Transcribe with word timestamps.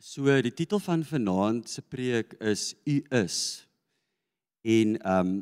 So 0.00 0.32
die 0.40 0.54
titel 0.56 0.80
van 0.80 1.02
vanaand 1.04 1.68
se 1.68 1.82
preek 1.84 2.32
is 2.40 2.70
U 2.88 2.94
is. 3.20 3.66
En 4.64 4.96
ehm 4.96 5.26
um, 5.28 5.32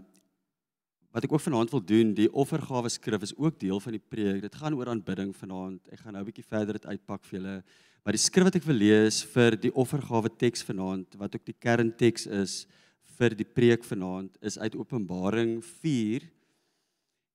wat 1.14 1.24
ek 1.24 1.32
ook 1.32 1.40
vanaand 1.40 1.70
wil 1.70 1.82
doen, 1.82 2.10
die 2.14 2.28
offergawe 2.30 2.90
skrif 2.90 3.22
is 3.22 3.32
ook 3.36 3.56
deel 3.58 3.80
van 3.80 3.94
die 3.94 4.02
preek. 4.02 4.42
Dit 4.42 4.58
gaan 4.58 4.74
oor 4.74 4.90
aanbidding 4.90 5.30
vanaand. 5.34 5.86
Ek 5.94 6.02
gaan 6.02 6.12
nou 6.12 6.22
'n 6.22 6.26
bietjie 6.26 6.44
verder 6.44 6.74
dit 6.74 6.86
uitpak 6.86 7.24
vir 7.24 7.38
julle. 7.38 7.62
Maar 8.02 8.12
die 8.12 8.22
skrif 8.22 8.44
wat 8.44 8.56
ek 8.56 8.66
wil 8.66 8.74
lees 8.74 9.22
vir 9.22 9.56
die 9.56 9.72
offergawe 9.74 10.28
teks 10.36 10.62
vanaand 10.62 11.14
wat 11.14 11.34
ook 11.34 11.44
die 11.46 11.58
kernteks 11.58 12.26
is 12.26 12.66
vir 13.18 13.30
die 13.34 13.46
preek 13.46 13.84
vanaand 13.84 14.42
is 14.42 14.58
uit 14.58 14.74
Openbaring 14.74 15.62
4 15.62 16.22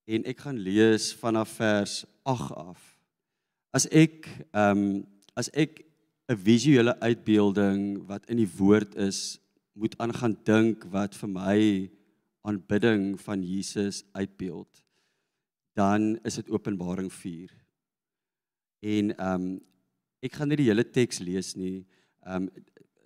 en 0.08 0.26
ek 0.26 0.40
gaan 0.40 0.60
lees 0.60 1.14
vanaf 1.14 1.55
vers 1.55 2.05
8 2.24 2.52
af. 2.52 2.99
As 3.71 3.88
ek 3.88 4.27
ehm 4.52 4.77
um, 4.77 5.08
as 5.35 5.49
ek 5.54 5.93
'n 6.32 6.38
visuele 6.40 7.00
uitbeelding 7.00 8.05
wat 8.08 8.26
in 8.32 8.38
die 8.40 8.52
woord 8.58 8.95
is, 8.95 9.40
moet 9.73 9.98
aangaan 9.98 10.38
dink 10.48 10.86
wat 10.94 11.16
vir 11.16 11.30
my 11.30 11.59
aanbidding 12.48 13.20
van 13.20 13.44
Jesus 13.44 14.04
uitbeeld, 14.12 14.84
dan 15.76 16.18
is 16.23 16.36
dit 16.36 16.49
Openbaring 16.49 17.12
4. 17.12 17.52
En 18.80 19.16
ehm 19.18 19.41
um, 19.41 19.62
ek 20.23 20.38
gaan 20.40 20.48
nie 20.48 20.62
die 20.62 20.70
hele 20.70 20.86
teks 20.88 21.20
lees 21.20 21.55
nie. 21.59 21.84
Ehm 22.24 22.48
um, 22.48 22.52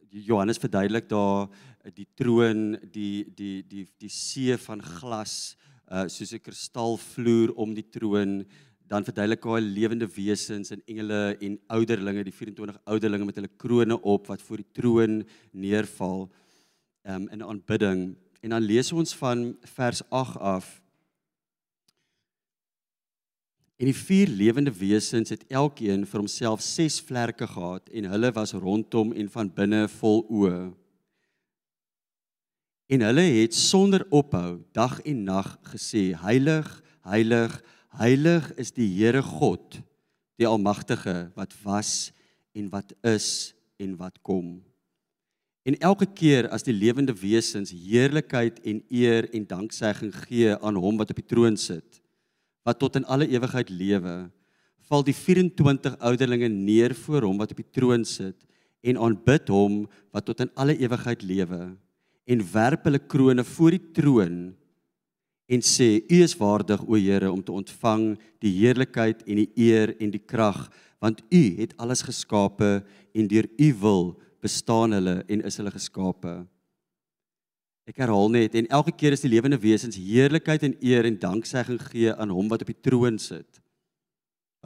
Johannes 0.10 0.58
verduidelik 0.62 1.10
daar 1.10 1.50
die 1.94 2.08
troon, 2.16 2.78
die 2.94 3.26
die 3.36 3.64
die 3.68 3.88
die 3.98 4.10
see 4.10 4.58
van 4.58 4.82
glas, 4.82 5.58
uh 5.92 6.06
soos 6.08 6.34
'n 6.34 6.44
kristalvloer 6.44 7.54
om 7.56 7.74
die 7.74 7.90
troon 7.90 8.46
dan 8.88 9.04
verduidelik 9.04 9.44
hy 9.44 9.60
lewende 9.64 10.08
wesens 10.16 10.72
en 10.72 10.82
engele 10.88 11.36
en 11.44 11.58
ouderlinge, 11.76 12.24
die 12.24 12.34
24 12.36 12.80
ouderlinge 12.88 13.28
met 13.28 13.40
hulle 13.40 13.52
krones 13.60 14.00
op 14.02 14.30
wat 14.32 14.42
voor 14.42 14.64
die 14.64 14.72
troon 14.80 15.22
neerval 15.52 16.28
um, 17.04 17.28
in 17.28 17.44
aanbidding. 17.44 18.10
En 18.42 18.56
dan 18.56 18.64
lees 18.64 18.94
ons 18.96 19.16
van 19.20 19.50
vers 19.76 20.04
8 20.10 20.40
af. 20.40 20.70
En 23.78 23.92
die 23.92 23.98
vier 23.98 24.32
lewende 24.32 24.72
wesens 24.74 25.30
het 25.36 25.44
elkeen 25.54 26.08
vir 26.08 26.24
homself 26.24 26.64
6 26.66 27.02
vlerke 27.06 27.48
gehad 27.48 27.92
en 27.92 28.10
hulle 28.10 28.32
was 28.34 28.56
rondom 28.56 29.12
en 29.14 29.30
van 29.30 29.52
binne 29.54 29.86
vol 30.00 30.24
oë. 30.32 30.60
En 32.88 33.04
hulle 33.04 33.26
het 33.36 33.54
sonder 33.54 34.06
ophou 34.16 34.62
dag 34.72 35.02
en 35.04 35.26
nag 35.28 35.58
gesê: 35.76 36.14
Heilig, 36.16 36.70
heilig, 36.72 36.86
Heilig 37.08 37.54
is 38.58 38.72
die 38.72 38.88
Here 38.88 39.22
God, 39.22 39.82
die 40.38 40.46
Almagtige 40.46 41.32
wat 41.36 41.54
was 41.64 42.12
en 42.54 42.70
wat 42.70 42.94
is 43.04 43.54
en 43.78 43.98
wat 43.98 44.18
kom. 44.22 44.62
En 45.66 45.76
elke 45.82 46.06
keer 46.06 46.48
as 46.50 46.64
die 46.64 46.74
lewende 46.74 47.14
wesens 47.14 47.72
heerlikheid 47.72 48.60
en 48.64 48.84
eer 48.90 49.28
en 49.34 49.48
danksegging 49.48 50.14
gee 50.14 50.54
aan 50.56 50.76
hom 50.76 50.98
wat 50.98 51.10
op 51.10 51.16
die 51.20 51.26
troon 51.26 51.58
sit, 51.58 52.02
wat 52.64 52.80
tot 52.80 52.96
in 52.96 53.06
alle 53.06 53.28
ewigheid 53.28 53.70
lewe, 53.70 54.30
val 54.88 55.04
die 55.04 55.16
24 55.16 55.98
ouderlinge 56.00 56.48
neer 56.48 56.96
voor 56.96 57.28
hom 57.28 57.42
wat 57.42 57.52
op 57.52 57.60
die 57.60 57.72
troon 57.76 58.06
sit 58.08 58.38
en 58.88 59.00
aanbid 59.02 59.50
hom 59.52 59.82
wat 60.16 60.28
tot 60.30 60.46
in 60.46 60.54
alle 60.56 60.78
ewigheid 60.78 61.26
lewe 61.26 61.74
en 62.28 62.46
werp 62.54 62.88
hulle 62.88 63.02
krones 63.02 63.50
voor 63.58 63.76
die 63.76 63.84
troon 63.96 64.38
en 65.48 65.64
sê 65.64 66.04
u 66.04 66.22
is 66.24 66.36
waardig 66.38 66.84
o 66.84 66.96
Here 67.00 67.32
om 67.32 67.44
te 67.44 67.52
ontvang 67.56 68.18
die 68.44 68.52
heerlikheid 68.60 69.24
en 69.26 69.42
die 69.42 69.52
eer 69.56 69.96
en 70.00 70.12
die 70.12 70.24
krag 70.24 70.68
want 71.00 71.22
u 71.30 71.44
het 71.60 71.76
alles 71.78 72.02
geskape 72.02 72.82
en 73.14 73.28
deur 73.28 73.48
u 73.58 73.74
wil 73.82 74.16
bestaan 74.42 74.96
hulle 74.98 75.24
en 75.28 75.44
is 75.46 75.58
hulle 75.60 75.72
geskape. 75.72 76.34
Ek 77.88 78.02
herhaal 78.02 78.34
net 78.34 78.58
en 78.60 78.68
elke 78.68 78.92
keer 78.92 79.16
as 79.16 79.24
die 79.24 79.32
lewende 79.32 79.60
wesens 79.62 79.96
heerlikheid 79.96 80.66
en 80.68 80.76
eer 80.84 81.08
en 81.08 81.20
danksegging 81.22 81.80
gee 81.92 82.12
aan 82.12 82.34
hom 82.34 82.50
wat 82.52 82.66
op 82.66 82.74
die 82.74 82.82
troon 82.90 83.20
sit 83.22 83.62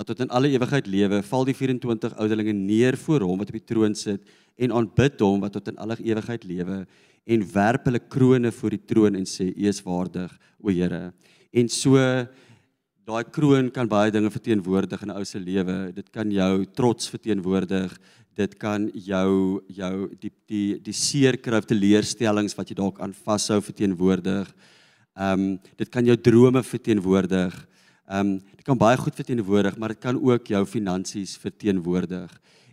wat 0.02 0.08
tot 0.08 0.22
in 0.24 0.32
alle 0.34 0.50
ewigheid 0.50 0.88
lewe, 0.88 1.20
val 1.22 1.44
die 1.46 1.54
24 1.54 2.16
ouderlinge 2.18 2.54
neer 2.56 2.96
voor 2.98 3.22
hom 3.28 3.42
wat 3.42 3.52
op 3.52 3.58
die 3.60 3.68
troon 3.70 3.94
sit 3.94 4.24
en 4.58 4.74
aanbid 4.74 5.20
hom 5.22 5.44
wat 5.44 5.54
tot 5.54 5.68
in 5.70 5.78
alle 5.84 5.98
ewigheid 6.00 6.48
lewe 6.48 6.78
en 7.26 7.44
werp 7.54 7.86
hulle 7.86 8.00
krones 8.00 8.56
voor 8.56 8.76
die 8.76 8.86
troon 8.86 9.16
en 9.16 9.26
sê 9.26 9.52
U 9.52 9.68
is 9.70 9.82
waardig, 9.86 10.32
o 10.62 10.70
Here. 10.70 11.12
En 11.52 11.68
so 11.70 11.98
daai 13.08 13.24
kroon 13.34 13.70
kan 13.74 13.90
baie 13.90 14.12
dinge 14.14 14.32
verteenwoordig 14.32 15.02
in 15.04 15.10
'n 15.10 15.18
ou 15.18 15.26
se 15.26 15.40
lewe. 15.40 15.92
Dit 15.94 16.12
kan 16.12 16.30
jou 16.32 16.66
trots 16.66 17.10
verteenwoordig. 17.10 17.98
Dit 18.36 18.58
kan 18.58 18.90
jou 18.94 19.62
jou 19.68 20.10
die 20.20 20.32
die 20.48 20.80
die 20.80 20.94
seerkryf 20.94 21.66
te 21.66 21.76
leerstellings 21.76 22.56
wat 22.56 22.70
jy 22.70 22.76
dalk 22.76 23.00
aan 23.00 23.14
vashou 23.14 23.62
verteenwoordig. 23.62 24.48
Ehm 25.18 25.40
um, 25.40 25.60
dit 25.78 25.90
kan 25.90 26.06
jou 26.06 26.16
drome 26.16 26.64
verteenwoordig. 26.64 27.68
Ehm 28.08 28.20
um, 28.20 28.40
dit 28.56 28.66
kan 28.66 28.78
baie 28.78 28.98
goed 28.98 29.16
verteenwoordig, 29.16 29.78
maar 29.78 29.90
dit 29.90 30.00
kan 30.00 30.16
ook 30.16 30.48
jou 30.48 30.66
finansies 30.66 31.38
verteenwoordig. 31.38 32.32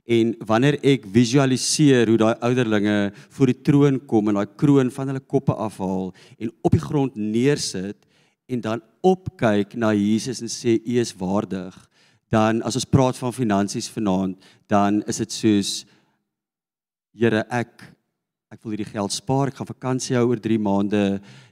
En 0.09 0.33
wanneer 0.49 0.79
ek 0.81 1.05
visualiseer 1.13 2.09
hoe 2.09 2.21
daai 2.21 2.35
ouderlinge 2.49 3.11
voor 3.37 3.51
die 3.53 3.61
troon 3.61 3.99
kom 4.09 4.31
en 4.31 4.39
daai 4.41 4.57
kroon 4.57 4.93
van 4.95 5.11
hulle 5.13 5.21
koppe 5.21 5.53
afhaal 5.53 6.15
en 6.39 6.53
op 6.65 6.73
die 6.73 6.81
grond 6.81 7.17
neersit 7.17 8.09
en 8.49 8.63
dan 8.65 8.83
opkyk 9.05 9.77
na 9.77 9.93
Jesus 9.93 10.41
en 10.41 10.49
sê 10.49 10.79
u 10.81 10.97
is 10.97 11.13
waardig, 11.13 11.77
dan 12.33 12.63
as 12.65 12.77
ons 12.81 12.89
praat 12.89 13.17
van 13.21 13.37
finansies 13.37 13.91
vanaand, 13.93 14.37
dan 14.69 15.03
is 15.09 15.21
dit 15.25 15.37
soos 15.37 15.73
Here, 17.19 17.41
ek 17.51 17.83
ek 18.49 18.61
wil 18.63 18.77
hierdie 18.77 18.93
geld 18.93 19.13
spaar, 19.13 19.51
ek 19.51 19.59
gaan 19.59 19.69
vakansie 19.69 20.15
hou 20.17 20.29
oor 20.31 20.39
3 20.41 20.57
maande. 20.63 21.01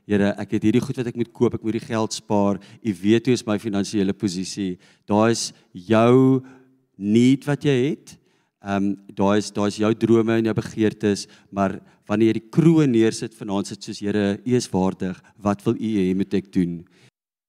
Here, 0.09 0.31
ek 0.41 0.55
het 0.55 0.65
hierdie 0.65 0.81
goed 0.81 0.97
wat 1.00 1.09
ek 1.11 1.19
moet 1.19 1.33
koop, 1.34 1.56
ek 1.59 1.65
moet 1.67 1.77
die 1.77 1.83
geld 1.83 2.15
spaar. 2.15 2.61
U 2.62 2.93
weet 3.03 3.27
hoe 3.27 3.34
is 3.34 3.43
my 3.44 3.59
finansiële 3.61 4.15
posisie. 4.17 4.77
Daar 5.11 5.34
is 5.34 5.50
jou 5.75 6.41
need 6.97 7.44
wat 7.44 7.67
jy 7.67 7.75
het 7.91 8.15
Ehm 8.66 8.82
um, 8.82 9.15
daar 9.15 9.37
is 9.37 9.53
daar 9.54 9.69
is 9.71 9.77
jou 9.78 9.93
drome 9.94 10.34
en 10.34 10.49
jou 10.49 10.54
begeertes, 10.54 11.28
maar 11.54 11.78
wanneer 12.10 12.32
jy 12.32 12.38
die 12.41 12.50
kroon 12.50 12.91
neersit 12.91 13.34
vanaand 13.38 13.69
sit 13.71 13.84
soos 13.84 14.00
Here, 14.03 14.41
U 14.43 14.54
is 14.59 14.66
waardig. 14.72 15.21
Wat 15.38 15.62
wil 15.62 15.77
U 15.78 15.91
hê 16.00 16.15
moet 16.19 16.34
ek 16.34 16.49
doen? 16.50 16.81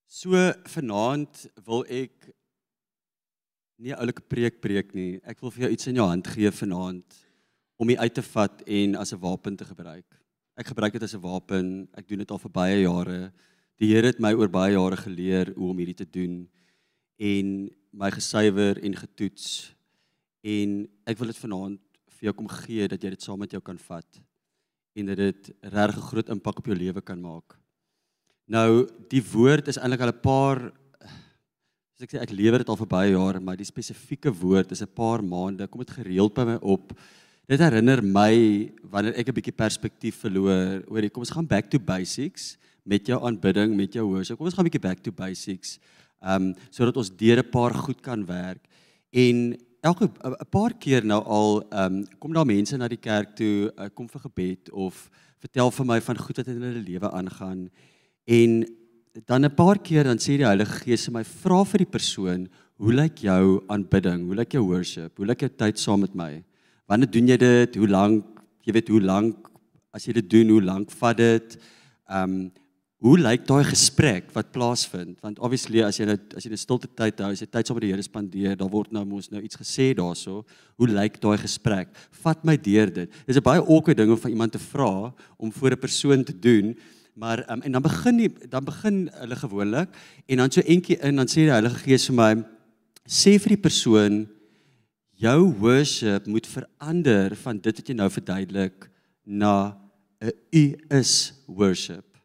So 0.05 0.37
vanaand 0.69 1.47
wil 1.65 1.81
ek 1.89 2.29
nie 3.81 3.93
'n 3.93 3.97
oulike 3.97 4.21
preek 4.29 4.61
preek 4.61 4.93
nie. 4.93 5.19
Ek 5.25 5.41
wil 5.41 5.49
vir 5.49 5.63
jou 5.63 5.71
iets 5.73 5.87
in 5.87 5.95
jou 5.95 6.07
hand 6.07 6.27
gee 6.27 6.51
vanaand 6.51 7.17
om 7.79 7.87
dit 7.87 7.97
uit 7.97 8.13
te 8.13 8.21
vat 8.21 8.61
en 8.67 8.95
as 8.95 9.13
'n 9.13 9.19
wapen 9.19 9.57
te 9.57 9.65
gebruik. 9.65 10.05
Ek 10.55 10.67
gebruik 10.67 10.93
dit 10.93 11.03
as 11.03 11.15
'n 11.15 11.21
wapen. 11.21 11.87
Ek 11.97 12.07
doen 12.07 12.19
dit 12.19 12.31
al 12.31 12.37
vir 12.37 12.51
baie 12.51 12.81
jare. 12.81 13.31
Die 13.79 13.89
Here 13.89 14.05
het 14.05 14.19
my 14.19 14.33
oor 14.33 14.49
baie 14.49 14.73
jare 14.73 14.97
geleer 14.97 15.53
hoe 15.55 15.69
om 15.69 15.77
hierdie 15.77 15.97
te 16.05 16.09
doen 16.11 16.47
en 17.17 17.69
my 17.91 18.11
gesuiwer 18.11 18.77
en 18.83 18.93
getoets 18.93 19.76
en 20.47 20.79
ek 21.09 21.19
wil 21.19 21.31
dit 21.33 21.43
vanaand 21.43 21.79
vir 22.17 22.29
jou 22.29 22.33
kom 22.39 22.49
gee 22.63 22.87
dat 22.87 23.03
jy 23.03 23.13
dit 23.13 23.25
saam 23.25 23.39
met 23.43 23.53
jou 23.53 23.61
kan 23.61 23.77
vat 23.89 24.19
en 24.97 25.11
dat 25.11 25.19
dit 25.19 25.49
regtig 25.61 25.97
'n 25.97 26.09
groot 26.09 26.29
impak 26.35 26.59
op 26.59 26.65
jou 26.65 26.77
lewe 26.77 27.01
kan 27.01 27.19
maak. 27.21 27.57
Nou 28.47 28.87
die 29.09 29.21
woord 29.21 29.67
is 29.67 29.77
eintlik 29.77 30.01
al 30.01 30.13
'n 30.13 30.21
paar 30.21 30.59
soos 31.93 32.05
ek 32.05 32.11
sê 32.11 32.21
ek 32.21 32.31
lewer 32.31 32.59
dit 32.59 32.69
al 32.69 32.77
vir 32.77 32.87
baie 32.87 33.11
jare, 33.11 33.39
maar 33.39 33.57
die 33.57 33.65
spesifieke 33.65 34.31
woord 34.31 34.71
is 34.71 34.81
'n 34.81 34.95
paar 34.95 35.21
maande 35.21 35.67
kom 35.67 35.81
dit 35.81 35.97
gereeld 35.99 36.33
by 36.33 36.45
my 36.45 36.57
op. 36.61 36.93
Dit 37.47 37.59
herinner 37.59 38.01
my 38.01 38.71
wanneer 38.83 39.17
ek 39.17 39.29
'n 39.29 39.33
bietjie 39.33 39.55
perspektief 39.55 40.15
verloor 40.21 40.83
oor 40.87 41.01
die 41.01 41.09
kom 41.09 41.21
ons 41.21 41.31
gaan 41.31 41.47
back 41.47 41.69
to 41.69 41.79
basics 41.79 42.57
met 42.85 43.05
jou 43.05 43.19
aanbidding, 43.21 43.75
met 43.75 43.93
jou 43.93 44.05
worship. 44.07 44.37
Kom 44.37 44.45
ons 44.45 44.55
gaan 44.55 44.65
'n 44.65 44.69
bietjie 44.69 44.87
back 44.89 45.03
to 45.03 45.11
basics. 45.11 45.79
Um 46.21 46.55
sodat 46.71 46.97
ons 46.97 47.09
deur 47.09 47.39
'n 47.39 47.51
paar 47.51 47.73
goed 47.73 48.01
kan 48.01 48.25
werk. 48.25 48.63
En 49.11 49.57
elke 49.81 50.05
'n 50.05 50.49
paar 50.49 50.73
keer 50.73 51.05
nou 51.05 51.21
al 51.23 51.63
ehm 51.69 51.93
um, 51.93 52.05
kom 52.19 52.33
daar 52.33 52.45
mense 52.45 52.77
na 52.77 52.87
die 52.87 52.97
kerk 52.97 53.35
toe, 53.35 53.71
uh, 53.77 53.89
kom 53.93 54.07
vir 54.07 54.21
gebed 54.21 54.71
of 54.71 55.09
vertel 55.39 55.71
vir 55.71 55.85
my 55.85 55.99
van 56.01 56.17
goed 56.17 56.37
wat 56.37 56.47
in 56.47 56.61
hulle 56.61 56.83
lewe 56.83 57.11
aangaan. 57.11 57.69
En 58.25 58.65
dan 59.25 59.45
'n 59.45 59.55
paar 59.55 59.77
keer 59.79 60.03
dan 60.03 60.17
sê 60.17 60.37
die 60.37 60.45
Heilige 60.45 60.79
Gees 60.83 61.05
vir 61.05 61.13
my 61.13 61.23
vra 61.23 61.63
vir 61.63 61.77
die 61.77 61.91
persoon, 61.91 62.49
hoe 62.77 62.93
lyk 62.93 63.17
jou 63.17 63.63
aanbidding? 63.67 64.25
Hoe 64.25 64.35
lyk 64.35 64.51
jou 64.51 64.63
worship? 64.65 65.17
Hoe 65.17 65.25
lyk 65.25 65.39
jou 65.39 65.49
tyd 65.49 65.79
saam 65.79 65.99
met 65.99 66.15
my? 66.15 66.43
Wanneer 66.87 67.11
doen 67.11 67.27
jy 67.27 67.37
dit? 67.37 67.75
Hoe 67.75 67.87
lank? 67.87 68.25
Jy 68.63 68.73
weet 68.73 68.87
hoe 68.87 69.01
lank 69.01 69.49
as 69.93 70.05
jy 70.05 70.13
dit 70.13 70.29
doen, 70.29 70.49
hoe 70.49 70.61
lank 70.61 70.91
vat 70.91 71.17
dit? 71.17 71.57
Ehm 72.09 72.23
um, 72.23 72.51
Hoe 72.97 73.13
lyk 73.21 73.43
daai 73.45 73.61
gesprek 73.67 74.31
wat 74.33 74.47
plaasvind? 74.55 75.19
Want 75.21 75.37
obviously 75.37 75.83
as 75.85 75.99
jy 75.99 76.07
nou 76.09 76.15
as 76.33 76.45
jy 76.45 76.49
'n 76.49 76.57
stilte 76.57 76.87
tyd 76.89 77.19
hou, 77.21 77.29
as 77.29 77.41
jy 77.41 77.45
tyd 77.45 77.67
saam 77.67 77.77
met 77.77 77.85
die 77.85 77.91
Here 77.93 78.01
spandeer, 78.01 78.57
dan 78.57 78.69
word 78.69 78.91
nou 78.91 79.05
mos 79.05 79.29
nou 79.29 79.39
iets 79.39 79.55
gesê 79.55 79.93
daaroor. 79.93 80.43
Hoe 80.77 80.87
lyk 80.87 81.21
daai 81.21 81.37
gesprek? 81.37 81.93
Vat 82.23 82.43
my 82.43 82.57
deur 82.57 82.89
dit. 82.89 83.09
Dis 83.27 83.37
'n 83.37 83.43
baie 83.43 83.61
awkward 83.61 83.97
ding 83.97 84.09
om 84.09 84.17
van 84.17 84.31
iemand 84.31 84.51
te 84.51 84.59
vra 84.59 85.13
om 85.37 85.51
voor 85.51 85.71
'n 85.71 85.79
persoon 85.79 86.23
te 86.23 86.33
doen. 86.33 86.75
Maar 87.13 87.45
um, 87.51 87.61
en 87.61 87.71
dan 87.71 87.81
begin 87.81 88.17
die, 88.17 88.49
dan 88.49 88.65
begin 88.65 89.09
hulle 89.13 89.35
gewoonlik 89.35 89.89
en 90.27 90.37
dan 90.37 90.51
so 90.51 90.61
entjie 90.61 90.97
in 90.97 91.15
dan 91.15 91.27
sê 91.27 91.45
die 91.45 91.53
Heilige 91.53 91.77
Gees 91.77 92.07
vir 92.07 92.15
my 92.15 92.43
sê 93.05 93.37
vir 93.37 93.49
die 93.49 93.61
persoon 93.61 94.27
jou 95.13 95.53
worship 95.59 96.25
moet 96.25 96.47
verander 96.47 97.35
van 97.35 97.59
dit 97.59 97.77
wat 97.77 97.87
jy 97.87 97.93
nou 97.93 98.09
verduidelik 98.09 98.89
na 99.23 99.77
'n 100.19 100.31
u 100.51 100.75
is 100.89 101.33
worship. 101.45 102.16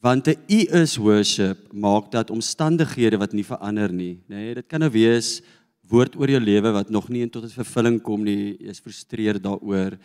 Want 0.00 0.28
'n 0.28 0.36
u 0.48 0.60
is 0.82 0.96
worship 0.96 1.72
maak 1.72 2.10
dat 2.10 2.30
omstandighede 2.30 3.16
wat 3.16 3.32
nie 3.32 3.44
verander 3.44 3.92
nie, 3.92 4.20
nê, 4.28 4.36
nee, 4.36 4.54
dit 4.54 4.66
kan 4.66 4.80
nou 4.80 4.90
wees 4.90 5.42
woord 5.88 6.16
oor 6.16 6.28
jou 6.28 6.40
lewe 6.40 6.72
wat 6.72 6.90
nog 6.90 7.08
nie 7.08 7.26
tot 7.28 7.44
'n 7.44 7.48
vervulling 7.48 8.02
kom 8.02 8.22
nie, 8.24 8.56
jy 8.58 8.68
is 8.68 8.80
frustreerd 8.80 9.42
daaroor, 9.42 9.98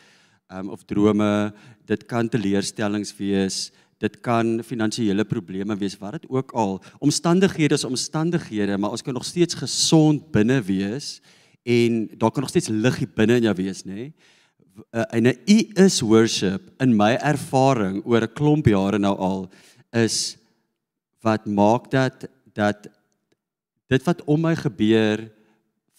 um, 0.50 0.70
of 0.70 0.84
drome, 0.84 1.54
dit 1.86 2.06
kan 2.06 2.30
teleurstellings 2.30 3.14
wees, 3.18 3.72
dit 4.00 4.22
kan 4.22 4.64
finansiële 4.64 5.24
probleme 5.26 5.76
wees, 5.78 5.98
wat 6.00 6.12
dit 6.22 6.30
ook 6.30 6.52
al. 6.52 6.80
Omstandighede 7.00 7.74
is 7.74 7.84
omstandighede, 7.84 8.78
maar 8.78 8.92
ons 8.92 9.02
kan 9.02 9.14
nog 9.14 9.26
steeds 9.26 9.54
gesond 9.54 10.32
binne 10.32 10.62
wees 10.62 11.22
en 11.64 12.10
daar 12.18 12.32
kan 12.32 12.42
nog 12.42 12.50
steeds 12.50 12.70
lig 12.70 12.98
hier 12.98 13.12
binne 13.16 13.36
in 13.36 13.44
jou 13.44 13.56
wees, 13.56 13.84
nê? 13.84 13.94
Nee? 13.94 14.14
En 14.90 15.28
'n 15.28 15.38
u 15.46 15.58
is 15.74 16.02
worship 16.02 16.62
in 16.80 16.96
my 16.96 17.18
ervaring 17.20 18.02
oor 18.06 18.22
'n 18.22 18.34
klomp 18.34 18.66
jare 18.66 18.98
nou 18.98 19.18
al 19.18 19.52
is 19.94 20.38
wat 21.22 21.46
maak 21.46 21.92
dat 21.92 22.26
dat 22.54 22.88
dit 23.92 24.04
wat 24.08 24.24
om 24.26 24.42
my 24.42 24.56
gebeur 24.56 25.30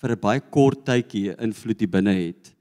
vir 0.01 0.11
'n 0.13 0.21
baie 0.21 0.41
kort 0.41 0.85
tydjie 0.85 1.37
invloed 1.39 1.81
hier 1.81 1.89
binne 1.89 2.15
het. 2.15 2.53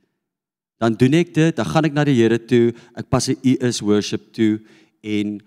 Dan 0.78 0.94
doen 0.94 1.14
ek 1.14 1.34
dit, 1.34 1.56
dan 1.56 1.66
gaan 1.66 1.86
ek 1.86 1.94
na 1.94 2.04
die 2.04 2.16
Here 2.16 2.38
toe, 2.38 2.74
ek 2.96 3.10
pas 3.10 3.30
'n 3.30 3.38
u 3.44 3.58
is 3.62 3.82
worship 3.82 4.34
toe 4.34 4.60
en 5.04 5.42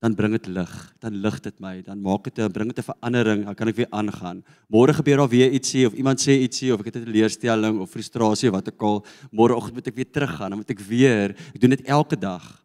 dan 0.00 0.14
bring 0.14 0.32
dit 0.32 0.46
lig, 0.46 0.94
dan 1.00 1.14
lig 1.14 1.40
dit 1.40 1.60
my, 1.60 1.82
dan 1.82 2.00
maak 2.02 2.24
dit 2.24 2.38
'n 2.38 2.52
bring 2.52 2.68
dit 2.68 2.78
'n 2.78 2.92
verandering, 2.92 3.44
dan 3.44 3.54
kan 3.54 3.68
ek 3.68 3.76
weer 3.76 3.90
aangaan. 3.90 4.44
Môre 4.68 4.92
gebeur 4.92 5.16
daar 5.16 5.28
weer 5.28 5.50
ietsie 5.52 5.86
of 5.86 5.94
iemand 5.94 6.20
sê 6.20 6.32
ietsie 6.42 6.72
of 6.72 6.80
ek 6.80 6.86
het 6.86 6.96
'n 6.96 7.04
teleurstelling 7.04 7.80
of 7.80 7.90
frustrasie 7.90 8.50
wat 8.50 8.68
ek 8.68 8.82
al 8.82 9.04
môreoggend 9.32 9.74
moet 9.74 9.88
ek 9.88 9.96
weer 9.96 10.10
teruggaan, 10.10 10.50
dan 10.50 10.58
moet 10.58 10.70
ek 10.70 10.80
weer, 10.80 11.30
ek 11.54 11.60
doen 11.60 11.70
dit 11.70 11.86
elke 11.86 12.16
dag. 12.16 12.64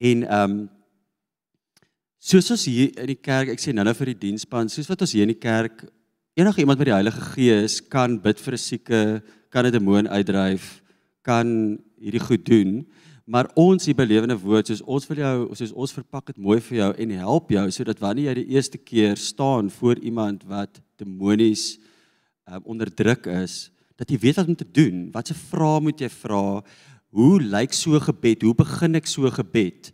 En 0.00 0.22
ehm 0.24 0.50
um, 0.50 0.70
soos 2.22 2.52
ons 2.54 2.68
hier 2.70 2.92
in 3.02 3.10
die 3.10 3.18
kerk, 3.18 3.50
ek 3.50 3.60
sê 3.62 3.72
nou-nou 3.74 3.94
vir 3.98 4.12
die 4.12 4.20
diensspan, 4.28 4.70
soos 4.70 4.86
wat 4.86 5.00
ons 5.02 5.14
hier 5.16 5.26
in 5.26 5.34
die 5.34 5.42
kerk 5.42 5.82
enige 6.38 6.62
iemand 6.62 6.78
met 6.80 6.88
die 6.88 6.94
Heilige 6.94 7.24
Gees 7.34 7.80
kan 7.92 8.14
bid 8.22 8.38
vir 8.40 8.54
'n 8.54 8.62
sieke, 8.62 9.22
kan 9.50 9.66
'n 9.66 9.72
demoon 9.72 10.06
uitdryf, 10.06 10.80
kan 11.22 11.78
hierdie 12.00 12.22
goed 12.22 12.44
doen. 12.46 12.86
Maar 13.26 13.50
ons 13.56 13.86
hier 13.86 13.94
by 13.94 14.04
Lewende 14.04 14.38
Woord, 14.38 14.66
soos 14.66 14.82
ons 14.82 15.06
wil 15.08 15.18
jou, 15.18 15.54
soos 15.54 15.72
ons 15.72 15.92
verpak 15.92 16.26
dit 16.26 16.38
mooi 16.38 16.60
vir 16.60 16.78
jou 16.78 16.94
en 16.98 17.10
help 17.10 17.50
jou 17.50 17.70
sodat 17.70 17.98
wanneer 17.98 18.30
jy 18.30 18.34
die 18.34 18.54
eerste 18.54 18.78
keer 18.78 19.16
staan 19.16 19.70
voor 19.70 19.98
iemand 19.98 20.44
wat 20.44 20.80
demonies 20.98 21.78
um, 22.48 22.62
onderdruk 22.64 23.26
is, 23.26 23.70
dat 23.96 24.10
jy 24.10 24.18
weet 24.18 24.36
wat 24.36 24.48
om 24.48 24.56
te 24.56 24.72
doen. 24.72 25.10
Watse 25.12 25.34
vrae 25.34 25.80
moet 25.80 25.98
jy 26.00 26.08
vra? 26.08 26.62
Hoe 27.10 27.40
lyk 27.40 27.72
so 27.72 27.98
gebed? 28.00 28.42
Hoe 28.42 28.54
begin 28.54 28.94
ek 28.94 29.06
so 29.06 29.30
gebed? 29.30 29.92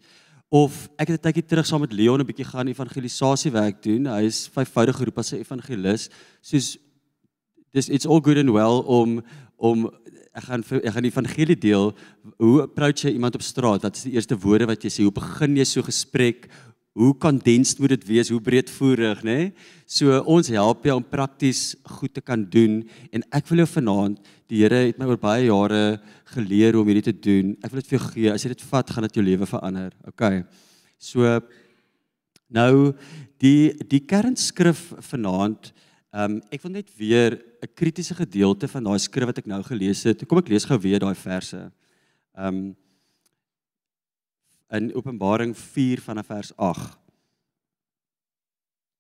Of 0.48 0.88
ek 0.96 1.08
het 1.12 1.20
'n 1.20 1.28
tydjie 1.28 1.44
terug 1.44 1.66
saam 1.66 1.80
met 1.80 1.92
Leon 1.92 2.20
'n 2.20 2.26
bietjie 2.26 2.48
gaan 2.48 2.68
evangelisasie 2.68 3.52
werk 3.52 3.82
doen. 3.82 4.06
Hy 4.06 4.24
is 4.24 4.48
vyfvoudig 4.48 4.96
geroep 4.96 5.18
as 5.18 5.32
'n 5.32 5.44
evangelis. 5.44 6.08
Soos 6.40 6.78
dis 7.72 7.88
it's 7.88 8.06
all 8.06 8.20
good 8.20 8.38
and 8.38 8.50
well 8.50 8.82
om 8.86 9.22
om 9.58 9.90
ek 10.34 10.44
gaan 10.44 10.62
ek 10.62 10.92
gaan 10.94 11.02
die 11.02 11.12
evangelie 11.12 11.58
deel. 11.58 11.94
Hoe 12.38 12.62
approach 12.62 13.02
jy 13.02 13.12
iemand 13.12 13.34
op 13.34 13.42
straat? 13.42 13.82
Wat 13.82 13.96
is 13.96 14.02
die 14.02 14.12
eerste 14.12 14.38
woorde 14.38 14.66
wat 14.66 14.82
jy 14.82 14.90
sê? 14.90 15.02
Hoe 15.02 15.12
begin 15.12 15.56
jy 15.56 15.64
so 15.64 15.82
gesprek? 15.82 16.48
Hoe 16.96 17.12
kondensed 17.20 17.79
moet 17.79 17.94
dit 17.94 18.06
wees? 18.08 18.31
Hoe 18.32 18.40
breedvoerig, 18.43 19.20
nê? 19.23 19.37
Nee? 19.37 19.52
So 19.87 20.19
ons 20.26 20.49
help 20.52 20.85
jou 20.88 20.96
om 20.99 21.05
prakties 21.05 21.76
goed 21.99 22.14
te 22.14 22.20
kan 22.25 22.43
doen 22.44 22.81
en 23.12 23.25
ek 23.32 23.46
wil 23.50 23.62
jou 23.62 23.69
vanaand, 23.76 24.19
die 24.49 24.62
Here 24.62 24.87
het 24.88 24.99
my 24.99 25.06
oor 25.06 25.20
baie 25.20 25.46
jare 25.46 26.00
geleer 26.32 26.75
hoe 26.75 26.82
om 26.82 26.88
hierdie 26.88 27.11
te 27.11 27.14
doen. 27.14 27.55
Ek 27.62 27.73
wil 27.73 27.82
dit 27.82 27.90
vir 27.90 27.99
jou 27.99 28.06
gee. 28.08 28.31
As 28.32 28.44
jy 28.44 28.55
dit 28.55 28.67
vat, 28.70 28.90
gaan 28.90 29.06
dit 29.06 29.19
jou 29.20 29.25
lewe 29.25 29.46
verander. 29.46 29.93
OK. 30.08 30.25
So 30.99 31.38
nou 32.49 32.94
die 33.38 33.75
die 33.87 34.00
kernskrif 34.08 34.88
vanaand 35.11 35.73
Ehm 36.08 36.38
um, 36.38 36.43
ek 36.49 36.62
wil 36.64 36.73
net 36.73 36.88
weer 36.96 37.37
'n 37.37 37.69
kritiese 37.76 38.14
gedeelte 38.17 38.69
van 38.69 38.82
daai 38.82 38.99
skrif 38.99 39.29
wat 39.29 39.38
ek 39.38 39.46
nou 39.46 39.62
gelees 39.62 40.02
het. 40.05 40.25
Kom 40.26 40.38
ek 40.38 40.49
lees 40.49 40.64
gou 40.64 40.79
weer 40.81 40.99
daai 40.99 41.14
verse. 41.14 41.70
Ehm 42.35 42.46
um, 42.46 42.76
in 44.70 44.94
Openbaring 44.94 45.56
4 45.56 46.00
vanaf 46.00 46.26
vers 46.26 46.56
8. 46.56 46.96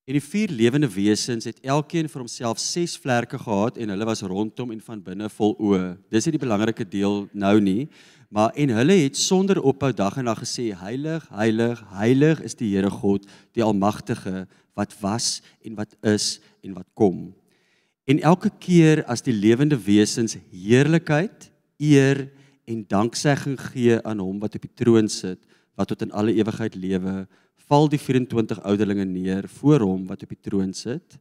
En 0.08 0.16
die 0.16 0.24
vier 0.24 0.48
lewende 0.48 0.88
wesens 0.88 1.44
het 1.44 1.58
elkeen 1.60 2.06
vir 2.08 2.22
homself 2.22 2.60
6 2.62 2.94
vlerke 3.02 3.36
gehad 3.36 3.76
en 3.76 3.90
hulle 3.92 4.06
was 4.08 4.22
rondom 4.24 4.70
en 4.72 4.80
van 4.80 5.02
binne 5.04 5.28
vol 5.34 5.52
oë. 5.60 5.98
Dis 6.08 6.24
nie 6.24 6.38
die 6.38 6.40
belangrike 6.40 6.86
deel 6.88 7.26
nou 7.36 7.58
nie, 7.60 7.90
maar 8.32 8.54
en 8.56 8.72
hulle 8.72 8.96
het 9.02 9.20
sonder 9.20 9.60
ophou 9.60 9.92
dag 9.92 10.16
en 10.16 10.24
nag 10.30 10.40
gesê: 10.40 10.70
Heilig, 10.72 11.26
heilig, 11.28 11.82
heilig 11.92 12.40
is 12.40 12.56
die 12.56 12.70
Here 12.72 12.88
God, 12.88 13.28
die 13.52 13.64
almagtige 13.64 14.46
wat 14.72 14.96
was 15.02 15.42
en 15.60 15.76
wat 15.76 15.92
is 16.00 16.38
en 16.64 16.72
wat 16.78 16.88
kom. 16.96 17.34
En 18.08 18.24
elke 18.24 18.48
keer 18.48 19.04
as 19.04 19.20
die 19.20 19.36
lewende 19.36 19.76
wesens 19.76 20.38
heerlikheid, 20.48 21.50
eer 21.76 22.30
en 22.64 22.80
danksegging 22.88 23.60
gee 23.60 24.00
aan 24.08 24.24
hom 24.24 24.40
wat 24.40 24.56
op 24.56 24.64
die 24.64 24.72
troon 24.72 25.12
sit, 25.12 25.44
wat 25.78 25.92
tot 25.92 26.02
in 26.02 26.12
alle 26.12 26.34
ewigheid 26.34 26.74
lewe, 26.74 27.22
val 27.68 27.88
die 27.92 28.00
24 28.00 28.60
ouderlinge 28.66 29.06
neer 29.06 29.46
voor 29.60 29.84
hom 29.86 30.06
wat 30.08 30.24
op 30.24 30.32
die 30.34 30.42
troon 30.42 30.72
sit 30.74 31.18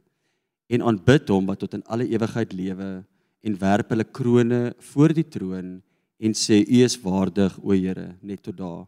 en 0.67 0.83
aanbid 0.83 1.29
hom 1.31 1.45
wat 1.47 1.61
tot 1.63 1.77
in 1.77 1.85
alle 1.87 2.07
ewigheid 2.09 2.55
lewe 2.55 2.89
en 3.45 3.59
werp 3.61 3.93
hulle 3.93 4.07
krones 4.19 4.73
voor 4.91 5.13
die 5.15 5.27
troon 5.27 5.77
en 6.17 6.33
sê 6.33 6.63
u 6.65 6.81
is 6.83 6.97
waardig 7.03 7.53
o 7.61 7.75
Here 7.75 8.15
net 8.25 8.41
tot 8.43 8.57
daar. 8.57 8.85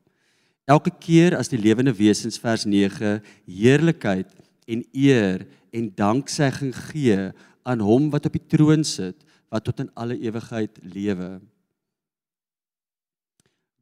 Elke 0.69 0.91
keer 0.91 1.35
as 1.37 1.49
die 1.49 1.61
lewende 1.61 1.93
wesens 1.93 2.39
vers 2.41 2.65
9 2.65 3.19
heerlikheid 3.45 4.33
en 4.69 4.83
eer 4.93 5.45
en 5.73 5.91
danksegging 5.95 6.73
gee 6.89 7.29
aan 7.63 7.81
hom 7.85 8.09
wat 8.13 8.25
op 8.29 8.37
die 8.37 8.47
troon 8.49 8.83
sit 8.83 9.25
wat 9.49 9.65
tot 9.65 9.81
in 9.85 9.89
alle 9.97 10.17
ewigheid 10.17 10.77
lewe. 10.81 11.39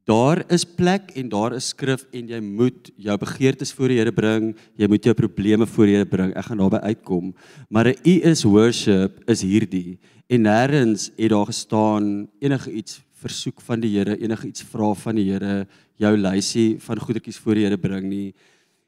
Daar 0.08 0.40
is 0.48 0.64
plek 0.64 1.10
en 1.20 1.28
daar 1.28 1.52
is 1.52 1.66
skrif 1.68 2.06
en 2.16 2.30
jy 2.32 2.38
moet 2.40 2.86
jou 2.96 3.16
begeertes 3.20 3.74
voor 3.76 3.92
die 3.92 3.98
Here 3.98 4.12
bring, 4.16 4.54
jy 4.80 4.86
moet 4.88 5.04
jou 5.04 5.12
probleme 5.12 5.66
voor 5.68 5.90
die 5.90 5.96
Here 5.98 6.08
bring. 6.08 6.30
Ek 6.32 6.46
gaan 6.46 6.62
daarby 6.62 6.80
uitkom. 6.80 7.34
Maar 7.68 7.92
'n 7.92 8.00
u 8.08 8.14
is 8.30 8.44
worship 8.44 9.20
is 9.28 9.42
hierdie. 9.42 9.98
En 10.26 10.48
nêrens 10.48 11.10
het 11.16 11.28
daar 11.28 11.44
gestaan 11.46 12.28
enige 12.40 12.72
iets 12.72 13.02
versoek 13.20 13.60
van 13.60 13.80
die 13.80 13.98
Here, 13.98 14.16
enige 14.16 14.46
iets 14.46 14.62
vra 14.62 14.94
van 14.94 15.14
die 15.14 15.30
Here, 15.30 15.66
jou 15.96 16.16
lysie 16.16 16.80
van 16.80 16.98
goedertjies 16.98 17.38
voor 17.38 17.54
die 17.54 17.64
Here 17.64 17.76
bring 17.76 18.08
nie. 18.08 18.34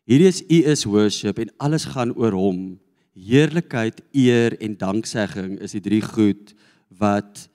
Hierdie 0.07 0.29
is 0.29 0.43
u 0.49 0.65
is 0.71 0.85
worship 0.85 1.39
en 1.39 1.51
alles 1.59 1.85
gaan 1.85 2.15
oor 2.17 2.33
hom. 2.33 2.81
Heerlikheid, 3.13 4.01
eer 4.13 4.57
en 4.61 4.77
danksegging 4.77 5.61
is 5.61 5.73
die 5.73 5.81
drie 5.81 6.03
goed 6.03 6.55
wat 6.89 7.51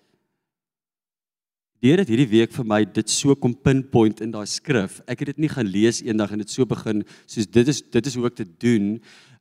Deur 1.86 2.02
dit 2.02 2.16
hierdie 2.16 2.32
week 2.32 2.54
vir 2.56 2.66
my 2.66 2.80
dit 2.90 3.12
so 3.14 3.36
kom 3.38 3.52
pinpoint 3.54 4.24
in 4.24 4.32
daai 4.34 4.48
skrif. 4.50 4.96
Ek 5.06 5.20
het 5.22 5.30
dit 5.30 5.44
nie 5.44 5.50
gaan 5.52 5.68
lees 5.70 6.00
eendag 6.02 6.32
en 6.34 6.42
dit 6.42 6.50
so 6.50 6.66
begin 6.66 7.04
soos 7.30 7.46
dit 7.46 7.68
is 7.70 7.82
dit 7.94 8.08
is 8.10 8.16
hoe 8.18 8.24
ek 8.26 8.40
dit 8.40 8.54
doen. 8.64 8.86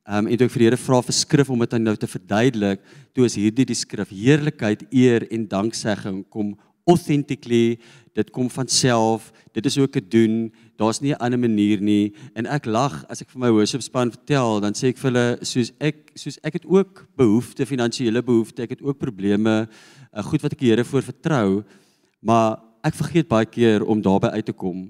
Um 0.05 0.27
en 0.29 0.37
toe 0.37 0.45
ek 0.45 0.51
vir 0.53 0.61
die 0.61 0.67
Here 0.67 0.77
vra 0.77 0.99
vir 1.07 1.15
skrif 1.17 1.49
om 1.49 1.63
dit 1.63 1.73
nou 1.81 1.95
te 1.97 2.09
verduidelik, 2.11 2.83
toe 3.17 3.25
is 3.25 3.37
hierdie 3.39 3.65
die 3.65 3.77
skrif 3.79 4.11
heerlikheid, 4.13 4.83
eer 4.93 5.25
en 5.33 5.47
danksegging 5.49 6.19
kom 6.29 6.51
authentically, 6.85 7.79
dit 8.13 8.29
kom 8.35 8.51
van 8.53 8.69
self. 8.69 9.31
Dit 9.57 9.65
is 9.65 9.79
hoe 9.79 9.87
ek 9.87 9.97
dit 9.97 10.11
doen. 10.13 10.35
Daar's 10.77 11.01
nie 11.01 11.15
'n 11.15 11.21
ander 11.25 11.39
manier 11.39 11.81
nie. 11.81 12.13
En 12.35 12.45
ek 12.45 12.67
lag 12.67 13.05
as 13.09 13.23
ek 13.23 13.31
vir 13.31 13.39
my 13.39 13.49
worship 13.49 13.81
span 13.81 14.11
vertel, 14.11 14.61
dan 14.61 14.73
sê 14.73 14.93
ek 14.93 15.01
vir 15.01 15.11
hulle 15.11 15.39
soos 15.41 15.71
ek 15.81 16.11
soos 16.13 16.37
ek 16.43 16.61
het 16.61 16.65
ook 16.65 17.07
behoeftes, 17.17 17.67
finansiële 17.67 18.21
behoeftes, 18.21 18.63
ek 18.63 18.77
het 18.77 18.83
ook 18.83 18.99
probleme, 18.99 19.67
uh, 20.13 20.21
goed 20.21 20.43
wat 20.43 20.53
ek 20.53 20.59
die 20.59 20.69
Here 20.69 20.83
voor 20.83 21.01
vertrou. 21.01 21.65
Maar 22.25 22.57
ek 22.85 22.97
vergeet 22.97 23.29
baie 23.29 23.45
keer 23.45 23.85
om 23.85 24.01
daarby 24.01 24.31
uit 24.33 24.47
te 24.49 24.53
kom. 24.57 24.87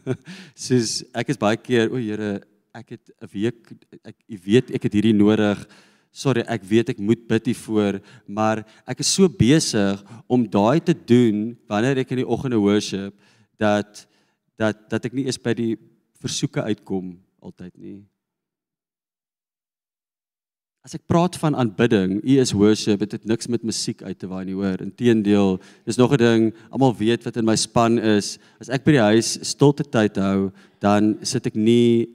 Soos 0.66 1.00
ek 1.12 1.34
is 1.34 1.40
baie 1.40 1.58
keer, 1.60 1.92
o 1.92 2.00
Here, 2.00 2.40
ek 2.72 2.96
het 2.96 3.12
'n 3.20 3.28
week 3.32 3.72
ek 4.04 4.16
u 4.28 4.36
weet 4.44 4.70
ek 4.72 4.82
het 4.88 4.96
hierdie 4.96 5.16
nodig. 5.16 5.60
Sorry, 6.10 6.42
ek 6.48 6.64
weet 6.64 6.88
ek 6.90 6.98
moet 6.98 7.28
bid 7.28 7.52
hiervoor, 7.52 8.00
maar 8.26 8.64
ek 8.86 9.00
is 9.04 9.12
so 9.12 9.28
besig 9.28 10.00
om 10.26 10.48
daai 10.48 10.80
te 10.80 10.94
doen 10.94 11.56
wanneer 11.68 11.98
ek 12.02 12.10
in 12.10 12.24
die 12.24 12.28
oggende 12.28 12.58
worship 12.58 13.14
dat 13.58 14.06
dat 14.56 14.88
dat 14.90 15.04
ek 15.04 15.12
nie 15.12 15.26
eens 15.26 15.38
by 15.38 15.54
die 15.54 15.76
versoeke 16.20 16.62
uitkom 16.64 17.20
altyd 17.40 17.76
nie. 17.76 18.09
As 20.80 20.94
ek 20.96 21.02
praat 21.10 21.36
van 21.36 21.52
aanbidding, 21.60 22.22
u 22.24 22.34
is 22.40 22.54
worship, 22.56 23.02
dit 23.04 23.12
het 23.12 23.26
niks 23.28 23.50
met 23.52 23.64
musiek 23.68 24.00
uit 24.00 24.16
te 24.16 24.28
waai 24.30 24.46
nie, 24.48 24.56
hoor. 24.56 24.80
Inteendeel, 24.80 25.58
dis 25.84 25.98
nog 26.00 26.14
'n 26.14 26.16
ding, 26.16 26.54
almal 26.72 26.94
weet 26.96 27.24
wat 27.24 27.36
in 27.36 27.44
my 27.44 27.56
span 27.56 27.98
is. 27.98 28.38
As 28.60 28.70
ek 28.70 28.84
by 28.84 28.92
die 28.92 29.08
huis 29.12 29.38
stilte 29.44 29.84
tyd 29.84 30.16
hou, 30.16 30.50
dan 30.80 31.18
sit 31.22 31.46
ek 31.46 31.54
nie 31.54 32.08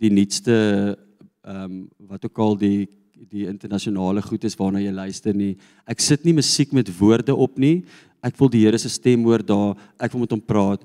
die 0.00 0.08
nuutste 0.08 0.96
ehm 1.44 1.64
um, 1.64 1.88
wat 2.08 2.24
ook 2.24 2.38
al 2.38 2.56
die 2.56 2.88
die 3.28 3.46
internasionale 3.46 4.22
goed 4.22 4.44
is 4.44 4.56
waarna 4.56 4.80
jy 4.80 4.92
luister 4.92 5.34
nie. 5.34 5.58
Ek 5.86 6.00
sit 6.00 6.24
nie 6.24 6.32
musiek 6.32 6.72
met 6.72 6.88
woorde 6.98 7.36
op 7.36 7.58
nie. 7.58 7.84
Ek 8.22 8.36
wil 8.38 8.48
die 8.48 8.64
Here 8.64 8.78
se 8.78 8.88
stem 8.88 9.24
hoor 9.24 9.44
daar. 9.44 9.76
Ek 10.00 10.12
wil 10.12 10.20
met 10.20 10.30
hom 10.30 10.40
praat. 10.40 10.80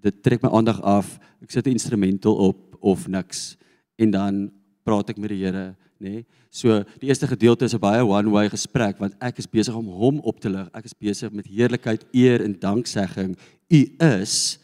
Dit 0.00 0.22
trek 0.22 0.42
my 0.42 0.50
aandag 0.50 0.80
af. 0.82 1.18
Ek 1.42 1.50
sit 1.50 1.66
'n 1.66 1.70
instrumental 1.70 2.34
op 2.34 2.76
of 2.80 3.08
niks 3.08 3.56
en 3.98 4.10
dan 4.10 4.50
praat 4.84 5.10
ek 5.10 5.18
met 5.18 5.30
die 5.30 5.44
Here, 5.44 5.74
nê? 6.00 6.10
Nee? 6.10 6.24
So 6.54 6.82
die 7.00 7.08
eerste 7.08 7.26
gedeelte 7.26 7.64
is 7.64 7.74
'n 7.74 7.80
baie 7.82 8.04
one-way 8.04 8.48
gesprek 8.48 8.98
want 8.98 9.14
ek 9.20 9.38
is 9.38 9.46
besig 9.46 9.74
om 9.74 9.86
hom 9.86 10.20
op 10.20 10.40
te 10.40 10.48
lig. 10.48 10.68
Ek 10.72 10.84
is 10.84 10.94
besig 10.94 11.32
met 11.32 11.46
heerlikheid, 11.46 12.04
eer 12.12 12.42
en 12.42 12.58
danksegging. 12.58 13.36
U 13.70 13.80
is 13.98 14.58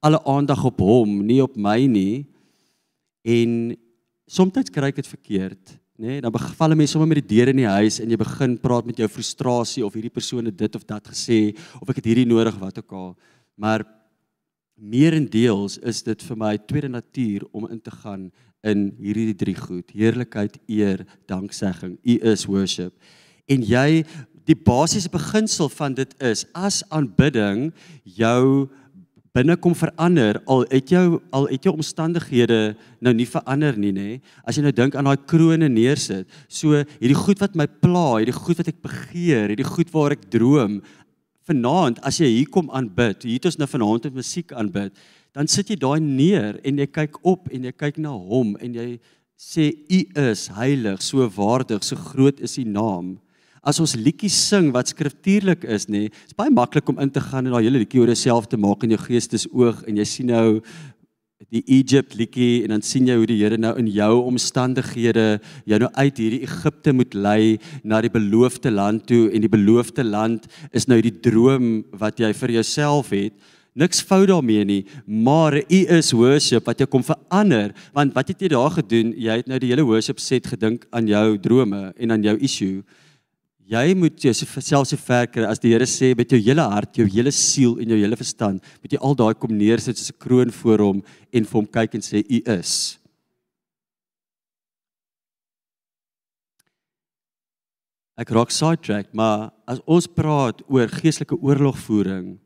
alle 0.00 0.20
aandag 0.24 0.64
op 0.64 0.78
hom, 0.78 1.24
nie 1.24 1.42
op 1.42 1.56
my 1.56 1.86
nie. 1.86 2.26
En 3.24 3.76
soms 4.26 4.70
kry 4.70 4.90
ek 4.90 4.96
dit 4.96 5.06
verkeerd, 5.06 5.78
nê? 5.98 6.06
Nee, 6.06 6.20
dan 6.20 6.32
beval 6.32 6.74
mense 6.74 6.92
sommer 6.92 7.08
met 7.08 7.22
die 7.22 7.36
deure 7.36 7.50
in 7.50 7.62
die 7.62 7.74
huis 7.78 8.00
en 8.00 8.10
jy 8.10 8.16
begin 8.16 8.58
praat 8.58 8.86
met 8.86 8.98
jou 8.98 9.08
frustrasie 9.08 9.84
of 9.86 9.94
hierdie 9.94 10.12
persoon 10.12 10.44
het 10.44 10.56
dit 10.58 10.74
of 10.74 10.84
dat 10.84 11.06
gesê 11.08 11.56
of 11.80 11.88
ek 11.88 11.96
het 11.96 12.10
hierdie 12.10 12.26
nodig 12.28 12.58
wat 12.58 12.78
ook 12.78 12.92
al. 12.92 13.16
Maar 13.56 13.86
meerendeels 14.76 15.78
is 15.78 16.02
dit 16.04 16.22
vir 16.28 16.36
my 16.36 16.56
tweede 16.58 16.90
natuur 16.92 17.46
om 17.52 17.66
in 17.70 17.80
te 17.80 17.90
gaan 17.90 18.28
in 18.66 18.88
hierdie 19.02 19.36
drie 19.38 19.56
goed: 19.58 19.92
heerlikheid, 19.94 20.58
eer, 20.66 21.04
danksegging. 21.30 21.96
U 22.02 22.16
is 22.32 22.46
worship. 22.50 22.94
En 23.46 23.62
jy 23.62 24.02
die 24.46 24.58
basiese 24.58 25.10
beginsel 25.10 25.70
van 25.74 25.94
dit 25.94 26.12
is 26.22 26.44
as 26.54 26.82
aanbidding 26.94 27.70
jou 28.16 28.68
binne 29.36 29.56
kom 29.60 29.74
verander 29.76 30.38
al 30.48 30.64
het 30.70 30.92
jou 30.94 31.18
al 31.34 31.48
het 31.50 31.66
jou 31.66 31.74
omstandighede 31.74 32.60
nou 33.04 33.12
nie 33.16 33.26
verander 33.28 33.76
nie 33.80 33.92
nê 33.92 34.10
as 34.46 34.56
jy 34.56 34.64
nou 34.64 34.72
dink 34.74 34.96
aan 34.96 35.08
daai 35.08 35.26
krone 35.28 35.68
neersit 35.68 36.30
so 36.48 36.78
hierdie 37.00 37.18
goed 37.18 37.42
wat 37.42 37.58
my 37.58 37.66
pla 37.66 38.06
hierdie 38.20 38.36
goed 38.36 38.62
wat 38.62 38.70
ek 38.72 38.80
begeer 38.86 39.52
hierdie 39.52 39.68
goed 39.68 39.92
waar 39.92 40.14
ek 40.16 40.24
droom 40.32 40.78
vanaand 41.50 42.00
as 42.06 42.20
jy 42.22 42.30
hier 42.38 42.50
kom 42.54 42.70
aanbid 42.74 43.26
hier 43.26 43.40
het 43.40 43.50
ons 43.50 43.60
nou 43.60 43.68
vanaand 43.70 44.08
met 44.08 44.20
musiek 44.22 44.54
aanbid 44.56 44.94
dan 45.36 45.50
sit 45.52 45.68
jy 45.68 45.76
daai 45.76 46.00
neer 46.00 46.56
en 46.64 46.80
jy 46.80 46.88
kyk 46.88 47.20
op 47.28 47.50
en 47.52 47.68
jy 47.68 47.74
kyk 47.76 48.00
na 48.00 48.14
hom 48.16 48.54
en 48.56 48.80
jy 48.80 48.88
sê 49.36 49.68
u 49.92 50.00
is 50.30 50.46
heilig 50.56 51.04
so 51.04 51.26
waardig 51.36 51.84
so 51.84 51.98
groot 52.08 52.40
is 52.40 52.56
u 52.56 52.64
naam 52.64 53.16
as 53.66 53.80
ons 53.82 53.96
liedjies 53.98 54.36
sing 54.48 54.70
wat 54.74 54.92
skriftuurlik 54.92 55.64
is 55.66 55.88
nê, 55.90 56.06
is 56.08 56.36
baie 56.38 56.52
maklik 56.54 56.86
om 56.88 57.00
in 57.02 57.10
te 57.10 57.20
gaan 57.20 57.48
en 57.48 57.56
daai 57.56 57.66
hele 57.66 57.82
liedjie 57.82 58.00
oor 58.00 58.12
jouself 58.14 58.46
te 58.48 58.58
maak 58.60 58.84
in 58.86 58.94
jou 58.94 59.00
geestesoog 59.08 59.82
en 59.90 59.98
jy 59.98 60.06
sien 60.06 60.30
nou 60.30 60.60
die 61.52 61.60
Egypt 61.76 62.14
liedjie 62.16 62.62
en 62.64 62.72
dan 62.72 62.84
sien 62.86 63.10
jy 63.10 63.16
hoe 63.18 63.26
die 63.28 63.36
Here 63.42 63.58
nou 63.60 63.74
in 63.76 63.90
jou 63.92 64.22
omstandighede 64.30 65.26
jou 65.68 65.80
nou 65.82 65.90
uit 65.98 66.22
hierdie 66.22 66.46
Egipte 66.46 66.94
moet 66.96 67.12
lei 67.12 67.58
na 67.84 68.00
die 68.00 68.12
beloofde 68.12 68.72
land 68.72 69.04
toe 69.10 69.26
en 69.28 69.44
die 69.44 69.52
beloofde 69.52 70.06
land 70.06 70.46
is 70.72 70.88
nou 70.88 70.96
die 71.04 71.12
droom 71.12 71.82
wat 72.00 72.22
jy 72.22 72.32
vir 72.38 72.56
jouself 72.60 73.12
het. 73.12 73.36
Niks 73.76 74.00
fout 74.00 74.30
daarmee 74.30 74.64
nie, 74.64 74.82
maar 75.04 75.58
u 75.60 75.80
is 75.98 76.14
worship 76.16 76.64
wat 76.64 76.80
jy 76.80 76.86
kom 76.88 77.02
verander 77.04 77.74
want 77.92 78.14
wat 78.16 78.30
het 78.32 78.40
jy 78.40 78.48
daar 78.54 78.70
gedoen? 78.78 79.10
Jy 79.20 79.42
het 79.42 79.50
nou 79.50 79.58
die 79.60 79.68
hele 79.68 79.84
worship 79.84 80.22
set 80.22 80.48
gedink 80.48 80.86
aan 80.96 81.10
jou 81.10 81.36
drome 81.44 81.90
en 81.92 82.14
aan 82.14 82.24
jou 82.24 82.38
issue. 82.40 82.80
Jy 83.68 83.92
moet 83.98 84.16
jouself 84.22 84.88
so 84.88 84.96
ver 84.96 85.28
kry 85.28 85.44
as 85.44 85.60
die 85.60 85.74
Here 85.74 85.84
sê 85.84 86.14
met 86.16 86.32
jou 86.32 86.40
hele 86.40 86.64
hart, 86.64 86.96
jou 86.96 87.04
hele 87.10 87.34
siel 87.34 87.76
en 87.82 87.92
jou 87.92 88.00
hele 88.00 88.16
verstand, 88.16 88.64
moet 88.80 88.96
jy 88.96 89.02
al 89.02 89.18
daai 89.18 89.34
kom 89.34 89.52
neersit 89.52 89.98
soos 89.98 90.14
'n 90.14 90.20
kroon 90.24 90.50
voor 90.50 90.78
hom 90.78 91.02
en 91.32 91.44
vir 91.44 91.58
hom 91.60 91.66
kyk 91.66 91.94
en 91.94 92.00
sê 92.00 92.24
u 92.24 92.40
is. 92.46 92.98
Ek 98.16 98.30
raak 98.30 98.50
sidetrack, 98.50 99.12
maar 99.12 99.52
as 99.68 99.80
ons 99.84 100.06
praat 100.06 100.62
oor 100.70 100.88
geestelike 100.88 101.36
oorlogvoering, 101.36 102.38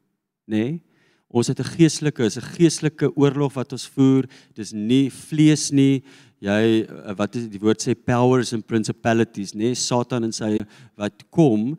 nê? 0.49 0.59
Nee, 0.59 0.90
ons 1.31 1.47
het 1.47 1.61
'n 1.61 1.73
geestelike, 1.77 2.25
is 2.25 2.37
'n 2.37 2.53
geestelike 2.57 3.17
oorlog 3.17 3.55
wat 3.55 3.73
ons 3.73 3.87
voer. 3.87 4.25
Dis 4.55 4.73
nie 4.73 5.11
vlees 5.11 5.71
nie, 5.71 6.03
jy 6.41 6.83
eh, 6.83 7.15
wat 7.17 7.35
is 7.37 7.49
die 7.49 7.61
woord 7.61 7.83
sê 7.83 7.95
powers 7.95 8.53
and 8.53 8.67
principalities 8.67 9.53
nê? 9.53 9.71
Nee, 9.71 9.75
Satan 9.75 10.25
en 10.25 10.33
sy 10.33 10.59
wat 10.97 11.31
kom 11.31 11.79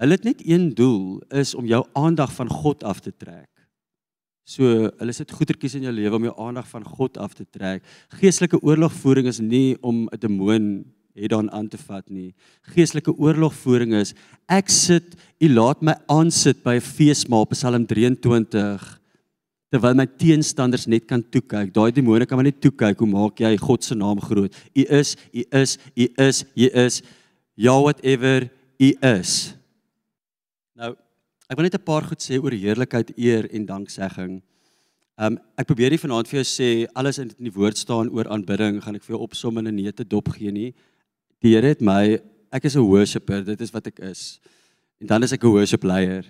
hulle 0.00 0.16
het 0.16 0.24
net 0.24 0.40
een 0.46 0.70
doel 0.74 1.20
is 1.28 1.54
om 1.54 1.66
jou 1.68 1.84
aandag 1.92 2.32
van 2.32 2.48
God 2.48 2.84
af 2.84 3.00
te 3.00 3.12
trek. 3.12 3.48
So 4.48 4.88
hulle 4.98 5.12
sit 5.12 5.30
goedertjies 5.30 5.76
in 5.76 5.84
jou 5.86 5.92
lewe 5.92 6.16
om 6.16 6.24
jou 6.24 6.32
aandag 6.40 6.68
van 6.68 6.84
God 6.84 7.18
af 7.18 7.34
te 7.34 7.44
trek. 7.44 7.84
Geestelike 8.18 8.62
oorlogvoering 8.64 9.28
is 9.28 9.40
nie 9.40 9.76
om 9.82 10.08
'n 10.08 10.18
demoon 10.18 10.84
het 11.14 11.30
dan 11.30 11.50
aan 11.50 11.68
te 11.68 11.78
vat 11.78 12.06
nie 12.10 12.34
geestelike 12.74 13.12
oorlogvoering 13.18 13.94
is 13.94 14.14
ek 14.48 14.68
sit 14.68 15.16
u 15.40 15.48
laat 15.48 15.82
my 15.82 15.94
aansit 16.08 16.62
by 16.62 16.76
'n 16.76 16.80
feesmaal 16.80 17.46
Psalm 17.46 17.86
23 17.86 19.00
terwyl 19.70 19.94
my 19.94 20.06
teenstanders 20.18 20.88
net 20.90 21.06
kan 21.06 21.22
toe 21.22 21.42
kyk. 21.46 21.70
Daai 21.74 21.92
demone 21.94 22.26
kan 22.26 22.38
maar 22.40 22.48
net 22.48 22.60
toe 22.62 22.72
kyk. 22.74 22.98
Hoe 22.98 23.10
maak 23.10 23.40
jy 23.40 23.54
God 23.60 23.86
se 23.86 23.94
naam 23.94 24.20
groot? 24.22 24.54
U 24.74 24.84
is, 24.98 25.14
u 25.30 25.44
is, 25.60 25.76
u 25.94 26.08
is, 26.18 26.42
u 26.56 26.70
is. 26.84 27.00
Ja 27.54 27.76
whatever 27.78 28.48
u 28.80 28.90
is. 29.12 29.54
Nou, 30.74 30.94
ek 31.46 31.56
wil 31.56 31.68
net 31.68 31.78
'n 31.78 31.86
paar 31.86 32.02
goed 32.02 32.22
sê 32.22 32.42
oor 32.42 32.52
heerlikheid, 32.52 33.12
eer 33.16 33.46
en 33.54 33.66
danksegging. 33.66 34.42
Um 35.18 35.38
ek 35.56 35.66
probeer 35.66 35.90
nie 35.90 36.02
vanaand 36.02 36.28
vir 36.28 36.42
jou 36.42 36.48
sê 36.48 36.88
alles 36.94 37.18
in 37.18 37.30
die 37.38 37.52
woord 37.52 37.76
staan 37.76 38.10
oor 38.10 38.26
aanbidding 38.26 38.82
gaan 38.82 38.96
ek 38.96 39.04
vir 39.04 39.14
jou 39.16 39.22
opsom 39.22 39.58
in 39.58 39.68
'n 39.68 39.76
neete 39.76 40.04
dop 40.04 40.28
gee 40.28 40.50
nie. 40.50 40.74
Die 41.40 41.54
Here 41.54 41.70
het 41.72 41.80
my, 41.80 42.20
ek 42.52 42.66
is 42.68 42.76
'n 42.76 42.84
worshipper, 42.84 43.42
dit 43.44 43.60
is 43.60 43.72
wat 43.72 43.86
ek 43.86 43.98
is. 44.00 44.40
En 45.00 45.06
dan 45.06 45.22
is 45.22 45.32
ek 45.32 45.44
'n 45.44 45.48
worship 45.48 45.82
leier. 45.84 46.24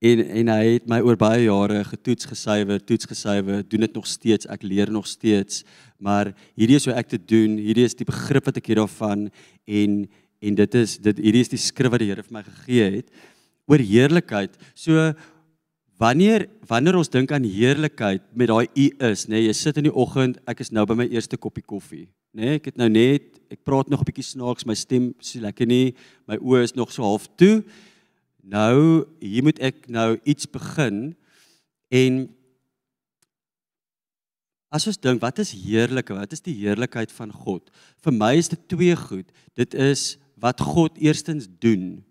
En 0.00 0.20
en 0.20 0.48
hy 0.48 0.64
het 0.76 0.86
my 0.86 1.00
oor 1.00 1.16
baie 1.16 1.44
jare 1.44 1.82
getoets, 1.84 2.26
gesuiwer, 2.26 2.78
toets 2.78 3.06
gesuiwer, 3.06 3.64
doen 3.68 3.80
dit 3.80 3.94
nog 3.94 4.06
steeds, 4.06 4.46
ek 4.46 4.62
leer 4.62 4.90
nog 4.90 5.06
steeds. 5.06 5.64
Maar 5.98 6.34
hierdie 6.54 6.76
is 6.76 6.84
hoe 6.84 6.94
ek 6.94 7.08
dit 7.08 7.28
doen. 7.28 7.56
Hierdie 7.56 7.84
is 7.84 7.94
die 7.94 8.04
begrip 8.04 8.44
wat 8.44 8.56
ek 8.56 8.66
hiervan 8.66 9.30
en 9.66 10.08
en 10.40 10.54
dit 10.54 10.74
is 10.74 10.98
dit 10.98 11.16
hierdie 11.16 11.40
is 11.40 11.48
die 11.48 11.58
skrif 11.58 11.90
wat 11.90 12.00
die 12.00 12.08
Here 12.08 12.22
vir 12.22 12.32
my 12.32 12.42
gegee 12.42 12.90
het 12.96 13.10
oor 13.66 13.78
heerlikheid. 13.78 14.54
So 14.74 15.14
wanneer 16.00 16.46
wanneer 16.68 16.98
ons 16.98 17.10
dink 17.12 17.32
aan 17.32 17.46
heerlikheid 17.46 18.22
met 18.34 18.50
daai 18.50 18.66
u 18.66 18.86
is, 19.08 19.26
nê, 19.28 19.36
nee, 19.36 19.46
jy 19.46 19.54
sit 19.56 19.78
in 19.80 19.88
die 19.88 19.94
oggend, 19.94 20.40
ek 20.50 20.60
is 20.64 20.72
nou 20.74 20.84
by 20.88 20.96
my 20.98 21.06
eerste 21.08 21.38
koppie 21.40 21.64
koffie, 21.64 22.06
nê? 22.36 22.52
Nee, 22.52 22.60
ek 22.60 22.72
het 22.72 22.80
nou 22.80 22.88
net 22.92 23.36
ek 23.52 23.62
praat 23.64 23.88
nog 23.88 24.00
'n 24.02 24.08
bietjie 24.08 24.26
snaaks, 24.26 24.66
my 24.66 24.74
stem 24.74 25.14
so 25.20 25.40
lekker 25.40 25.66
nie, 25.66 25.94
my 26.26 26.36
oë 26.36 26.64
is 26.64 26.74
nog 26.74 26.90
so 26.92 27.02
half 27.02 27.28
toe. 27.36 27.62
Nou 28.42 29.06
hier 29.20 29.42
moet 29.42 29.58
ek 29.58 29.88
nou 29.88 30.18
iets 30.24 30.46
begin 30.46 31.16
en 31.90 32.28
as 34.70 34.86
ons 34.86 34.98
dink 34.98 35.22
wat 35.22 35.38
is 35.38 35.52
heerlike? 35.52 36.14
Wat 36.14 36.32
is 36.32 36.40
die 36.40 36.54
heerlikheid 36.54 37.12
van 37.12 37.32
God? 37.32 37.70
Vir 38.02 38.12
my 38.12 38.34
is 38.36 38.48
dit 38.48 38.68
twee 38.68 38.96
goed. 38.96 39.30
Dit 39.54 39.74
is 39.74 40.18
wat 40.36 40.60
God 40.60 40.98
eerstens 40.98 41.48
doen. 41.60 42.04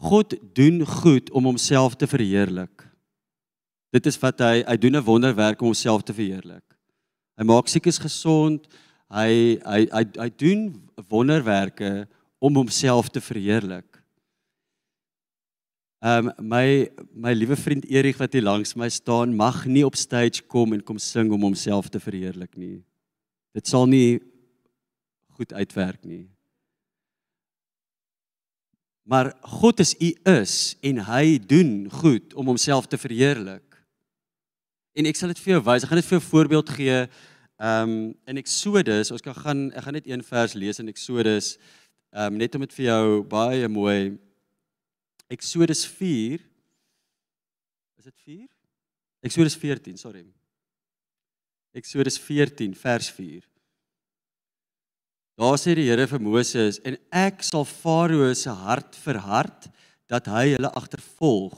God 0.00 0.32
doen 0.56 0.80
goed 0.86 1.30
om 1.30 1.44
homself 1.44 1.96
te 2.00 2.06
verheerlik. 2.08 2.86
Dit 3.92 4.06
is 4.06 4.16
wat 4.22 4.40
hy 4.40 4.62
hy 4.64 4.76
doen 4.80 4.96
'n 4.96 5.04
wonderwerk 5.04 5.60
om 5.60 5.72
homself 5.74 6.02
te 6.02 6.14
verheerlik. 6.14 6.64
Hy 7.36 7.44
maak 7.44 7.68
siekes 7.68 7.98
gesond. 7.98 8.66
Hy 9.10 9.58
hy 9.64 9.80
hy 9.90 10.04
hy 10.16 10.30
doen 10.36 10.88
wonderwerke 11.08 12.08
om 12.38 12.54
homself 12.54 13.08
te 13.08 13.20
verheerlik. 13.20 14.00
Ehm 16.00 16.28
um, 16.28 16.48
my 16.48 16.88
my 17.12 17.32
liewe 17.32 17.56
vriend 17.56 17.84
Erik 17.84 18.16
wat 18.16 18.32
hier 18.32 18.46
langs 18.46 18.74
my 18.74 18.88
staan 18.88 19.36
mag 19.36 19.66
nie 19.66 19.84
op 19.84 19.96
stage 19.96 20.46
kom 20.48 20.72
en 20.72 20.80
kom 20.80 20.98
sing 20.98 21.32
om 21.32 21.42
homself 21.42 21.88
te 21.88 22.00
verheerlik 22.00 22.56
nie. 22.56 22.80
Dit 23.52 23.66
sal 23.66 23.84
nie 23.86 24.20
goed 25.36 25.52
uitwerk 25.52 26.04
nie. 26.04 26.30
Maar 29.10 29.32
God 29.58 29.82
is 29.82 29.96
u 29.98 30.10
is 30.30 30.54
en 30.86 31.02
hy 31.08 31.38
doen 31.50 31.90
goed 31.90 32.34
om 32.38 32.46
homself 32.46 32.86
te 32.86 32.98
verheerlik. 33.00 33.66
En 34.94 35.08
ek 35.10 35.18
sal 35.18 35.32
dit 35.34 35.42
vir 35.42 35.56
jou 35.56 35.62
wys. 35.66 35.82
Ek 35.82 35.90
gaan 35.90 35.98
dit 35.98 36.08
vir 36.10 36.18
jou 36.18 36.26
voorbeeld 36.28 36.70
gee. 36.78 37.00
Ehm 37.60 37.90
um, 37.90 37.96
in 38.30 38.38
Eksodus, 38.40 39.10
ons 39.12 39.24
kan 39.24 39.34
gaan 39.36 39.66
ek 39.74 39.84
gaan 39.84 39.98
net 39.98 40.06
een 40.08 40.22
vers 40.24 40.54
lees 40.54 40.78
in 40.80 40.88
Eksodus. 40.92 41.56
Ehm 42.14 42.32
um, 42.32 42.38
net 42.40 42.54
om 42.54 42.62
dit 42.64 42.76
vir 42.78 42.86
jou 42.86 43.24
baie 43.34 43.68
mooi 43.68 44.14
Exodus 45.30 45.82
4 45.86 46.46
Is 48.00 48.06
dit 48.06 48.20
4? 48.24 48.48
Exodus 49.20 49.56
14, 49.56 49.98
sorry. 50.00 50.24
Exodus 51.76 52.16
14 52.18 52.72
vers 52.74 53.10
4. 53.10 53.49
Daar 55.40 55.56
sê 55.56 55.72
die 55.72 55.86
Here 55.88 56.04
vir 56.04 56.20
Moses 56.20 56.76
en 56.84 56.98
ek 57.16 57.38
sal 57.46 57.62
Farao 57.64 58.26
se 58.36 58.52
hart 58.52 58.96
verhard 59.00 59.70
dat 60.12 60.26
hy 60.28 60.50
hulle 60.50 60.68
agtervolg 60.76 61.54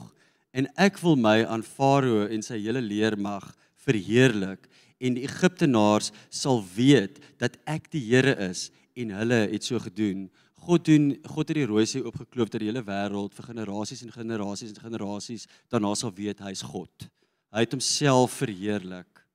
en 0.55 0.69
ek 0.79 1.01
wil 1.01 1.17
my 1.19 1.41
aan 1.43 1.65
Farao 1.67 2.29
en 2.31 2.45
sy 2.45 2.61
hele 2.63 2.79
leermag 2.79 3.49
verheerlik 3.83 4.69
en 5.03 5.17
die 5.17 5.25
Egiptenaars 5.27 6.13
sal 6.31 6.63
weet 6.77 7.19
dat 7.43 7.57
ek 7.67 7.89
die 7.91 8.05
Here 8.05 8.37
is 8.45 8.69
en 8.95 9.11
hulle 9.17 9.41
het 9.51 9.67
so 9.67 9.83
gedoen. 9.83 10.29
God 10.63 10.87
doen 10.87 11.11
God 11.27 11.51
het 11.51 11.59
die 11.59 11.67
rooi 11.67 11.83
see 11.83 12.07
oopgekloof 12.07 12.53
ter 12.53 12.63
die 12.63 12.71
hele 12.71 12.85
wêreld 12.87 13.35
vir 13.35 13.49
generasies 13.51 14.05
en 14.07 14.15
generasies 14.15 14.71
en 14.71 14.79
generasies 14.85 15.43
daarna 15.67 15.91
sal 15.99 16.15
weet 16.15 16.39
hy's 16.47 16.63
God. 16.63 17.09
Hy 17.51 17.67
het 17.67 17.75
homself 17.75 18.39
verheerlik. 18.45 19.25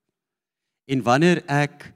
En 0.88 1.04
wanneer 1.04 1.44
ek 1.52 1.90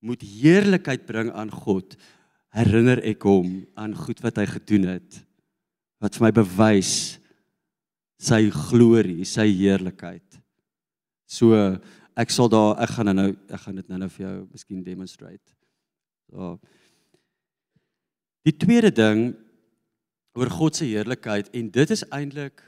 moet 0.00 0.22
heerlikheid 0.24 1.06
bring 1.08 1.30
aan 1.36 1.52
God, 1.52 1.96
herinner 2.56 3.02
ek 3.06 3.24
hom 3.28 3.60
aan 3.78 3.94
goed 3.94 4.22
wat 4.24 4.40
hy 4.40 4.46
gedoen 4.50 4.88
het 4.96 5.20
wat 6.00 6.16
vir 6.16 6.24
my 6.24 6.30
bewys 6.32 6.94
sy 8.20 8.46
glorie, 8.48 9.26
sy 9.28 9.44
heerlikheid. 9.52 10.38
So 11.28 11.56
ek 12.16 12.32
sal 12.32 12.48
daar 12.52 12.80
ek 12.80 12.94
gaan 12.96 13.12
nou 13.12 13.28
ek 13.52 13.60
gaan 13.66 13.76
dit 13.76 13.88
nou 13.92 13.98
nou 14.00 14.08
vir 14.16 14.24
jou 14.24 14.36
miskien 14.48 14.80
demonstrate. 14.84 15.44
So 16.32 16.56
Die 18.46 18.56
tweede 18.56 18.88
ding 18.92 19.34
oor 20.38 20.48
God 20.52 20.78
se 20.78 20.86
heerlikheid 20.88 21.50
en 21.56 21.68
dit 21.74 21.90
is 21.92 22.04
eintlik 22.08 22.62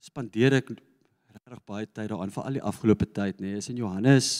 spandeer 0.00 0.56
ek 0.60 0.70
regtig 0.72 1.60
baie 1.68 1.84
tyd 1.86 2.08
daaraan 2.08 2.32
vir 2.32 2.46
al 2.46 2.56
die 2.56 2.64
afgelope 2.70 3.08
tyd 3.10 3.42
nê 3.42 3.50
nee, 3.50 3.60
is 3.60 3.68
in 3.68 3.80
Johannes 3.82 4.30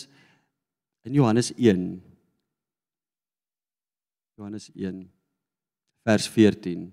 in 1.04 1.14
Johannes 1.14 1.52
1 1.56 2.02
Johannes 4.36 4.70
1 4.74 5.04
vers 6.04 6.28
14 6.28 6.92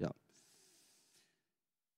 ja. 0.00 0.10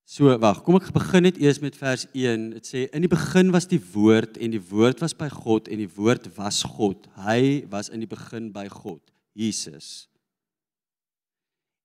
So 0.04 0.34
wag 0.42 0.62
kom 0.66 0.78
ek 0.80 0.90
begin 0.94 1.26
net 1.26 1.40
eers 1.42 1.60
met 1.62 1.78
vers 1.78 2.06
1 2.10 2.50
dit 2.56 2.70
sê 2.70 2.84
in 2.90 3.06
die 3.06 3.10
begin 3.10 3.52
was 3.54 3.68
die 3.70 3.80
woord 3.92 4.38
en 4.38 4.54
die 4.54 4.62
woord 4.70 5.02
was 5.02 5.16
by 5.16 5.30
God 5.30 5.70
en 5.70 5.82
die 5.82 5.90
woord 5.90 6.30
was 6.36 6.62
God. 6.66 7.06
Hy 7.22 7.66
was 7.70 7.90
in 7.90 8.02
die 8.02 8.10
begin 8.10 8.50
by 8.54 8.66
God 8.70 9.02
Jesus. 9.38 10.08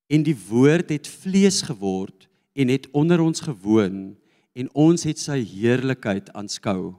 En 0.09 0.25
die 0.25 0.37
woord 0.49 0.91
het 0.93 1.09
vlees 1.09 1.63
geword 1.65 2.27
en 2.53 2.69
het 2.69 2.85
onder 2.93 3.21
ons 3.21 3.41
gewoon 3.45 4.13
en 4.55 4.69
ons 4.77 5.05
het 5.05 5.19
sy 5.19 5.41
heerlikheid 5.45 6.29
aanskou 6.37 6.93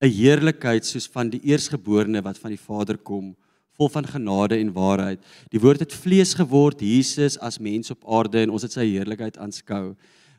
'n 0.00 0.08
heerlikheid 0.08 0.84
soos 0.84 1.08
van 1.08 1.30
die 1.30 1.40
eersgeborene 1.44 2.22
wat 2.22 2.38
van 2.38 2.50
die 2.50 2.60
Vader 2.60 2.96
kom 2.96 3.34
vol 3.76 3.88
van 3.88 4.06
genade 4.06 4.58
en 4.58 4.72
waarheid 4.72 5.20
die 5.50 5.60
woord 5.60 5.80
het 5.80 5.92
vlees 5.92 6.34
geword 6.34 6.80
Jesus 6.80 7.38
as 7.38 7.58
mens 7.58 7.90
op 7.90 8.04
aarde 8.08 8.42
en 8.42 8.50
ons 8.50 8.62
het 8.62 8.72
sy 8.72 8.86
heerlikheid 8.86 9.38
aanskou 9.38 9.94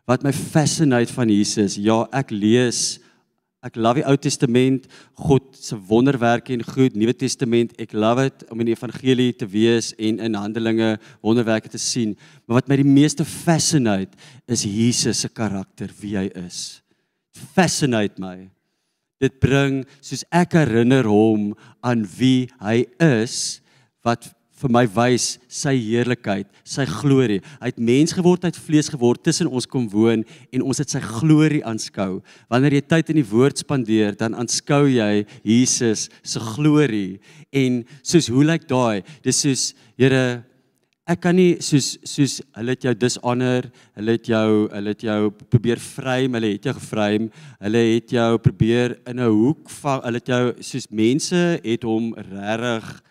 wat 0.09 0.23
my 0.23 0.33
fascinate 0.33 1.13
van 1.13 1.29
Jesus 1.29 1.77
ja 1.77 2.07
ek 2.11 2.31
lees 2.31 2.99
Ek 3.61 3.75
love 3.77 3.99
die 3.99 4.05
Ou 4.09 4.15
Testament, 4.17 4.87
God 5.21 5.51
se 5.53 5.75
wonderwerke 5.85 6.49
en 6.55 6.63
goed, 6.65 6.95
Nuwe 6.97 7.13
Testament, 7.13 7.75
ek 7.77 7.91
love 7.93 8.23
dit 8.25 8.45
om 8.49 8.63
in 8.63 8.71
die 8.71 8.73
evangelie 8.73 9.35
te 9.37 9.45
wees 9.45 9.91
en 10.01 10.17
in 10.25 10.37
Handelinge 10.37 10.95
wonderwerke 11.21 11.69
te 11.69 11.77
sien. 11.77 12.15
Maar 12.47 12.63
wat 12.63 12.71
my 12.71 12.79
die 12.81 12.87
meeste 12.89 13.21
fascinate 13.21 14.17
is 14.49 14.65
Jesus 14.65 15.21
se 15.21 15.29
karakter, 15.29 15.93
wie 16.01 16.15
hy 16.17 16.25
is. 16.41 16.81
Fascinate 17.53 18.17
my. 18.21 18.49
Dit 19.21 19.39
bring 19.43 19.83
soos 20.01 20.25
ek 20.33 20.57
herinner 20.57 21.07
hom 21.09 21.51
aan 21.85 22.05
wie 22.17 22.49
hy 22.61 22.83
is 22.97 23.61
wat 24.05 24.31
vir 24.61 24.71
my 24.73 24.83
wys 24.93 25.39
sy 25.49 25.73
heerlikheid, 25.79 26.45
sy 26.67 26.85
glorie. 26.89 27.39
Hy 27.61 27.71
het 27.71 27.79
mens 27.81 28.13
geword, 28.13 28.43
hy 28.45 28.51
het 28.51 28.59
vlees 28.61 28.91
geword, 28.93 29.23
tussen 29.25 29.49
ons 29.49 29.67
kom 29.69 29.87
woon 29.89 30.21
en 30.53 30.65
ons 30.65 30.81
het 30.81 30.93
sy 30.93 31.01
glorie 31.01 31.63
aanskou. 31.65 32.19
Wanneer 32.51 32.77
jy 32.77 32.83
tyd 32.93 33.11
in 33.13 33.21
die 33.21 33.29
woord 33.31 33.63
spandeer, 33.63 34.13
dan 34.19 34.37
aanskou 34.37 34.83
jy 34.91 35.23
Jesus 35.47 36.07
se 36.21 36.41
glorie. 36.53 37.17
En 37.49 37.81
soos 38.05 38.29
hoe 38.31 38.45
lyk 38.45 38.69
daai? 38.69 39.01
Dis 39.25 39.41
soos 39.45 39.71
Here 40.01 40.41
Ek 41.11 41.19
kan 41.25 41.35
nie 41.35 41.57
soos 41.59 41.97
soos 42.07 42.37
hulle 42.55 42.71
het 42.71 42.85
jou 42.85 42.91
dishonor, 42.95 43.65
hulle 43.99 44.13
het 44.15 44.29
jou 44.31 44.51
hulle 44.71 44.91
het 44.93 45.01
jou 45.03 45.31
probeer 45.51 45.81
vrym, 45.83 46.37
hulle 46.37 46.51
het 46.53 46.69
jou 46.69 46.73
gevreem, 46.77 47.25
hulle 47.65 47.81
het 47.89 48.13
jou 48.15 48.29
probeer 48.45 48.95
in 49.11 49.19
'n 49.19 49.27
hoek 49.27 49.69
vang, 49.81 50.03
hulle 50.05 50.21
het 50.21 50.31
jou 50.31 50.45
soos 50.61 50.87
mense 50.89 51.59
het 51.65 51.83
hom 51.83 52.13
regtig 52.15 53.03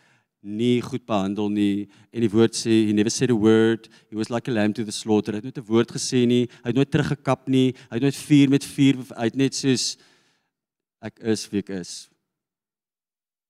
nie 0.43 0.81
goed 0.81 1.05
behandel 1.05 1.51
nie. 1.51 1.89
En 2.13 2.21
die 2.21 2.31
woord 2.31 2.55
sê 2.55 2.87
he 2.87 2.93
never 2.93 3.11
said 3.11 3.31
a 3.31 3.35
word 3.35 3.89
he 4.09 4.17
was 4.17 4.31
like 4.31 4.49
a 4.49 4.55
lamb 4.55 4.73
to 4.75 4.85
the 4.85 4.93
slaughter. 4.93 5.33
Hy 5.33 5.43
het 5.43 5.45
nooit 5.45 5.59
'n 5.59 5.69
woord 5.69 5.93
gesê 5.93 6.27
nie 6.27 6.49
hy 6.65 6.69
het 6.73 6.77
nooit 6.77 6.91
teruggekap 6.91 7.49
nie 7.49 7.75
hy 7.91 7.97
het 7.99 8.03
nooit 8.03 8.17
vuur 8.17 8.49
met 8.49 8.65
vuur 8.65 8.97
hy 9.19 9.25
het 9.25 9.37
net 9.37 9.55
soos 9.55 9.99
ek 11.03 11.19
is 11.21 11.51
wie 11.51 11.59
ek 11.59 11.69
is. 11.69 12.09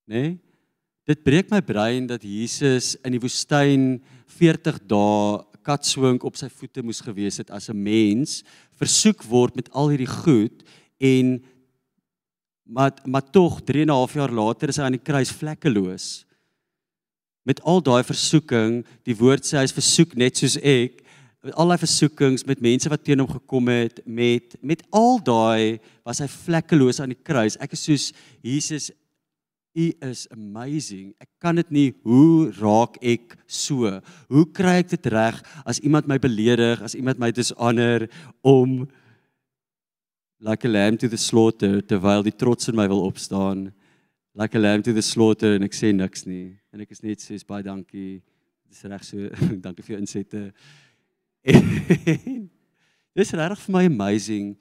Nê 0.09 0.23
nee? 0.23 0.39
dit 1.07 1.23
breek 1.25 1.51
my 1.51 1.61
brein 1.61 2.07
dat 2.07 2.23
Jesus 2.23 2.97
in 3.05 3.13
die 3.13 3.23
woestyn 3.23 4.01
40 4.39 4.81
dae 4.87 5.45
katswink 5.67 6.25
op 6.25 6.37
sy 6.37 6.49
voete 6.49 6.83
moes 6.83 7.03
gewees 7.05 7.37
het 7.43 7.51
as 7.51 7.69
'n 7.69 7.77
mens 7.77 8.43
versoek 8.79 9.23
word 9.25 9.57
met 9.57 9.71
al 9.73 9.91
hierdie 9.91 10.15
goed 10.23 10.65
en 10.99 11.45
maar 12.65 12.93
maar 13.05 13.31
tog 13.31 13.61
3 13.61 13.83
en 13.83 13.89
'n 13.89 14.01
half 14.01 14.15
jaar 14.15 14.33
later 14.33 14.69
is 14.69 14.77
hy 14.77 14.85
aan 14.85 14.99
die 14.99 15.09
kruis 15.11 15.31
vlekkeloos 15.31 16.25
met 17.43 17.63
al 17.63 17.81
daai 17.83 18.03
versoeking, 18.05 18.83
die 19.09 19.17
woord 19.17 19.47
sê 19.47 19.61
hy's 19.61 19.75
versoek 19.75 20.17
net 20.19 20.41
soos 20.41 20.59
ek, 20.61 21.01
met 21.43 21.57
al 21.57 21.73
daai 21.73 21.81
versoekings 21.81 22.45
met 22.49 22.61
mense 22.63 22.91
wat 22.93 23.03
teen 23.07 23.23
hom 23.23 23.31
gekom 23.31 23.71
het, 23.73 24.03
met 24.05 24.59
met 24.61 24.85
al 24.93 25.19
daai 25.25 25.81
was 26.07 26.21
hy 26.21 26.29
vlekkeloos 26.29 27.01
aan 27.01 27.15
die 27.15 27.23
kruis. 27.25 27.57
Ek 27.65 27.73
is 27.77 27.85
soos 27.89 28.07
Jesus 28.45 28.91
U 29.75 29.87
is 30.03 30.27
amazing. 30.35 31.13
Ek 31.23 31.29
kan 31.39 31.55
dit 31.55 31.71
nie 31.71 31.89
hoe 32.03 32.51
raak 32.59 32.97
ek 33.03 33.37
so? 33.47 33.91
Hoe 34.29 34.47
kry 34.51 34.81
ek 34.83 34.95
dit 34.97 35.11
reg 35.15 35.39
as 35.65 35.79
iemand 35.79 36.09
my 36.11 36.19
beledig, 36.19 36.83
as 36.83 36.97
iemand 36.99 37.23
my 37.23 37.31
dishonor 37.31 38.09
om 38.43 38.89
like 40.41 40.65
a 40.65 40.69
lamb 40.69 40.97
to 40.99 41.09
the 41.09 41.21
slaughter 41.21 41.83
terwyl 41.83 42.25
die 42.25 42.35
trots 42.35 42.69
in 42.69 42.77
my 42.77 42.89
wil 42.89 43.07
opstaan? 43.07 43.71
like 44.35 44.55
a 44.55 44.59
lamb 44.59 44.83
to 44.83 44.93
the 44.93 45.03
slaughter 45.03 45.57
en 45.57 45.67
ek 45.67 45.75
sê 45.75 45.91
niks 45.95 46.25
nie 46.29 46.55
en 46.73 46.85
ek 46.85 46.93
is 46.95 47.03
net 47.03 47.23
sê 47.23 47.39
baie 47.47 47.65
dankie 47.67 48.21
dis 48.71 48.85
reg 48.87 49.03
so 49.05 49.27
dankie 49.65 49.87
vir 49.87 49.97
jou 49.97 50.01
insette 50.01 50.43
dis 53.19 53.35
regtig 53.35 53.65
vir 53.65 53.75
my 53.75 53.85
amazing 53.91 54.53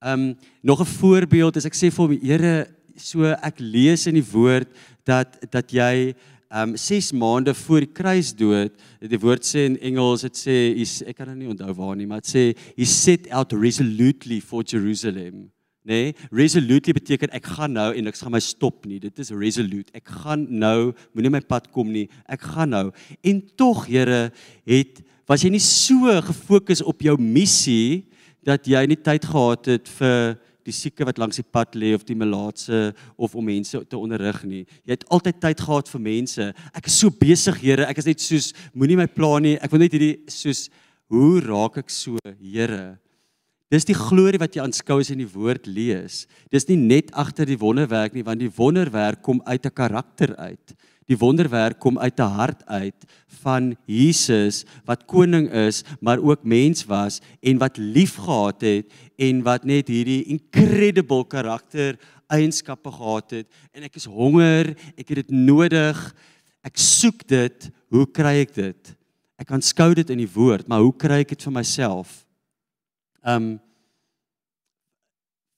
um 0.00 0.30
nog 0.62 0.80
'n 0.80 0.92
voorbeeld 0.94 1.58
is 1.58 1.66
ek 1.66 1.74
sê 1.74 1.90
vir 1.90 2.14
die 2.14 2.22
Here 2.30 2.54
so 2.96 3.30
ek 3.36 3.60
lees 3.60 4.06
in 4.10 4.18
die 4.18 4.26
woord 4.32 4.70
dat 5.06 5.38
dat 5.52 5.72
jy 5.74 6.14
um 6.50 6.74
6 6.74 7.12
maande 7.14 7.54
voor 7.54 7.84
die 7.86 7.94
kruisdood 7.94 8.74
die 9.12 9.22
woord 9.22 9.46
sê 9.46 9.68
in 9.68 9.78
Engels 9.92 10.26
dit 10.26 10.40
sê 10.40 10.56
ek 11.06 11.20
kan 11.20 11.30
dit 11.30 11.44
nie 11.44 11.52
onthou 11.52 11.72
waar 11.78 11.96
nie 11.98 12.08
maar 12.10 12.24
dit 12.24 12.32
sê 12.32 12.44
he 12.74 12.88
set 12.88 13.30
out 13.30 13.54
resolutely 13.54 14.40
for 14.42 14.66
Jerusalem 14.66 15.48
nê? 15.80 16.12
Nee, 16.12 16.14
resolutely 16.32 16.94
beteken 16.96 17.32
ek 17.36 17.46
gaan 17.56 17.72
nou 17.74 17.88
en 17.96 18.10
ek 18.10 18.18
gaan 18.20 18.34
my 18.34 18.40
stop 18.44 18.84
nie. 18.88 19.00
Dit 19.00 19.18
is 19.22 19.32
resolute. 19.32 19.88
Ek 19.96 20.06
gaan 20.22 20.44
nou, 20.60 20.92
moenie 21.16 21.32
my 21.32 21.40
pad 21.40 21.70
kom 21.72 21.88
nie. 21.92 22.06
Ek 22.28 22.44
gaan 22.52 22.74
nou. 22.74 22.84
En 23.24 23.40
tog, 23.56 23.86
Here, 23.90 24.28
het 24.68 25.00
was 25.30 25.44
jy 25.44 25.52
nie 25.54 25.62
so 25.62 26.12
gefokus 26.26 26.82
op 26.84 27.00
jou 27.02 27.16
missie 27.20 28.04
dat 28.46 28.66
jy 28.68 28.82
nie 28.88 28.98
tyd 28.98 29.24
gehad 29.28 29.68
het 29.70 29.90
vir 29.98 30.36
die 30.70 30.76
sieke 30.76 31.06
wat 31.08 31.18
langs 31.20 31.40
die 31.40 31.46
pad 31.46 31.76
lê 31.78 31.92
of 31.96 32.06
die 32.08 32.16
melaatse 32.18 32.94
of 33.18 33.34
om 33.34 33.44
mense 33.50 33.82
te 33.90 33.98
onderrig 33.98 34.40
nie. 34.46 34.64
Jy 34.86 34.96
het 34.96 35.06
altyd 35.12 35.42
tyd 35.42 35.60
gehad 35.66 35.90
vir 35.92 36.04
mense. 36.06 36.48
Ek 36.72 36.88
is 36.90 36.98
so 37.02 37.10
besig, 37.10 37.60
Here. 37.60 37.86
Ek 37.90 38.00
is 38.00 38.08
net 38.08 38.24
soos 38.24 38.52
moenie 38.72 38.98
my 39.00 39.08
pla 39.10 39.38
nie. 39.42 39.56
Ek 39.60 39.72
wil 39.72 39.84
net 39.84 39.94
hierdie 39.96 40.16
soos 40.30 40.68
hoe 41.10 41.40
raak 41.44 41.80
ek 41.82 41.90
so, 41.92 42.18
Here? 42.38 42.96
Dis 43.70 43.86
die 43.86 43.94
glorie 43.94 44.40
wat 44.42 44.56
jy 44.56 44.64
aanskou 44.64 44.98
as 44.98 45.10
jy 45.10 45.14
in 45.14 45.22
die 45.22 45.30
woord 45.30 45.68
lees. 45.70 46.24
Dis 46.50 46.66
nie 46.66 46.78
net 46.80 47.12
agter 47.14 47.46
die 47.46 47.58
wonderwerk 47.60 48.16
nie, 48.16 48.24
want 48.26 48.42
die 48.42 48.50
wonderwerk 48.50 49.22
kom 49.22 49.38
uit 49.46 49.66
'n 49.66 49.70
karakter 49.70 50.34
uit. 50.36 50.74
Die 51.10 51.18
wonderwerk 51.18 51.80
kom 51.82 51.98
uit 51.98 52.20
'n 52.20 52.34
hart 52.38 52.62
uit 52.66 53.04
van 53.42 53.76
Jesus 53.86 54.64
wat 54.84 55.06
koning 55.10 55.50
is, 55.50 55.82
maar 56.00 56.22
ook 56.22 56.44
mens 56.44 56.84
was 56.84 57.20
en 57.40 57.58
wat 57.58 57.76
liefgehad 57.76 58.60
het 58.60 58.92
en 59.16 59.42
wat 59.42 59.64
net 59.64 59.88
hierdie 59.88 60.24
incredible 60.24 61.26
karakter 61.26 61.98
eienskappe 62.28 62.92
gehad 62.92 63.30
het 63.30 63.46
en 63.72 63.82
ek 63.82 63.96
is 63.96 64.04
honger, 64.06 64.70
ek 64.96 65.08
het 65.08 65.26
dit 65.26 65.30
nodig. 65.30 66.14
Ek 66.62 66.76
soek 66.76 67.26
dit. 67.26 67.70
Hoe 67.88 68.06
kry 68.06 68.44
ek 68.44 68.54
dit? 68.54 68.96
Ek 69.40 69.50
aanskou 69.50 69.94
dit 69.94 70.10
in 70.10 70.18
die 70.18 70.32
woord, 70.34 70.68
maar 70.68 70.84
hoe 70.84 70.94
kry 70.94 71.24
ek 71.24 71.32
dit 71.32 71.42
vir 71.42 71.52
myself? 71.52 72.26
Um 73.24 73.58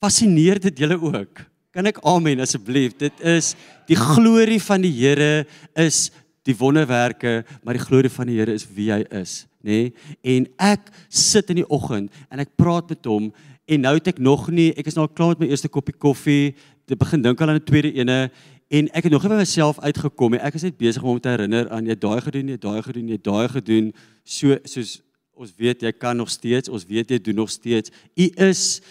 fascineer 0.03 0.59
dit 0.59 0.79
julle 0.79 0.99
ook? 0.99 1.52
Kan 1.73 1.89
ek 1.89 2.03
amen 2.05 2.43
asseblief? 2.45 2.93
Dit 3.01 3.23
is 3.25 3.55
die 3.89 3.97
glorie 3.97 4.59
van 4.61 4.83
die 4.85 4.93
Here 4.93 5.47
is 5.81 6.11
die 6.45 6.53
wonderwerke, 6.59 7.47
maar 7.65 7.79
die 7.79 7.85
glorie 7.87 8.11
van 8.13 8.29
die 8.29 8.37
Here 8.37 8.53
is 8.53 8.67
wie 8.77 8.91
hy 8.93 8.99
is, 9.17 9.47
nê? 9.65 9.79
Nee? 9.79 10.35
En 10.35 10.49
ek 10.61 10.91
sit 11.09 11.49
in 11.49 11.63
die 11.63 11.69
oggend 11.73 12.13
en 12.29 12.43
ek 12.45 12.53
praat 12.61 12.93
met 12.93 13.09
hom 13.09 13.31
en 13.65 13.85
nou 13.87 13.95
het 13.97 14.11
ek 14.13 14.21
nog 14.21 14.51
nie, 14.53 14.69
ek 14.77 14.91
is 14.91 14.99
nou 14.99 15.07
klaar 15.09 15.33
met 15.33 15.47
my 15.47 15.49
eerste 15.55 15.71
koppie 15.73 15.97
koffie. 15.97 16.53
het 16.85 16.99
begin 17.01 17.25
dink 17.25 17.41
aan 17.41 17.55
'n 17.57 17.65
tweede 17.65 17.95
ene 17.97 18.29
en 18.69 18.93
ek 18.93 19.09
het 19.09 19.13
nog 19.13 19.23
nie 19.23 19.33
by 19.33 19.41
myself 19.41 19.81
uitgekom 19.81 20.33
nie. 20.33 20.41
Ek 20.45 20.55
is 20.55 20.69
net 20.69 20.77
besig 20.77 21.03
om 21.03 21.21
te 21.21 21.29
herinner 21.29 21.71
aan 21.71 21.87
jy 21.87 21.97
daai 21.97 22.21
gedoen, 22.21 22.49
jy 22.49 22.59
daai 22.59 22.83
gedoen, 22.83 23.09
jy 23.09 23.19
daai 23.23 23.49
gedoen. 23.49 23.93
So 24.25 24.59
soos 24.65 25.01
ons 25.33 25.53
weet 25.57 25.81
jy 25.81 25.93
kan 25.93 26.17
nog 26.17 26.29
steeds, 26.29 26.69
ons 26.69 26.85
weet 26.85 27.09
jy 27.09 27.19
doen 27.19 27.37
nog 27.37 27.51
steeds. 27.51 27.91
U 28.17 28.29
is 28.37 28.83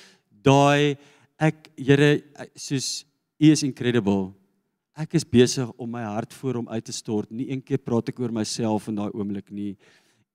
daai 0.42 0.98
ek 1.42 1.72
Here 1.78 2.22
soos 2.56 3.04
u 3.42 3.50
is 3.50 3.64
incredible. 3.66 4.30
Ek 4.94 5.16
is 5.18 5.26
besig 5.26 5.70
om 5.82 5.90
my 5.90 6.04
hart 6.06 6.34
voor 6.38 6.60
hom 6.60 6.70
uit 6.70 6.86
te 6.86 6.94
stort. 6.94 7.32
Nie 7.34 7.50
een 7.50 7.64
keer 7.66 7.82
praat 7.82 8.12
ek 8.12 8.20
oor 8.22 8.34
myself 8.36 8.90
in 8.92 9.00
daai 9.00 9.10
oomblik 9.16 9.50
nie. 9.50 9.74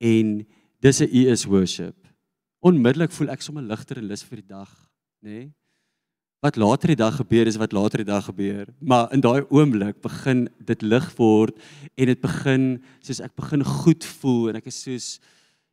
En 0.00 0.40
dis 0.82 1.00
'n 1.00 1.08
u 1.12 1.22
is 1.30 1.46
worship. 1.46 1.94
Onmiddellik 2.60 3.12
voel 3.12 3.30
ek 3.30 3.42
sommer 3.42 3.62
ligter 3.62 3.98
en 3.98 4.08
lus 4.08 4.24
vir 4.24 4.42
die 4.42 4.48
dag, 4.48 4.70
nê? 5.22 5.30
Nee? 5.30 5.52
Wat 6.42 6.56
later 6.56 6.88
die 6.88 6.96
dag 6.96 7.16
gebeur 7.16 7.46
is 7.46 7.56
wat 7.56 7.72
later 7.72 7.98
die 7.98 8.12
dag 8.12 8.24
gebeur, 8.24 8.66
maar 8.80 9.12
in 9.12 9.20
daai 9.20 9.46
oomblik 9.48 10.00
begin 10.02 10.48
dit 10.58 10.82
lig 10.82 11.06
word 11.16 11.56
en 11.96 12.06
dit 12.06 12.20
begin 12.20 12.82
soos 13.00 13.20
ek 13.20 13.34
begin 13.36 13.64
goed 13.64 14.04
voel 14.04 14.50
en 14.50 14.56
ek 14.56 14.66
is 14.66 14.82
soos 14.82 15.20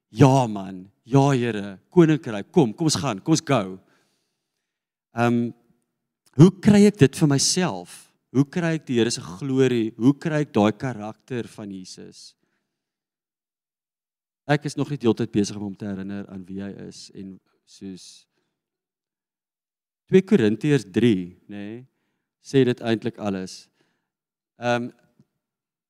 ja 0.09 0.47
man, 0.47 0.85
ja 1.03 1.31
Here, 1.31 1.79
koninkryk, 1.89 2.51
kom, 2.51 2.73
kom 2.73 2.85
ons 2.85 2.95
gaan, 2.95 3.19
kom 3.19 3.33
ons 3.33 3.41
go. 3.41 3.79
Ehm 5.13 5.27
um, 5.27 5.53
hoe 6.33 6.49
kry 6.65 6.87
ek 6.89 6.97
dit 6.97 7.17
vir 7.19 7.29
myself? 7.29 7.91
Hoe 8.33 8.45
kry 8.49 8.71
ek 8.79 8.87
die 8.87 8.95
Here 8.97 9.11
se 9.13 9.21
glorie? 9.21 9.91
Hoe 10.01 10.15
kry 10.17 10.39
ek 10.41 10.53
daai 10.55 10.73
karakter 10.73 11.45
van 11.53 11.69
Jesus? 11.69 12.31
Ek 14.49 14.65
is 14.65 14.75
nog 14.75 14.89
nie 14.89 14.97
deeltyd 14.97 15.31
besig 15.31 15.59
om 15.59 15.67
hom 15.69 15.75
te 15.77 15.85
herinner 15.85 16.25
aan 16.33 16.41
wie 16.47 16.63
hy 16.63 16.71
is 16.87 17.11
en 17.13 17.35
soos 17.69 18.25
2 20.11 20.25
Korintiërs 20.27 20.83
3, 20.93 21.13
nê, 21.47 21.61
nee, 21.61 21.77
sê 22.43 22.65
dit 22.67 22.81
eintlik 22.83 23.21
alles. 23.21 23.63
Ehm 24.61 24.89
um, 24.89 24.91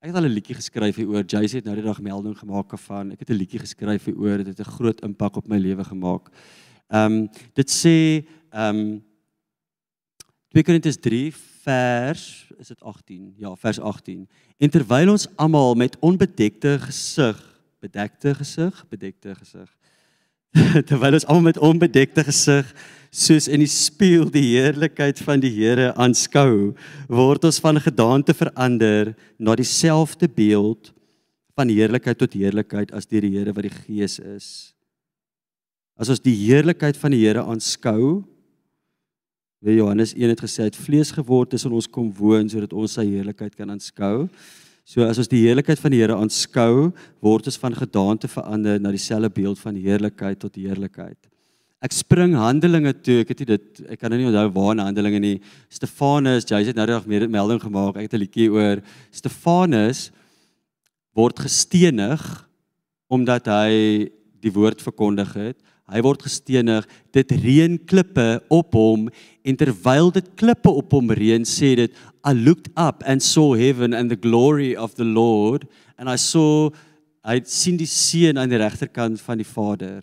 ek 0.03 0.11
het 0.11 0.19
al 0.19 0.27
'n 0.27 0.35
liedjie 0.35 0.55
geskryf 0.59 0.97
hieroor. 0.99 1.23
Jace 1.23 1.55
het 1.55 1.65
nou 1.65 1.75
die 1.79 1.85
dag 1.85 2.01
melding 2.03 2.35
gemaak 2.35 2.75
van. 2.75 3.13
Ek 3.15 3.19
het 3.23 3.29
'n 3.29 3.39
liedjie 3.39 3.63
geskryf 3.63 4.05
hieroor. 4.05 4.43
Dit 4.43 4.47
het 4.51 4.59
'n 4.59 4.75
groot 4.75 4.99
impak 5.01 5.37
op 5.37 5.47
my 5.47 5.57
lewe 5.57 5.83
gemaak. 5.83 6.27
Ehm 6.91 7.23
um, 7.23 7.29
dit 7.55 7.69
sê 7.71 8.27
ehm 8.51 8.75
um, 8.75 9.03
2 10.53 10.61
Korintiërs 10.61 10.99
3 11.01 11.33
vers 11.63 12.23
is 12.61 12.69
dit 12.69 12.81
18. 12.81 13.33
Ja, 13.41 13.55
vers 13.57 13.79
18. 13.79 14.27
En 14.61 14.69
terwyl 14.69 15.09
ons 15.15 15.25
almal 15.41 15.73
met 15.73 15.95
onbedekte 16.05 16.75
gesig, 16.83 17.39
bedekte 17.81 18.35
gesig, 18.37 18.83
bedekte 18.91 19.33
gesig. 19.33 19.71
terwyl 20.89 21.17
ons 21.17 21.25
almal 21.25 21.47
met 21.47 21.57
onbedekte 21.57 22.21
gesig 22.27 22.69
soos 23.09 23.47
in 23.49 23.63
die 23.63 23.69
spieël 23.69 24.29
die 24.33 24.43
heerlikheid 24.51 25.17
van 25.25 25.41
die 25.41 25.51
Here 25.55 25.89
aanskou, 25.97 26.75
word 27.09 27.47
ons 27.49 27.57
van 27.61 27.81
gedaante 27.81 28.35
verander 28.37 29.15
na 29.41 29.55
dieselfde 29.57 30.29
beeld 30.29 30.91
van 31.57 31.69
heerlikheid 31.69 32.21
tot 32.21 32.37
heerlikheid 32.37 32.93
as 32.93 33.09
deur 33.09 33.25
die 33.25 33.33
Here 33.39 33.53
wat 33.57 33.65
die 33.65 33.73
Gees 33.73 34.19
is. 34.21 34.47
As 35.97 36.13
ons 36.13 36.21
die 36.21 36.37
heerlikheid 36.45 36.97
van 37.01 37.13
die 37.13 37.23
Here 37.25 37.41
aanskou, 37.41 38.21
wie 39.63 39.77
Johannes 39.77 40.11
1 40.13 40.33
het 40.33 40.41
gesê 40.43 40.67
het 40.67 40.75
vlees 40.75 41.13
geword 41.15 41.53
tussen 41.53 41.71
ons 41.71 41.87
kom 41.87 42.09
woon 42.17 42.49
sodat 42.51 42.73
ons 42.75 42.97
sy 42.99 43.05
heerlikheid 43.07 43.55
kan 43.55 43.71
aanskou. 43.71 44.27
So 44.83 45.05
as 45.07 45.21
ons 45.21 45.31
die 45.31 45.45
heerlikheid 45.45 45.79
van 45.79 45.93
die 45.93 46.01
Here 46.01 46.17
aanskou, 46.19 46.89
word 47.23 47.47
ons 47.47 47.59
van 47.61 47.75
gedaante 47.77 48.27
verander 48.27 48.81
na 48.83 48.91
dieselfde 48.91 49.29
beeld 49.31 49.61
van 49.61 49.79
heerlikheid 49.79 50.41
tot 50.41 50.59
heerlikheid. 50.59 51.15
Ek 51.83 51.95
spring 51.95 52.35
Handelinge 52.39 52.91
toe. 53.03 53.21
Ek 53.23 53.31
het 53.31 53.45
dit 53.47 53.81
ek 53.91 53.99
kan 54.01 54.11
nou 54.11 54.19
nie 54.19 54.27
onthou 54.29 54.49
waar 54.55 54.73
in 54.75 54.83
Handelinge 54.83 55.19
nie. 55.23 55.37
Stefanus, 55.71 56.47
jy 56.47 56.61
het 56.67 56.79
nou 56.79 56.87
reg 56.87 57.07
meer 57.07 57.27
melding 57.31 57.59
gemaak. 57.63 57.95
Ek 57.95 58.07
het 58.07 58.15
'n 58.15 58.23
liedjie 58.23 58.51
oor 58.51 58.83
Stefanus 59.11 60.11
word 61.15 61.39
gestenig 61.39 62.19
omdat 63.07 63.47
hy 63.47 64.09
die 64.41 64.51
woord 64.51 64.81
verkondig 64.81 65.33
het. 65.35 65.57
Hy 65.91 65.99
word 66.05 66.23
gestenig. 66.23 66.87
Dit 67.11 67.33
reën 67.43 67.75
klippe 67.89 68.39
op 68.53 68.75
hom 68.77 69.09
en 69.43 69.59
terwyl 69.59 70.13
dit 70.15 70.29
klippe 70.39 70.71
op 70.71 70.95
hom 70.95 71.11
reën, 71.11 71.43
sê 71.43 71.73
dit 71.79 72.03
I 72.23 72.31
looked 72.31 72.71
up 72.79 73.03
and 73.05 73.23
saw 73.23 73.51
heaven 73.59 73.93
and 73.93 74.09
the 74.09 74.19
glory 74.19 74.75
of 74.75 74.95
the 74.95 75.07
Lord 75.07 75.67
and 75.97 76.09
I 76.09 76.15
saw 76.15 76.71
hy 77.23 77.41
sien 77.47 77.77
die 77.79 77.87
seun 77.87 78.39
aan 78.39 78.51
die 78.51 78.59
regterkant 78.59 79.21
van 79.23 79.39
die 79.39 79.47
Vader 79.47 80.01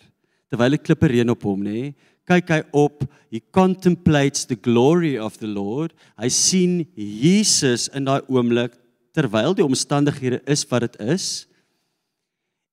terwyl 0.51 0.75
die 0.75 0.81
klippe 0.83 1.07
reën 1.07 1.31
op 1.31 1.45
hom, 1.47 1.61
nê? 1.63 1.93
Kyk 2.27 2.51
hy 2.51 2.59
op, 2.77 3.05
he 3.31 3.39
contemplates 3.55 4.45
the 4.45 4.57
glory 4.59 5.15
of 5.17 5.37
the 5.39 5.47
Lord. 5.47 5.95
Hy 6.19 6.27
sien 6.31 6.81
Jesus 6.95 7.87
in 7.95 8.05
daai 8.07 8.21
oomblik 8.27 8.75
terwyl 9.15 9.55
die 9.55 9.65
omstandighede 9.65 10.41
is 10.51 10.65
wat 10.69 10.85
dit 10.85 10.99
is. 11.15 11.25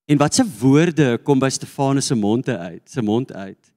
En 0.09 0.17
watse 0.17 0.43
woorde 0.59 1.17
kom 1.21 1.41
by 1.41 1.51
Stefanus 1.53 2.09
se 2.09 2.15
mond 2.17 2.47
uit, 2.49 2.85
se 2.89 3.01
mond 3.05 3.31
uit? 3.33 3.73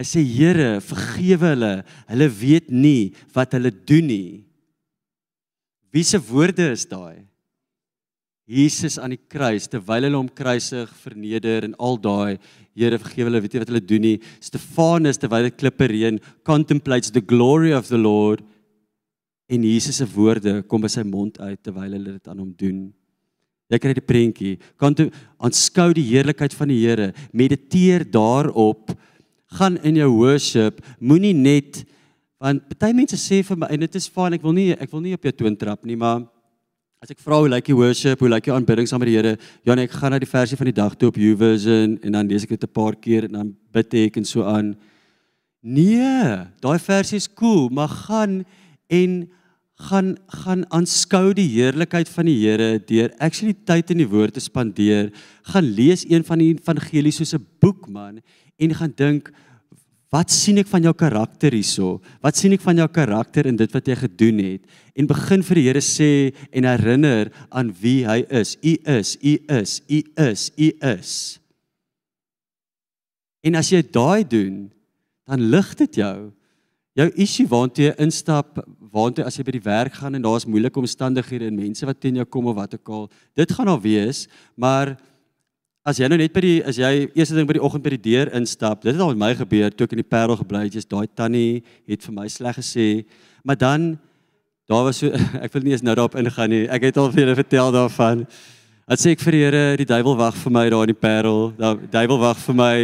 Hy 0.00 0.06
sê 0.08 0.22
Here, 0.24 0.78
vergewe 0.80 1.50
hulle. 1.52 1.72
Hulle 2.08 2.28
weet 2.32 2.70
nie 2.72 3.10
wat 3.34 3.52
hulle 3.52 3.72
doen 3.72 4.06
nie. 4.08 4.30
Wie 5.92 6.06
se 6.06 6.20
woorde 6.30 6.70
is 6.72 6.86
daai? 6.88 7.26
Jesus 8.50 8.96
aan 8.98 9.12
die 9.14 9.20
kruis 9.30 9.68
terwyl 9.70 10.08
hulle 10.08 10.18
hom 10.18 10.30
kruisig, 10.32 10.88
verneder 11.04 11.68
en 11.68 11.76
al 11.78 12.00
daai 12.00 12.38
Here 12.74 12.96
vergewe 13.02 13.28
hulle, 13.28 13.42
weet 13.44 13.54
jy 13.54 13.60
wat 13.60 13.70
hulle 13.74 13.82
doen 13.84 14.04
nie. 14.06 14.16
Stefanus 14.40 15.20
terwyl 15.20 15.50
dit 15.50 15.58
klippe 15.60 15.90
reën, 15.90 16.16
contemplates 16.46 17.12
the 17.12 17.20
glory 17.20 17.74
of 17.76 17.90
the 17.90 17.98
Lord 18.00 18.46
en 19.50 19.66
Jesus 19.66 19.98
se 19.98 20.06
woorde 20.14 20.60
kom 20.70 20.80
by 20.80 20.88
sy 20.88 21.02
mond 21.04 21.40
uit 21.42 21.58
terwyl 21.60 21.90
hulle 21.98 22.14
dit 22.14 22.30
aan 22.30 22.38
hom 22.38 22.54
doen. 22.56 22.80
Jy 23.70 23.78
kry 23.78 23.94
die 23.94 24.04
prentjie. 24.04 24.56
Kan 24.80 24.96
jy 24.98 25.08
aanskou 25.38 25.92
die 25.94 26.06
heerlikheid 26.10 26.54
van 26.58 26.72
die 26.72 26.80
Here, 26.82 27.12
mediteer 27.32 28.04
daarop, 28.04 28.90
gaan 29.58 29.78
in 29.86 29.96
jou 29.98 30.10
worship, 30.14 30.82
moenie 31.00 31.34
net 31.34 31.84
want 32.40 32.62
baie 32.80 32.94
mense 32.96 33.18
sê 33.20 33.42
vir 33.44 33.58
my 33.60 33.66
en 33.68 33.82
dit 33.82 33.96
is 33.98 34.06
fyn, 34.08 34.32
ek 34.32 34.44
wil 34.46 34.54
nie 34.56 34.70
ek 34.72 34.88
wil 34.94 35.02
nie 35.04 35.12
op 35.12 35.26
jou 35.26 35.32
toon 35.42 35.56
trap 35.60 35.82
nie, 35.84 35.98
maar 35.98 36.22
As 37.00 37.08
ek 37.14 37.22
vra 37.24 37.38
hoe 37.40 37.48
lyk 37.48 37.64
die 37.64 37.72
worship, 37.72 38.20
hoe 38.20 38.28
lyk 38.28 38.44
die 38.44 38.52
aanbidding 38.52 38.84
saam 38.84 39.00
met 39.00 39.08
die 39.08 39.14
Here? 39.14 39.30
Ja, 39.64 39.72
nee, 39.72 39.86
ek 39.88 39.94
gaan 39.96 40.12
na 40.12 40.18
die 40.20 40.28
versie 40.28 40.58
van 40.60 40.68
die 40.68 40.74
dag 40.76 40.98
toe 41.00 41.08
op 41.08 41.16
YouVersion 41.16 41.94
en 42.04 42.12
dan 42.12 42.28
lees 42.28 42.44
ek 42.44 42.52
dit 42.52 42.66
'n 42.66 42.76
paar 42.76 42.92
keer 42.92 43.24
en 43.24 43.32
dan 43.38 43.54
bid 43.72 43.94
ek 43.94 44.18
en 44.20 44.26
so 44.28 44.44
aan. 44.44 44.76
Nee, 45.64 46.44
daai 46.60 46.76
versie 46.76 47.16
is 47.16 47.26
cool, 47.26 47.70
maar 47.72 47.88
gaan 47.88 48.44
en 48.92 49.30
gaan 49.80 50.14
gaan 50.44 50.64
aanskou 50.68 51.32
die 51.36 51.48
heerlikheid 51.54 52.08
van 52.12 52.28
die 52.28 52.38
Here 52.42 52.78
deur 52.78 53.12
actually 53.18 53.54
tyd 53.54 53.90
in 53.94 54.02
die 54.02 54.10
woord 54.10 54.36
te 54.36 54.42
spandeer. 54.44 55.08
Gaan 55.52 55.70
lees 55.76 56.04
een 56.08 56.24
van 56.26 56.42
die 56.42 56.52
evangelies 56.54 57.20
soos 57.20 57.34
'n 57.34 57.46
boek 57.60 57.88
man 57.88 58.20
en 58.58 58.74
gaan 58.74 58.92
dink 58.96 59.32
Wat 60.10 60.32
sien 60.34 60.58
ek 60.58 60.66
van 60.66 60.82
jou 60.82 60.92
karakter 60.98 61.54
hierso? 61.54 62.00
Wat 62.18 62.34
sien 62.34 62.50
ek 62.56 62.64
van 62.64 62.80
jou 62.82 62.88
karakter 62.90 63.46
in 63.46 63.54
dit 63.56 63.70
wat 63.70 63.86
jy 63.86 63.94
gedoen 63.94 64.40
het? 64.42 64.64
En 64.98 65.06
begin 65.06 65.44
vir 65.46 65.60
die 65.60 65.66
Here 65.68 65.82
sê 65.86 66.34
en 66.50 66.66
herinner 66.66 67.30
aan 67.54 67.70
wie 67.78 68.02
hy 68.08 68.24
is. 68.26 68.56
U 68.58 68.74
is, 68.90 69.14
u 69.22 69.38
is, 69.46 69.76
u 69.86 70.00
is, 70.18 70.50
u 70.58 70.68
is. 70.90 71.12
En 73.46 73.54
as 73.54 73.70
jy 73.70 73.84
daai 73.86 74.26
doen, 74.26 74.66
dan 75.30 75.46
lig 75.54 75.70
dit 75.78 76.02
jou. 76.02 76.32
Jou 76.98 77.06
issue 77.14 77.46
waartoe 77.46 77.86
jy 77.86 77.94
instap, 78.02 78.58
waartoe 78.92 79.24
as 79.26 79.36
jy 79.38 79.44
by 79.46 79.54
die 79.56 79.64
werk 79.64 80.00
gaan 80.00 80.18
en 80.18 80.24
daar's 80.24 80.48
moeilike 80.48 80.80
omstandighede 80.80 81.46
en 81.50 81.56
mense 81.56 81.86
wat 81.86 82.00
teen 82.00 82.18
jou 82.20 82.26
kom 82.26 82.50
of 82.50 82.58
wat 82.58 82.74
ook 82.74 82.92
al, 82.96 83.06
dit 83.38 83.52
gaan 83.56 83.70
al 83.70 83.80
wees, 83.80 84.26
maar 84.56 84.96
As 85.80 85.96
jy 85.96 86.10
nou 86.12 86.18
net 86.20 86.34
by 86.36 86.42
die 86.44 86.56
as 86.68 86.76
jy 86.76 87.06
eerste 87.16 87.32
ding 87.32 87.46
by 87.48 87.54
die 87.56 87.62
oggend 87.64 87.80
by 87.80 87.94
die 87.94 88.02
deur 88.04 88.28
instap, 88.36 88.82
dit 88.84 88.92
het 88.92 89.00
al 89.00 89.14
met 89.14 89.20
my 89.22 89.30
gebeur 89.38 89.72
toe 89.72 89.86
ek 89.88 89.94
in 89.96 90.02
die 90.02 90.10
Parel 90.12 90.36
gebly 90.36 90.66
het, 90.66 90.74
jy's 90.76 90.84
daai 90.84 91.08
tannie 91.16 91.62
het 91.88 92.04
vir 92.04 92.14
my 92.18 92.26
sleg 92.28 92.58
gesê, 92.60 92.88
maar 93.40 93.56
dan 93.56 93.94
daar 94.68 94.84
was 94.84 95.00
so 95.00 95.08
ek 95.44 95.54
wil 95.56 95.64
nie 95.64 95.72
eens 95.72 95.82
nou 95.82 95.94
daarop 95.96 96.18
ingaan 96.20 96.52
nie. 96.52 96.66
Ek 96.68 96.84
het 96.84 97.00
al 97.00 97.08
vir 97.14 97.24
julle 97.24 97.38
vertel 97.40 97.72
daarvan. 97.74 98.26
Dat 98.92 99.00
sê 99.00 99.14
ek 99.16 99.24
vir 99.24 99.38
die 99.38 99.40
Here, 99.46 99.64
die 99.80 99.88
duiwel 99.88 100.18
wag 100.20 100.36
vir 100.42 100.54
my 100.54 100.66
daar 100.70 100.84
in 100.84 100.92
die 100.92 101.00
Parel. 101.00 101.40
Die 101.56 101.90
duiwel 101.96 102.20
wag 102.26 102.44
vir 102.44 102.58
my. 102.60 102.74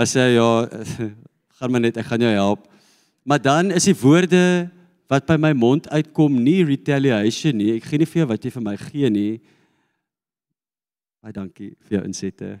Hy 0.00 0.06
sê 0.08 0.26
ja, 0.32 0.48
gaan 1.60 1.74
maar 1.74 1.84
net, 1.84 2.00
ek 2.00 2.08
gaan 2.08 2.24
jou 2.24 2.32
help. 2.32 2.64
Maar 3.28 3.44
dan 3.44 3.76
is 3.76 3.86
die 3.86 3.98
woorde 4.00 4.42
wat 5.12 5.28
by 5.28 5.36
my 5.36 5.52
mond 5.52 5.88
uitkom 5.92 6.38
nie 6.40 6.62
retaliation 6.64 7.58
nie. 7.60 7.74
Ek 7.76 7.84
gee 7.84 8.00
nie 8.00 8.08
vir 8.08 8.22
jou 8.22 8.28
wat 8.30 8.44
jy 8.46 8.52
vir 8.54 8.64
my 8.64 8.76
gee 8.80 9.10
nie. 9.12 9.32
Baie 11.22 11.34
dankie 11.36 11.74
vir 11.84 11.98
jou 11.98 12.04
insette. 12.08 12.52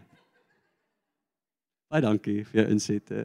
Baie 1.88 2.04
dankie 2.04 2.42
vir 2.50 2.62
jou 2.62 2.66
insette. 2.74 3.24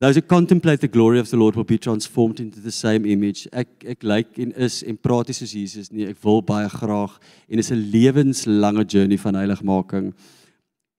Those 0.00 0.16
who 0.16 0.22
contemplate 0.22 0.80
the 0.80 0.88
glory 0.88 1.18
of 1.20 1.28
the 1.28 1.36
Lord 1.36 1.56
will 1.56 1.64
be 1.64 1.76
transformed 1.76 2.40
into 2.40 2.60
the 2.60 2.72
same 2.72 3.04
image. 3.04 3.48
Ek 3.52 3.68
ek 3.84 4.04
lyk 4.04 4.38
en 4.40 4.52
is 4.56 4.82
en 4.84 4.96
praat 4.96 5.28
nie 5.28 5.36
soos 5.36 5.56
Jesus 5.56 5.90
nie. 5.92 6.06
Ek 6.08 6.20
wil 6.24 6.40
baie 6.44 6.68
graag 6.72 7.18
en 7.48 7.60
is 7.60 7.72
'n 7.72 7.90
lewenslange 7.92 8.84
journey 8.84 9.18
van 9.18 9.34
heiligmaking. 9.34 10.14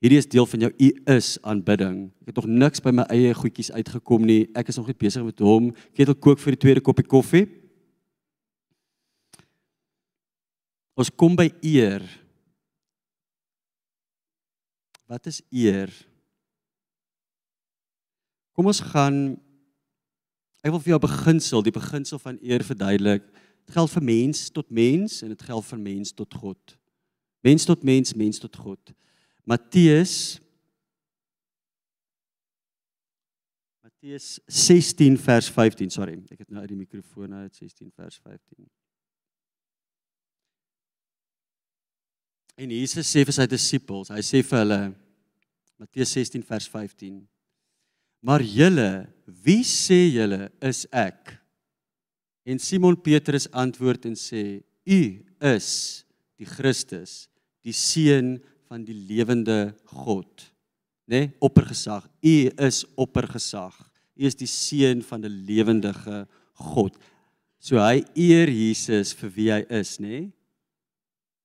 Hierdie 0.01 0.17
is 0.17 0.25
deel 0.25 0.47
van 0.49 0.63
jou 0.65 0.71
u 0.73 0.87
is 1.13 1.35
aanbidding. 1.45 1.97
Ek 2.23 2.31
het 2.31 2.39
nog 2.41 2.47
niks 2.49 2.81
by 2.81 2.89
my 2.95 3.03
eie 3.13 3.35
goedjies 3.37 3.69
uitgekom 3.69 4.23
nie. 4.25 4.47
Ek 4.57 4.71
is 4.73 4.79
nog 4.79 4.87
net 4.89 4.97
besig 4.97 5.21
met 5.21 5.43
hom. 5.45 5.67
Ketel 5.93 6.15
kook 6.17 6.41
vir 6.41 6.55
die 6.55 6.61
tweede 6.63 6.81
koppie 6.81 7.05
koffie. 7.05 7.43
Ons 10.97 11.11
kom 11.13 11.37
by 11.37 11.51
eer. 11.61 12.01
Wat 15.05 15.29
is 15.29 15.37
eer? 15.53 15.93
Kom 18.57 18.71
ons 18.71 18.81
gaan 18.89 19.37
ek 20.61 20.73
wil 20.73 20.81
vir 20.81 20.95
jou 20.95 20.99
beginsel, 21.01 21.61
die 21.65 21.73
beginsel 21.73 22.21
van 22.21 22.41
eer 22.41 22.65
verduidelik. 22.65 23.27
Dit 23.65 23.77
geld 23.77 23.93
vir 23.93 24.07
mens 24.09 24.41
tot 24.49 24.73
mens 24.73 25.21
en 25.21 25.29
dit 25.29 25.45
geld 25.45 25.69
vir 25.69 25.81
mens 25.85 26.13
tot 26.17 26.41
God. 26.41 26.75
Mens 27.45 27.69
tot 27.69 27.85
mens, 27.85 28.17
mens 28.17 28.41
tot 28.41 28.57
God. 28.57 28.93
Matteus 29.45 30.39
Matteus 33.83 34.39
16 34.47 35.17
vers 35.21 35.49
15, 35.53 35.91
sorry, 35.93 36.15
ek 36.33 36.39
het 36.41 36.49
nou 36.49 36.63
uit 36.63 36.71
die 36.71 36.79
mikrofoon 36.79 37.35
uit 37.43 37.53
16 37.53 37.91
vers 37.93 38.17
15. 38.17 38.65
En 42.61 42.73
Jesus 42.73 43.09
sê 43.09 43.21
vir 43.25 43.35
sy 43.37 43.45
disippels, 43.49 44.09
hy 44.13 44.23
sê 44.25 44.41
vir 44.45 44.63
hulle 44.63 44.79
Matteus 45.81 46.13
16 46.17 46.43
vers 46.45 46.67
15. 46.69 47.21
Maar 48.25 48.43
julle, 48.45 48.89
wie 49.45 49.61
sê 49.65 50.03
julle 50.13 50.49
is 50.65 50.83
ek? 50.93 51.33
En 52.45 52.61
Simon 52.61 52.97
Petrus 52.97 53.47
antwoord 53.53 54.05
en 54.09 54.17
sê: 54.17 54.61
U 54.85 55.01
is 55.53 55.69
die 56.41 56.49
Christus, 56.49 57.27
die 57.65 57.73
seun 57.73 58.39
van 58.71 58.85
die 58.87 58.95
lewende 58.95 59.73
God. 59.91 60.45
Né? 61.05 61.25
Nee? 61.25 61.31
Oppergesag. 61.43 62.07
U 62.23 62.35
is 62.67 62.85
oppergesag. 62.95 63.75
U 64.15 64.27
is 64.29 64.37
die 64.39 64.47
seun 64.47 65.01
van 65.03 65.25
'n 65.25 65.43
lewendige 65.47 66.27
God. 66.53 66.95
So 67.59 67.77
hy 67.77 68.03
eer 68.15 68.47
Jesus 68.47 69.13
vir 69.13 69.29
wie 69.35 69.51
hy 69.51 69.65
is, 69.69 69.99
nê? 69.99 70.07
Nee? 70.07 70.31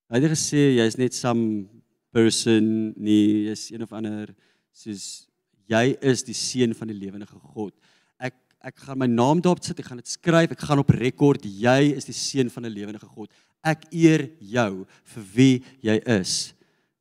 Hy 0.08 0.20
het 0.20 0.30
gesê 0.30 0.76
jy's 0.78 0.96
net 0.96 1.14
some 1.14 1.66
person 2.12 2.94
nie, 2.96 3.50
jy's 3.50 3.72
een 3.72 3.82
of 3.82 3.92
ander 3.92 4.30
soos 4.72 5.26
jy 5.66 5.96
is 6.00 6.22
die 6.22 6.34
seun 6.34 6.74
van 6.74 6.88
die 6.88 6.98
lewendige 6.98 7.38
God. 7.54 7.74
Ek 8.20 8.34
ek 8.60 8.76
gaan 8.86 8.98
my 8.98 9.06
naam 9.06 9.42
daarop 9.42 9.64
sit, 9.64 9.78
ek 9.78 9.86
gaan 9.86 9.98
dit 9.98 10.08
skryf, 10.08 10.50
ek 10.50 10.62
gaan 10.62 10.78
op 10.78 10.90
rekord 10.90 11.42
jy 11.42 11.92
is 11.96 12.06
die 12.06 12.14
seun 12.14 12.50
van 12.50 12.66
'n 12.66 12.72
lewendige 12.72 13.06
God. 13.06 13.30
Ek 13.64 13.82
eer 13.90 14.30
jou 14.38 14.86
vir 15.04 15.24
wie 15.34 15.64
jy 15.82 15.98
is 16.06 16.55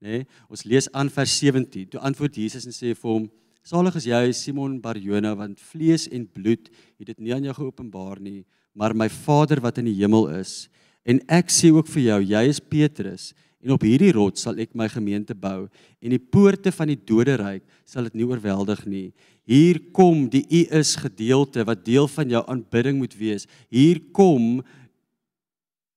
nê? 0.05 0.21
Nee, 0.21 0.27
ons 0.51 0.65
lees 0.69 0.87
aan 0.93 1.09
vers 1.09 1.33
17. 1.41 1.89
Toe 1.95 2.03
antwoord 2.05 2.37
Jesus 2.37 2.67
en 2.69 2.75
sê 2.75 2.93
vir 2.93 3.09
hom: 3.09 3.25
Salig 3.65 3.97
is 3.97 4.05
jy 4.05 4.21
Simon 4.37 4.77
Barjona, 4.81 5.33
want 5.37 5.61
vlees 5.71 6.05
en 6.13 6.27
bloed 6.29 6.69
het 6.99 7.09
dit 7.09 7.23
nie 7.25 7.33
aan 7.33 7.47
jou 7.47 7.55
geopenbaar 7.57 8.21
nie, 8.21 8.43
maar 8.77 8.93
my 8.93 9.07
Vader 9.09 9.61
wat 9.63 9.79
in 9.81 9.89
die 9.89 9.97
hemel 9.97 10.29
is. 10.37 10.67
En 11.05 11.21
ek 11.33 11.49
sê 11.53 11.71
ook 11.73 11.89
vir 11.89 12.03
jou, 12.11 12.19
jy 12.35 12.43
is 12.49 12.61
Petrus, 12.61 13.31
en 13.65 13.73
op 13.73 13.81
hierdie 13.85 14.11
rots 14.13 14.45
sal 14.45 14.59
ek 14.61 14.75
my 14.77 14.85
gemeente 14.93 15.33
bou, 15.33 15.65
en 15.97 16.13
die 16.13 16.21
poorte 16.21 16.69
van 16.73 16.91
die 16.91 16.99
doderyk 16.99 17.63
sal 17.89 18.05
dit 18.05 18.19
nie 18.19 18.27
oorweldig 18.29 18.83
nie. 18.85 19.07
Hier 19.49 19.79
kom 19.93 20.27
die 20.29 20.43
U 20.45 20.61
is 20.77 20.95
gedeelte 21.01 21.65
wat 21.65 21.85
deel 21.85 22.09
van 22.09 22.29
jou 22.29 22.43
aanbidding 22.49 22.97
moet 23.01 23.17
wees. 23.17 23.49
Hier 23.73 24.01
kom 24.13 24.61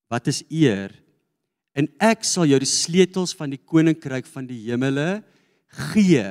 wat 0.09 0.29
is 0.33 0.41
eer? 0.49 0.93
En 1.79 1.87
ek 2.03 2.27
sal 2.27 2.49
jou 2.51 2.59
die 2.59 2.69
sleutels 2.69 3.35
van 3.39 3.53
die 3.55 3.61
koninkryk 3.63 4.27
van 4.27 4.49
die 4.49 4.59
hemele 4.67 5.21
gee 5.93 6.27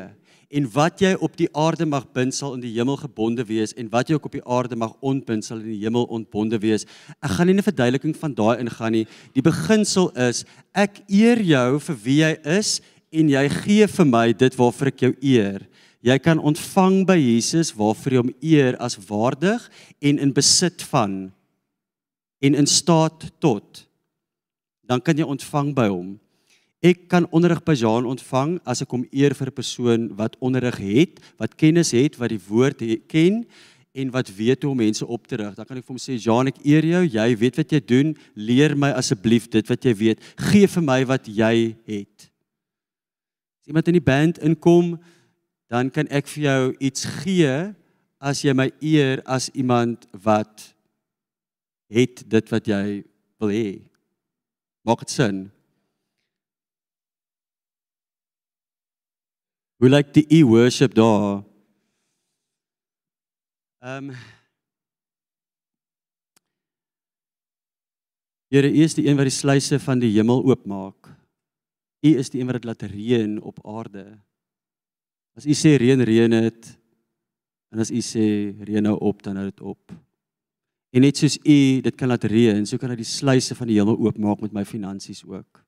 en 0.48 0.68
wat 0.72 1.02
jy 1.04 1.12
op 1.24 1.36
die 1.40 1.50
aarde 1.60 1.86
mag 1.88 2.06
bind 2.16 2.36
sal 2.36 2.54
in 2.56 2.62
die 2.64 2.72
hemel 2.76 2.96
gebonde 3.00 3.44
wees 3.48 3.74
en 3.80 3.90
wat 3.92 4.08
jy 4.08 4.16
ook 4.16 4.30
op 4.30 4.38
die 4.38 4.46
aarde 4.48 4.78
mag 4.80 4.94
ontbind 5.04 5.44
sal 5.44 5.60
in 5.60 5.74
die 5.74 5.82
hemel 5.82 6.08
ontbonde 6.14 6.60
wees. 6.64 6.88
Ek 7.20 7.36
gaan 7.36 7.48
nie 7.48 7.56
'n 7.56 7.68
verduideliking 7.68 8.16
van 8.16 8.34
daai 8.34 8.60
ingaan 8.60 8.92
nie. 8.92 9.08
Die 9.34 9.42
beginsel 9.42 10.10
is 10.16 10.46
ek 10.74 11.04
eer 11.10 11.42
jou 11.42 11.80
vir 11.80 11.96
wie 12.04 12.20
jy 12.24 12.38
is 12.46 12.82
en 13.12 13.30
jy 13.30 13.50
gee 13.50 13.88
vir 13.88 14.06
my 14.06 14.34
dit 14.34 14.56
waarvoor 14.56 14.88
ek 14.88 15.00
jou 15.02 15.14
eer. 15.22 15.68
Jy 16.02 16.18
kan 16.20 16.40
ontvang 16.40 17.06
by 17.06 17.18
Jesus 17.18 17.74
waarvoor 17.74 18.12
jy 18.12 18.18
hom 18.18 18.34
eer 18.42 18.78
as 18.80 18.96
waardig 18.96 19.70
en 20.02 20.20
in 20.20 20.32
besit 20.32 20.82
van 20.82 21.32
en 22.40 22.56
in 22.56 22.68
staat 22.68 23.32
tot 23.40 23.87
dan 24.88 25.04
kan 25.04 25.18
jy 25.18 25.28
ontvang 25.28 25.74
by 25.76 25.88
hom. 25.92 26.16
Ek 26.86 27.08
kan 27.12 27.26
onderrig 27.34 27.64
by 27.66 27.74
Jean 27.74 28.06
ontvang 28.06 28.60
as 28.68 28.84
ek 28.86 28.92
hom 28.94 29.06
eer 29.12 29.34
vir 29.34 29.50
'n 29.50 29.60
persoon 29.60 30.02
wat 30.16 30.38
onderrig 30.40 30.78
het, 30.78 31.20
wat 31.38 31.58
kennis 31.58 31.92
het, 31.92 32.18
wat 32.18 32.30
die 32.30 32.42
woord 32.48 32.80
he, 32.80 32.98
ken 32.98 33.46
en 33.98 34.12
wat 34.12 34.30
weet 34.30 34.62
hoe 34.62 34.72
om 34.72 34.78
mense 34.78 35.06
op 35.06 35.28
te 35.28 35.36
rig. 35.36 35.56
Dan 35.56 35.66
kan 35.66 35.78
ek 35.78 35.86
vir 35.86 35.96
hom 35.96 35.98
sê 35.98 36.18
Jean, 36.22 36.48
ek 36.48 36.62
eer 36.64 36.86
jou. 36.86 37.04
Jy 37.04 37.36
weet 37.36 37.58
wat 37.58 37.72
jy 37.72 37.82
doen. 37.82 38.16
Leer 38.36 38.76
my 38.78 38.92
asseblief 38.94 39.50
dit 39.50 39.68
wat 39.68 39.84
jy 39.84 39.94
weet. 39.94 40.22
Gee 40.38 40.68
vir 40.68 40.84
my 40.84 41.02
wat 41.06 41.26
jy 41.26 41.76
het. 41.88 42.30
As 43.62 43.68
iemand 43.68 43.88
in 43.88 43.98
die 43.98 44.10
band 44.14 44.38
inkom, 44.38 45.00
dan 45.68 45.90
kan 45.90 46.08
ek 46.14 46.28
vir 46.28 46.44
jou 46.44 46.76
iets 46.80 47.06
gee 47.24 47.74
as 48.22 48.42
jy 48.46 48.54
my 48.54 48.70
eer 48.80 49.22
as 49.26 49.50
iemand 49.54 50.06
wat 50.14 50.74
het 51.90 52.24
dit 52.30 52.54
wat 52.54 52.68
jy 52.70 53.04
wil 53.42 53.50
hê. 53.50 53.82
Maak 54.88 55.02
dit 55.04 55.12
sin? 55.12 55.40
Hoe 59.84 59.90
lyk 59.92 60.14
die 60.16 60.24
e 60.32 60.40
worship 60.48 60.96
daar? 60.96 61.44
Ehm 63.84 64.10
um, 64.10 64.16
Here, 68.48 68.72
U 68.72 68.80
is 68.80 68.96
die 68.96 69.04
een 69.10 69.18
wat 69.20 69.28
die 69.28 69.36
sluise 69.36 69.76
van 69.84 70.00
die 70.00 70.14
hemel 70.16 70.40
oopmaak. 70.48 71.10
U 72.08 72.10
is 72.16 72.32
die 72.32 72.40
een 72.40 72.48
wat 72.48 72.62
dit 72.62 72.68
laat 72.70 72.88
reën 72.88 73.42
op 73.44 73.60
aarde. 73.68 74.06
As 75.36 75.44
U 75.44 75.52
sê 75.52 75.76
reën, 75.76 76.00
reën 76.00 76.32
dit. 76.32 76.70
En 77.76 77.84
as 77.84 77.92
U 77.92 78.00
sê 78.00 78.56
reën 78.64 78.88
nou 78.88 78.96
op, 79.04 79.20
dan 79.20 79.36
hou 79.36 79.50
dit 79.50 79.62
op. 79.62 79.92
En 80.96 81.04
net 81.04 81.20
soos 81.20 81.38
U 81.44 81.60
dit 81.84 81.96
kan 81.96 82.12
laat 82.12 82.28
reën, 82.30 82.66
so 82.66 82.80
kan 82.80 82.94
hy 82.94 83.00
die 83.00 83.08
sluise 83.08 83.56
van 83.58 83.70
die 83.70 83.80
hemel 83.80 83.98
oopmaak 84.00 84.44
met 84.46 84.56
my 84.56 84.64
finansies 84.68 85.24
ook. 85.28 85.64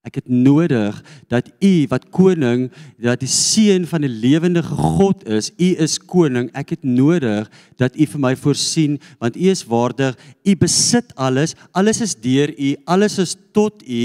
Ek 0.00 0.16
het 0.16 0.30
nodig 0.32 0.96
dat 1.28 1.50
U 1.60 1.72
wat 1.90 2.06
koning, 2.14 2.70
dat 2.96 3.20
die 3.20 3.28
seun 3.28 3.84
van 3.88 4.00
die 4.06 4.08
lewende 4.08 4.62
God 4.64 5.26
is, 5.28 5.50
U 5.60 5.68
is 5.84 5.98
koning. 6.00 6.48
Ek 6.56 6.72
het 6.72 6.86
nodig 6.88 7.50
dat 7.80 7.98
U 8.00 8.06
vir 8.14 8.22
my 8.22 8.32
voorsien 8.40 8.96
want 9.20 9.36
U 9.36 9.50
is 9.52 9.66
waardig. 9.68 10.16
U 10.40 10.56
besit 10.56 11.12
alles. 11.20 11.52
Alles 11.76 12.00
is 12.00 12.16
deur 12.16 12.48
U. 12.56 12.72
Alles 12.88 13.18
is 13.20 13.36
tot 13.52 13.84
U. 13.84 14.04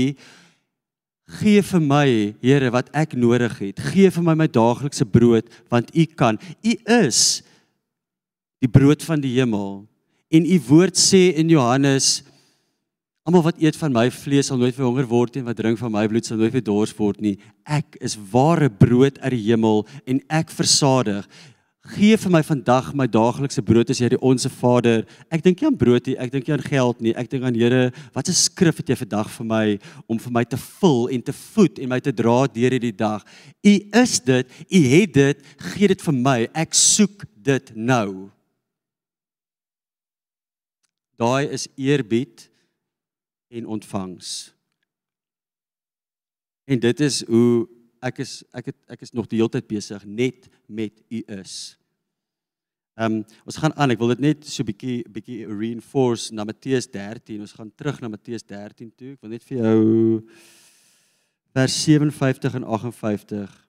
Gee 1.40 1.64
vir 1.64 1.82
my, 1.82 2.08
Here, 2.44 2.70
wat 2.76 2.92
ek 2.94 3.16
nodig 3.16 3.56
het. 3.64 3.80
Gee 3.96 4.12
vir 4.12 4.28
my 4.28 4.36
my 4.36 4.52
daaglikse 4.52 5.08
brood 5.08 5.48
want 5.72 5.96
U 5.96 6.06
kan. 6.12 6.38
U 6.60 6.76
is 7.00 7.40
die 8.60 8.70
brood 8.72 9.04
van 9.04 9.24
die 9.24 9.38
hemel. 9.40 9.86
En 10.36 10.44
u 10.44 10.60
woord 10.68 10.98
sê 11.00 11.30
in 11.40 11.52
Johannes 11.54 12.24
almal 13.26 13.46
wat 13.48 13.62
eet 13.62 13.78
van 13.80 13.94
my 13.94 14.10
vlees 14.14 14.50
sal 14.52 14.60
nooit 14.60 14.76
weer 14.76 14.86
honger 14.86 15.08
word 15.10 15.38
en 15.40 15.48
wat 15.48 15.58
drink 15.58 15.80
van 15.80 15.94
my 15.94 16.04
bloed 16.10 16.28
sal 16.28 16.38
nooit 16.38 16.54
weer 16.54 16.66
dors 16.66 16.94
word 16.98 17.22
nie. 17.24 17.38
Ek 17.64 17.96
is 18.04 18.18
ware 18.34 18.68
brood 18.70 19.18
uit 19.24 19.34
die 19.34 19.46
hemel 19.48 19.86
en 20.06 20.20
ek 20.34 20.52
versadig. 20.54 21.26
Gee 21.96 22.18
vir 22.18 22.34
my 22.34 22.42
vandag 22.46 22.92
my 22.98 23.06
daaglikse 23.10 23.62
brood 23.66 23.94
as 23.94 24.02
jy 24.02 24.12
die 24.16 24.22
onsse 24.26 24.50
Vader. 24.50 25.06
Ek 25.34 25.44
dink 25.46 25.62
nie 25.62 25.70
aan 25.70 25.80
brood 25.80 26.10
nie, 26.10 26.18
ek 26.22 26.34
dink 26.34 26.48
nie 26.50 26.56
aan 26.58 26.68
geld 26.68 27.02
nie. 27.06 27.16
Ek 27.18 27.30
dink 27.32 27.46
aan 27.46 27.58
Here, 27.58 27.92
wat 28.14 28.30
'n 28.30 28.34
skrif 28.34 28.78
het 28.82 28.90
jy 28.90 28.98
vandag 29.06 29.30
vir 29.30 29.46
my 29.46 29.80
om 30.10 30.18
vir 30.18 30.32
my 30.32 30.44
te 30.44 30.58
vul 30.58 31.08
en 31.14 31.22
te 31.22 31.34
voed 31.34 31.80
en 31.80 31.90
my 31.90 32.00
te 32.00 32.12
dra 32.12 32.48
deur 32.48 32.74
hierdie 32.74 32.98
dag. 32.98 33.24
U 33.64 33.74
is 34.02 34.20
dit, 34.20 34.46
u 34.70 34.80
het 34.82 35.14
dit, 35.14 35.38
gee 35.58 35.88
dit 35.88 36.02
vir 36.02 36.14
my. 36.14 36.50
Ek 36.54 36.74
soek 36.74 37.24
dit 37.38 37.72
nou. 37.76 38.32
Daai 41.20 41.48
is 41.48 41.68
eerbied 41.76 42.50
en 43.48 43.66
ontvangs. 43.66 44.54
En 46.66 46.80
dit 46.80 47.00
is 47.00 47.22
hoe 47.30 47.68
ek 48.06 48.20
is 48.26 48.42
ek 48.54 48.72
het 48.72 48.78
ek 48.98 49.02
is 49.06 49.14
nog 49.16 49.30
die 49.32 49.40
hele 49.40 49.54
tyd 49.54 49.68
besig 49.70 50.06
net 50.06 50.50
met 50.68 51.02
u 51.10 51.22
is. 51.40 51.76
Ehm 52.96 53.20
um, 53.20 53.24
ons 53.44 53.58
gaan 53.60 53.74
aan, 53.76 53.92
ek 53.92 54.00
wil 54.00 54.14
dit 54.14 54.24
net 54.24 54.46
so 54.48 54.64
bietjie 54.64 55.04
bietjie 55.12 55.44
reinforce 55.50 56.34
na 56.34 56.46
Matteus 56.48 56.88
13. 56.92 57.42
Ons 57.44 57.56
gaan 57.58 57.72
terug 57.76 58.00
na 58.02 58.12
Matteus 58.12 58.44
13 58.48 58.92
toe. 58.96 59.16
Ek 59.16 59.22
wil 59.26 59.36
net 59.36 59.44
vir 59.44 59.60
jou 59.60 59.82
vers 61.56 61.76
57 61.86 62.56
en 62.60 62.68
58 62.68 63.65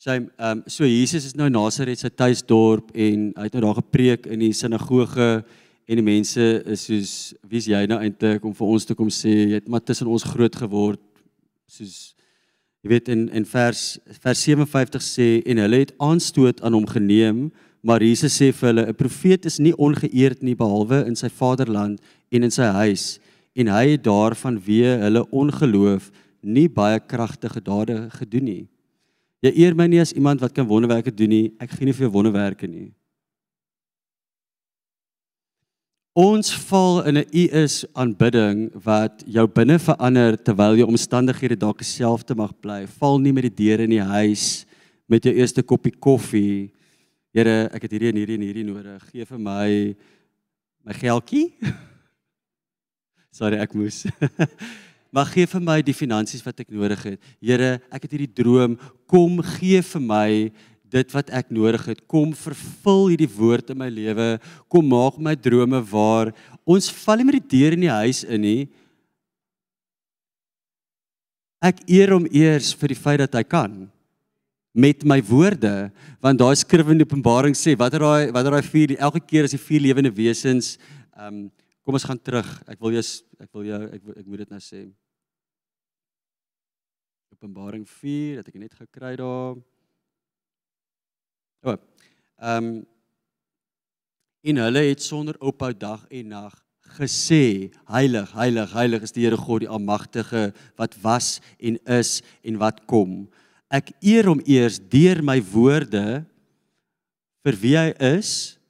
Sy 0.00 0.14
ehm 0.16 0.30
um, 0.40 0.60
so 0.64 0.86
Jesus 0.88 1.26
is 1.28 1.34
nou 1.36 1.44
in 1.50 1.52
Nasaret, 1.52 2.00
sy 2.00 2.08
tuisdorp 2.08 2.88
en 2.96 3.26
hy 3.36 3.44
het 3.44 3.56
nou 3.58 3.66
daar 3.66 3.82
gepreek 3.82 4.30
in 4.32 4.40
die 4.40 4.54
sinagoge 4.56 5.42
en 5.84 6.00
die 6.00 6.04
mense 6.06 6.46
is 6.72 6.86
soos 6.86 7.10
wie's 7.50 7.66
jy 7.68 7.82
nou 7.90 7.98
eintlik 8.00 8.46
om 8.48 8.54
vir 8.56 8.70
ons 8.72 8.88
te 8.88 8.96
kom 8.96 9.10
sê 9.12 9.34
jy 9.34 9.58
het 9.58 9.68
maar 9.68 9.84
tussen 9.84 10.08
ons 10.08 10.24
groot 10.24 10.56
geword 10.62 11.02
soos 11.68 11.98
jy 12.80 12.94
weet 12.94 13.12
in 13.12 13.26
in 13.42 13.44
vers 13.52 13.84
vers 14.24 14.46
57 14.48 15.04
sê 15.04 15.28
en 15.44 15.60
hulle 15.66 15.82
het 15.84 15.92
aanstoot 16.08 16.64
aan 16.64 16.80
hom 16.80 16.88
geneem 16.88 17.44
maar 17.84 18.00
Jesus 18.00 18.40
sê 18.40 18.54
vir 18.56 18.70
hulle 18.70 18.88
'n 18.88 19.00
profeet 19.04 19.52
is 19.52 19.60
nie 19.60 19.76
ongeëerd 19.76 20.40
nie 20.40 20.56
behalwe 20.56 21.04
in 21.12 21.16
sy 21.16 21.28
vaderland 21.28 22.00
en 22.32 22.48
in 22.48 22.56
sy 22.60 22.72
huis 22.80 23.20
en 23.52 23.68
hy 23.68 23.86
het 23.98 24.08
daarvan 24.08 24.56
wie 24.64 24.96
hulle 25.04 25.28
ongeloof 25.28 26.08
nie 26.40 26.68
baie 26.68 27.00
kragtige 27.00 27.60
dade 27.60 28.08
gedoen 28.16 28.44
nie. 28.48 28.68
Jy 29.40 29.52
eer 29.64 29.76
my 29.76 29.86
nie 29.88 30.00
as 30.02 30.12
iemand 30.12 30.42
wat 30.42 30.52
kan 30.52 30.68
wonderwerke 30.68 31.12
doen 31.14 31.32
nie. 31.32 31.46
Ek 31.60 31.72
gee 31.72 31.88
nie 31.88 31.96
vir 31.96 32.06
jou 32.06 32.12
wonderwerke 32.12 32.68
nie. 32.68 32.90
Ons 36.20 36.50
val 36.68 37.06
in 37.06 37.16
'n 37.16 37.24
u 37.32 37.44
is 37.64 37.86
aanbidding 37.94 38.70
wat 38.84 39.22
jou 39.26 39.46
binne 39.46 39.78
verander 39.78 40.36
terwyl 40.36 40.76
jou 40.76 40.88
omstandighede 40.88 41.56
dalk 41.56 41.78
dieselfde 41.78 42.34
mag 42.34 42.52
bly. 42.60 42.86
Val 42.86 43.18
nie 43.18 43.32
met 43.32 43.42
die 43.42 43.64
deure 43.64 43.84
in 43.84 43.90
die 43.90 44.02
huis 44.02 44.66
met 45.08 45.22
jou 45.22 45.32
eerste 45.32 45.62
koppie 45.62 45.92
koffie. 45.92 46.72
Here, 47.32 47.70
ek 47.72 47.82
het 47.82 47.92
hierdie 47.92 48.08
en 48.08 48.16
hierdie 48.16 48.34
en 48.34 48.42
hierdie 48.42 48.64
nodig. 48.64 49.10
Gee 49.12 49.24
vir 49.24 49.38
my 49.38 49.96
my 50.84 50.92
geldjie. 50.92 51.54
Sorry, 53.38 53.56
ek 53.56 53.74
moes. 53.74 54.04
maar 55.12 55.28
gee 55.30 55.46
vir 55.50 55.62
my 55.62 55.78
die 55.82 55.96
finansies 55.96 56.42
wat 56.46 56.62
ek 56.62 56.70
nodig 56.70 57.02
het. 57.06 57.30
Here, 57.42 57.78
ek 57.90 58.06
het 58.06 58.16
hierdie 58.16 58.34
droom, 58.42 58.76
kom 59.10 59.40
gee 59.56 59.82
vir 59.82 60.04
my 60.04 60.28
dit 60.90 61.14
wat 61.14 61.30
ek 61.34 61.52
nodig 61.54 61.84
het. 61.90 62.02
Kom 62.10 62.32
vervul 62.34 63.12
hierdie 63.12 63.30
woord 63.30 63.70
in 63.74 63.78
my 63.78 63.88
lewe. 63.92 64.28
Kom 64.70 64.88
maak 64.90 65.18
my 65.22 65.36
drome 65.38 65.82
waar. 65.92 66.32
Ons 66.66 66.90
val 67.02 67.20
nie 67.20 67.28
met 67.28 67.38
die 67.38 67.58
deur 67.58 67.76
in 67.76 67.86
die 67.86 67.94
huis 68.00 68.24
in 68.26 68.44
nie. 68.46 68.60
Ek 71.62 71.82
eer 71.90 72.14
hom 72.16 72.26
eers 72.32 72.72
vir 72.74 72.94
die 72.94 72.98
feit 72.98 73.20
dat 73.22 73.36
hy 73.38 73.44
kan 73.46 73.82
met 74.70 75.02
my 75.04 75.18
woorde 75.26 75.90
want 76.22 76.38
daai 76.38 76.54
skrif 76.54 76.90
in 76.92 77.02
Openbaring 77.02 77.56
sê 77.58 77.74
watter 77.78 78.04
daai 78.04 78.30
watter 78.30 78.54
daai 78.54 78.68
vier 78.70 78.94
elke 79.02 79.18
keer 79.18 79.48
as 79.48 79.54
die 79.56 79.58
vier 79.58 79.82
lewende 79.82 80.12
wesens 80.14 80.76
ehm 81.18 81.26
um, 81.26 81.40
kom 81.90 81.98
ons 81.98 82.06
gaan 82.06 82.20
terug 82.22 82.46
ek 82.70 82.78
wil 82.78 82.92
jou 82.94 83.02
ek 83.42 83.48
wil 83.50 83.64
jou 83.66 83.78
ek, 83.90 84.02
ek 84.22 84.26
moet 84.30 84.44
dit 84.44 84.50
nou 84.54 84.58
sê 84.62 84.80
Openbaring 87.34 87.82
4 87.82 88.36
dat 88.38 88.50
ek 88.50 88.58
net 88.60 88.74
gekry 88.78 89.16
daar. 89.18 89.56
O. 91.66 91.74
Ehm 91.74 92.68
um, 92.68 92.68
en 94.40 94.60
hulle 94.62 94.82
het 94.86 95.02
sonder 95.02 95.36
ophou 95.42 95.72
dag 95.74 96.04
en 96.14 96.30
nag 96.32 96.54
gesê 96.94 97.72
heilig 97.90 98.30
heilig 98.38 98.70
heilig 98.76 99.08
is 99.08 99.16
die 99.16 99.26
Here 99.26 99.40
God 99.40 99.64
die 99.64 99.72
almagtige 99.72 100.44
wat 100.78 100.94
was 101.02 101.40
en 101.58 101.80
is 101.98 102.20
en 102.46 102.60
wat 102.62 102.84
kom. 102.86 103.26
Ek 103.66 103.90
eer 103.98 104.30
hom 104.30 104.44
eers 104.46 104.78
deur 104.78 105.24
my 105.26 105.40
woorde 105.50 106.22
vir 107.42 107.60
wie 107.66 107.76
hy 107.82 107.90
is. 108.14 108.60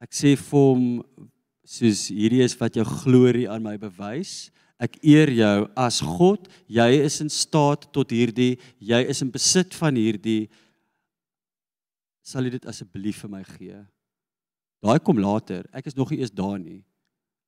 Ek 0.00 0.14
sê 0.14 0.36
vir 0.38 0.68
hom 0.70 0.86
soos 1.70 2.08
hierdie 2.10 2.42
is 2.42 2.56
wat 2.58 2.74
jou 2.78 2.84
glorie 2.86 3.46
aan 3.50 3.62
my 3.62 3.76
bewys. 3.78 4.50
Ek 4.80 4.96
eer 5.04 5.30
jou 5.36 5.56
as 5.78 6.00
God. 6.02 6.48
Jy 6.66 6.88
is 7.04 7.20
in 7.22 7.30
staat 7.30 7.86
tot 7.94 8.10
hierdie. 8.14 8.56
Jy 8.80 9.00
is 9.12 9.20
in 9.22 9.30
besit 9.30 9.76
van 9.78 9.98
hierdie. 9.98 10.48
Sal 12.24 12.46
jy 12.46 12.56
dit 12.56 12.68
asseblief 12.70 13.22
vir 13.24 13.34
my 13.36 13.42
gee? 13.44 13.80
Daai 14.80 14.98
kom 15.04 15.20
later. 15.20 15.66
Ek 15.76 15.90
is 15.90 15.98
nog 15.98 16.10
nie 16.10 16.22
eens 16.24 16.32
daar 16.32 16.58
nie. 16.58 16.80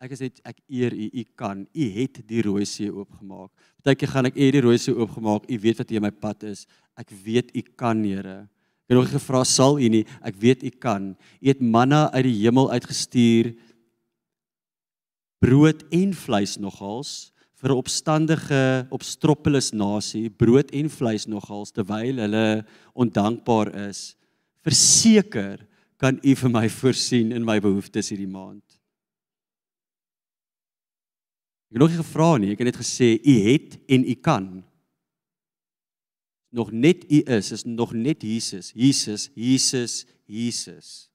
Ek 0.02 0.12
is 0.14 0.22
net 0.22 0.40
ek 0.46 0.60
eer 0.68 0.94
u. 0.94 1.08
U 1.08 1.24
kan. 1.38 1.64
U 1.64 1.88
het 1.96 2.20
die 2.28 2.44
rooi 2.44 2.66
see 2.68 2.92
oopgemaak. 2.92 3.50
Partykeer 3.80 4.12
gaan 4.12 4.28
ek 4.28 4.38
eer 4.38 4.58
die 4.58 4.64
rooi 4.66 4.76
see 4.82 4.94
oopgemaak. 4.94 5.48
U 5.48 5.60
weet 5.64 5.82
wat 5.82 5.94
hier 5.94 6.04
my 6.04 6.12
pad 6.12 6.44
is. 6.50 6.66
Ek 6.98 7.10
weet 7.24 7.54
u 7.56 7.62
kan, 7.80 8.04
Here. 8.04 8.42
Ek 8.84 8.92
het 8.92 8.98
nog 8.98 9.12
gevra 9.14 9.40
sal 9.48 9.78
u 9.80 9.88
nie. 9.88 10.02
Ek 10.20 10.36
weet 10.36 10.66
u 10.66 10.70
kan. 10.82 11.12
U 11.16 11.46
het 11.48 11.62
manna 11.64 12.10
uit 12.12 12.26
die 12.28 12.38
hemel 12.42 12.68
uitgestuur 12.74 13.54
brood 15.42 15.82
en 15.90 16.14
vleis 16.14 16.56
nogals 16.62 17.32
vir 17.58 17.70
'n 17.70 17.78
opstandige 17.78 18.86
opstroppeles 18.90 19.72
nasie 19.72 20.30
brood 20.30 20.70
en 20.70 20.88
vleis 20.90 21.26
nogals 21.26 21.70
terwyl 21.70 22.18
hulle 22.18 22.64
ondankbaar 22.94 23.74
is 23.88 24.16
verseker 24.62 25.66
kan 25.96 26.18
u 26.22 26.34
vir 26.34 26.50
my 26.50 26.68
voorsien 26.68 27.32
in 27.32 27.44
my 27.44 27.60
behoeftes 27.60 28.10
hierdie 28.10 28.30
maand. 28.30 28.64
Ek 31.70 31.78
het 31.78 31.80
nog 31.80 31.90
nie 31.90 32.02
gevra 32.02 32.38
nie 32.38 32.52
ek 32.52 32.58
het 32.58 32.70
net 32.70 32.82
gesê 32.82 33.18
u 33.22 33.34
het 33.50 33.78
en 33.88 34.04
u 34.04 34.14
kan. 34.14 34.64
Nog 36.52 36.72
net 36.72 37.04
u 37.10 37.22
is 37.22 37.52
is 37.52 37.64
nog 37.64 37.92
net 37.92 38.22
Jesus. 38.22 38.72
Jesus 38.74 39.30
Jesus 39.34 40.06
Jesus 40.26 41.11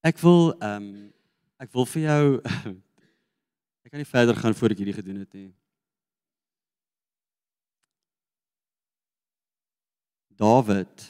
Ek 0.00 0.16
wil 0.24 0.54
ehm 0.56 0.76
um, 0.82 0.92
ek 1.60 1.72
wil 1.76 1.84
vir 1.84 2.02
jou 2.06 2.28
ek 3.84 3.90
kan 3.92 4.00
nie 4.00 4.08
verder 4.08 4.38
gaan 4.38 4.54
voor 4.56 4.72
ek 4.72 4.78
hierdie 4.80 4.96
gedoen 4.96 5.18
het 5.20 5.34
nie. 5.36 5.50
David. 10.40 11.04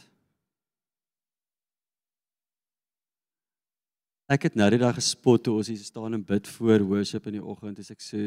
Ek 4.26 4.48
het 4.48 4.58
nou 4.58 4.66
die 4.74 4.82
dag 4.82 4.98
gespot 4.98 5.42
toe 5.46 5.54
ons 5.60 5.70
hier 5.70 5.78
staan 5.78 6.18
en 6.18 6.26
bid 6.26 6.50
voor 6.56 6.82
worship 6.82 7.30
in 7.30 7.38
die 7.38 7.46
oggend. 7.46 7.78
As 7.78 7.94
ek 7.94 8.02
sê 8.02 8.26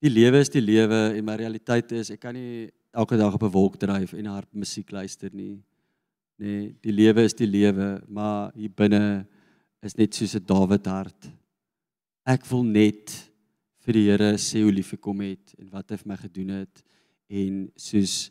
die 0.00 0.12
lewe 0.12 0.40
is 0.40 0.48
die 0.48 0.64
lewe 0.64 1.10
en 1.12 1.26
my 1.28 1.36
realiteit 1.36 1.92
is 1.92 2.14
ek 2.16 2.24
kan 2.24 2.32
nie 2.32 2.70
elke 2.96 3.20
dag 3.20 3.36
op 3.36 3.44
'n 3.44 3.52
wolk 3.52 3.76
dryf 3.76 4.16
en 4.16 4.32
hard 4.32 4.48
musiek 4.56 4.88
luister 4.90 5.28
nie 5.28 5.60
nê 6.40 6.48
nee, 6.48 6.68
die 6.80 6.92
lewe 6.94 7.26
is 7.28 7.36
die 7.36 7.48
lewe 7.48 8.00
maar 8.08 8.48
hier 8.56 8.72
binne 8.72 9.26
is 9.84 9.96
net 9.96 10.14
soos 10.16 10.34
'n 10.36 10.44
Dawid 10.44 10.86
hart. 10.86 11.28
Ek 12.24 12.46
wil 12.48 12.64
net 12.64 13.12
vir 13.84 13.92
die 13.92 14.06
Here 14.08 14.32
sê 14.38 14.62
hoe 14.62 14.72
lief 14.72 14.92
ek 14.94 15.04
hom 15.04 15.20
het 15.20 15.54
en 15.58 15.68
wat 15.70 15.90
hy 15.90 15.96
vir 15.96 16.08
my 16.08 16.16
gedoen 16.16 16.50
het 16.60 16.82
en 17.28 17.68
soos 17.76 18.30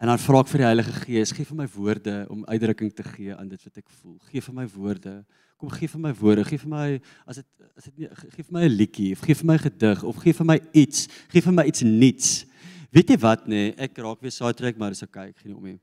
en 0.00 0.08
dan 0.08 0.18
vra 0.18 0.40
ek 0.40 0.48
vir 0.48 0.60
die 0.60 0.68
Heilige 0.68 0.92
Gees 1.04 1.32
gee 1.32 1.44
vir 1.44 1.56
my 1.56 1.66
woorde 1.66 2.26
om 2.28 2.44
uitdrukking 2.44 2.92
te 2.92 3.04
gee 3.04 3.34
aan 3.34 3.48
dit 3.48 3.64
wat 3.64 3.76
ek 3.78 3.88
voel. 4.00 4.18
Gee 4.30 4.40
vir 4.40 4.54
my 4.54 4.66
woorde. 4.66 5.24
Kom 5.56 5.70
gee 5.70 5.88
vir 5.88 6.00
my 6.00 6.12
woorde. 6.12 6.44
Gee 6.44 6.58
vir 6.58 6.72
my 6.72 7.00
as 7.26 7.36
dit 7.36 7.48
as 7.76 7.84
dit 7.84 8.08
gee 8.36 8.44
vir 8.44 8.52
my 8.52 8.64
'n 8.64 8.76
liedjie 8.76 9.12
of 9.12 9.20
gee 9.24 9.34
vir 9.34 9.46
my 9.46 9.58
gedig 9.58 10.04
of 10.04 10.16
gee 10.16 10.32
vir 10.32 10.46
my 10.46 10.60
iets. 10.72 11.08
Gee 11.32 11.40
vir 11.40 11.52
my 11.52 11.64
iets 11.64 11.82
nuuts 11.82 12.44
weet 12.92 13.08
jy 13.08 13.18
wat 13.22 13.46
nê 13.46 13.70
nee, 13.70 13.74
ek 13.78 13.98
raak 13.98 14.20
weer 14.20 14.32
saai 14.34 14.52
trek 14.52 14.76
maar 14.76 14.90
dis 14.90 15.02
okay. 15.02 15.30
Ek 15.30 15.38
gee 15.38 15.48
nie 15.48 15.56
om 15.56 15.64
nie 15.64 15.78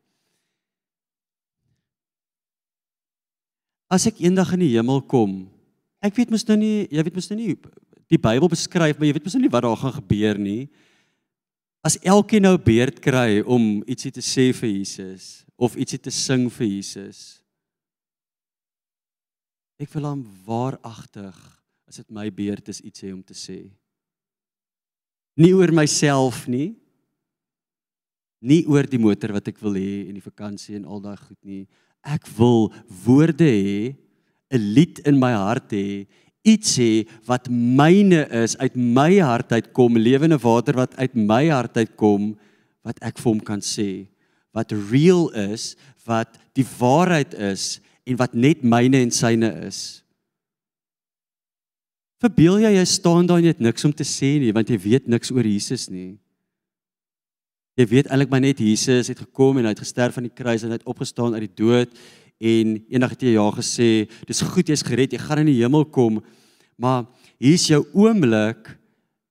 as 3.91 4.08
ek 4.10 4.19
eendag 4.23 4.52
in 4.56 4.65
die 4.65 4.73
hemel 4.76 5.02
kom, 5.08 5.45
ek 6.04 6.15
weet 6.17 6.32
mos 6.34 6.45
nou 6.47 6.58
nie, 6.60 6.88
jy 6.91 7.04
weet 7.08 7.17
mos 7.17 7.30
nou 7.32 7.39
nie 7.39 7.56
die 8.08 8.19
Bybel 8.21 8.47
beskryf, 8.52 8.95
maar 8.97 9.08
jy 9.08 9.15
weet 9.17 9.26
mos 9.28 9.36
nou 9.36 9.43
nie 9.43 9.52
wat 9.52 9.65
daar 9.65 9.80
gaan 9.82 9.95
gebeur 9.97 10.39
nie. 10.39 10.62
As 11.84 11.97
elkeen 12.04 12.45
nou 12.47 12.56
beerd 12.60 13.02
kry 13.04 13.41
om 13.43 13.82
ietsie 13.88 14.12
te 14.15 14.23
sê 14.23 14.50
vir 14.56 14.71
Jesus 14.71 15.45
of 15.58 15.76
ietsie 15.80 16.00
te 16.00 16.13
sing 16.13 16.47
vir 16.54 16.67
Jesus. 16.67 17.39
Ek 19.82 19.91
wil 19.93 20.10
hom 20.10 20.23
waaragtig 20.47 21.38
as 21.88 22.02
dit 22.02 22.10
my 22.13 22.28
beerd 22.34 22.67
is 22.71 22.82
iets 22.84 23.04
hê 23.06 23.13
om 23.13 23.23
te 23.23 23.36
sê. 23.38 23.60
Nie 25.38 25.54
oor 25.56 25.71
myself 25.76 26.45
nie. 26.50 26.73
Nie 28.41 28.63
oor 28.69 28.88
die 28.89 29.02
motor 29.02 29.36
wat 29.38 29.50
ek 29.50 29.62
wil 29.63 29.78
hê 29.80 30.08
en 30.08 30.17
die 30.17 30.23
vakansie 30.23 30.78
en 30.78 30.88
al 30.89 31.02
daai 31.04 31.17
goed 31.17 31.39
nie 31.45 31.63
ek 32.08 32.28
wil 32.38 32.72
woorde 33.04 33.46
hê, 33.46 33.96
'n 34.52 34.63
lied 34.76 35.00
in 35.06 35.20
my 35.20 35.34
hart 35.36 35.72
hê, 35.76 36.08
iets 36.48 36.78
hê 36.80 37.08
wat 37.28 37.50
myne 37.52 38.24
is, 38.32 38.56
uit 38.58 38.76
my 38.76 39.19
hart 39.19 39.52
uitkom, 39.52 40.00
lewende 40.00 40.40
water 40.40 40.77
wat 40.79 40.96
uit 40.96 41.15
my 41.15 41.48
hart 41.52 41.75
uitkom 41.77 42.38
wat 42.88 43.00
ek 43.04 43.19
vir 43.19 43.31
hom 43.34 43.42
kan 43.44 43.60
sê, 43.60 44.08
wat 44.56 44.71
real 44.92 45.27
is, 45.36 45.75
wat 46.08 46.40
die 46.56 46.65
waarheid 46.79 47.36
is 47.36 47.81
en 48.08 48.15
wat 48.15 48.34
net 48.34 48.63
myne 48.63 49.04
en 49.04 49.12
syne 49.12 49.52
is. 49.67 50.02
Verbeel 52.23 52.63
jy 52.63 52.71
jy 52.79 52.86
staan 52.90 53.27
daar 53.29 53.42
en 53.42 53.46
jy 53.46 53.54
het 53.54 53.62
niks 53.62 53.86
om 53.86 53.94
te 53.94 54.08
sê 54.08 54.38
nie 54.42 54.54
want 54.56 54.71
jy 54.71 54.79
weet 54.81 55.12
niks 55.12 55.29
oor 55.36 55.46
Jesus 55.46 55.86
nie. 55.92 56.15
Jy 57.78 57.86
weet 57.92 58.08
eintlik 58.10 58.32
maar 58.34 58.42
net 58.42 58.62
Jesus 58.63 59.12
het 59.12 59.19
gekom 59.21 59.60
en 59.60 59.67
hy 59.67 59.73
het 59.75 59.84
gesterf 59.84 60.17
aan 60.17 60.25
die 60.25 60.34
kruis 60.34 60.63
en 60.65 60.73
hy 60.73 60.80
het 60.80 60.90
opgestaan 60.90 61.36
uit 61.38 61.46
die 61.46 61.58
dood 61.60 61.94
en 62.42 62.73
eendag 62.90 63.13
het 63.13 63.25
jy 63.25 63.36
ja 63.36 63.46
gesê, 63.54 63.90
dis 64.30 64.42
goed 64.46 64.69
jy's 64.69 64.86
gered, 64.86 65.13
jy 65.13 65.21
gaan 65.21 65.44
in 65.44 65.52
die 65.52 65.60
hemel 65.60 65.86
kom. 65.90 66.19
Maar 66.78 67.06
hier's 67.42 67.65
jou 67.69 67.84
oomblik 67.98 68.71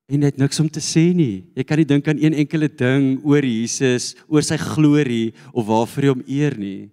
en 0.07 0.23
jy 0.23 0.31
het 0.31 0.39
niks 0.39 0.63
om 0.63 0.69
te 0.71 0.83
sê 0.83 1.09
nie. 1.15 1.47
Jy 1.59 1.67
kan 1.67 1.81
nie 1.83 1.89
dink 1.91 2.07
aan 2.11 2.23
een 2.23 2.39
enkele 2.43 2.69
ding 2.71 3.09
oor 3.27 3.47
Jesus, 3.47 4.13
oor 4.31 4.47
sy 4.47 4.59
glorie 4.63 5.33
of 5.53 5.67
waarvoor 5.67 6.07
hy 6.07 6.13
hom 6.15 6.25
eer 6.31 6.55
nie. 6.59 6.89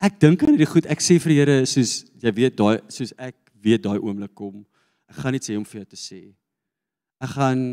Ek 0.00 0.16
dink 0.20 0.40
aan 0.44 0.54
hierdie 0.54 0.68
goed. 0.68 0.88
Ek 0.88 1.04
sê 1.04 1.18
vir 1.20 1.34
die 1.34 1.38
Here 1.42 1.58
soos 1.68 1.92
jy 2.24 2.32
weet 2.36 2.56
daai 2.56 2.80
soos 2.88 3.12
ek 3.20 3.36
weet 3.60 3.84
daai 3.84 4.00
oomblik 4.00 4.32
kom. 4.32 4.62
Ek 5.12 5.20
gaan 5.20 5.36
net 5.36 5.44
sê 5.44 5.58
om 5.60 5.66
vir 5.68 5.82
jou 5.82 5.90
te 5.92 6.00
sê. 6.00 6.22
Ek 7.20 7.36
gaan 7.36 7.64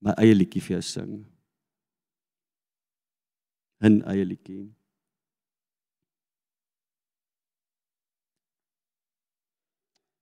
my 0.00 0.14
eie 0.22 0.38
liedjie 0.38 0.62
vir 0.62 0.78
jou 0.78 0.84
sing. 0.86 1.18
'n 3.80 4.02
eie 4.04 4.24
liedjie. 4.24 4.68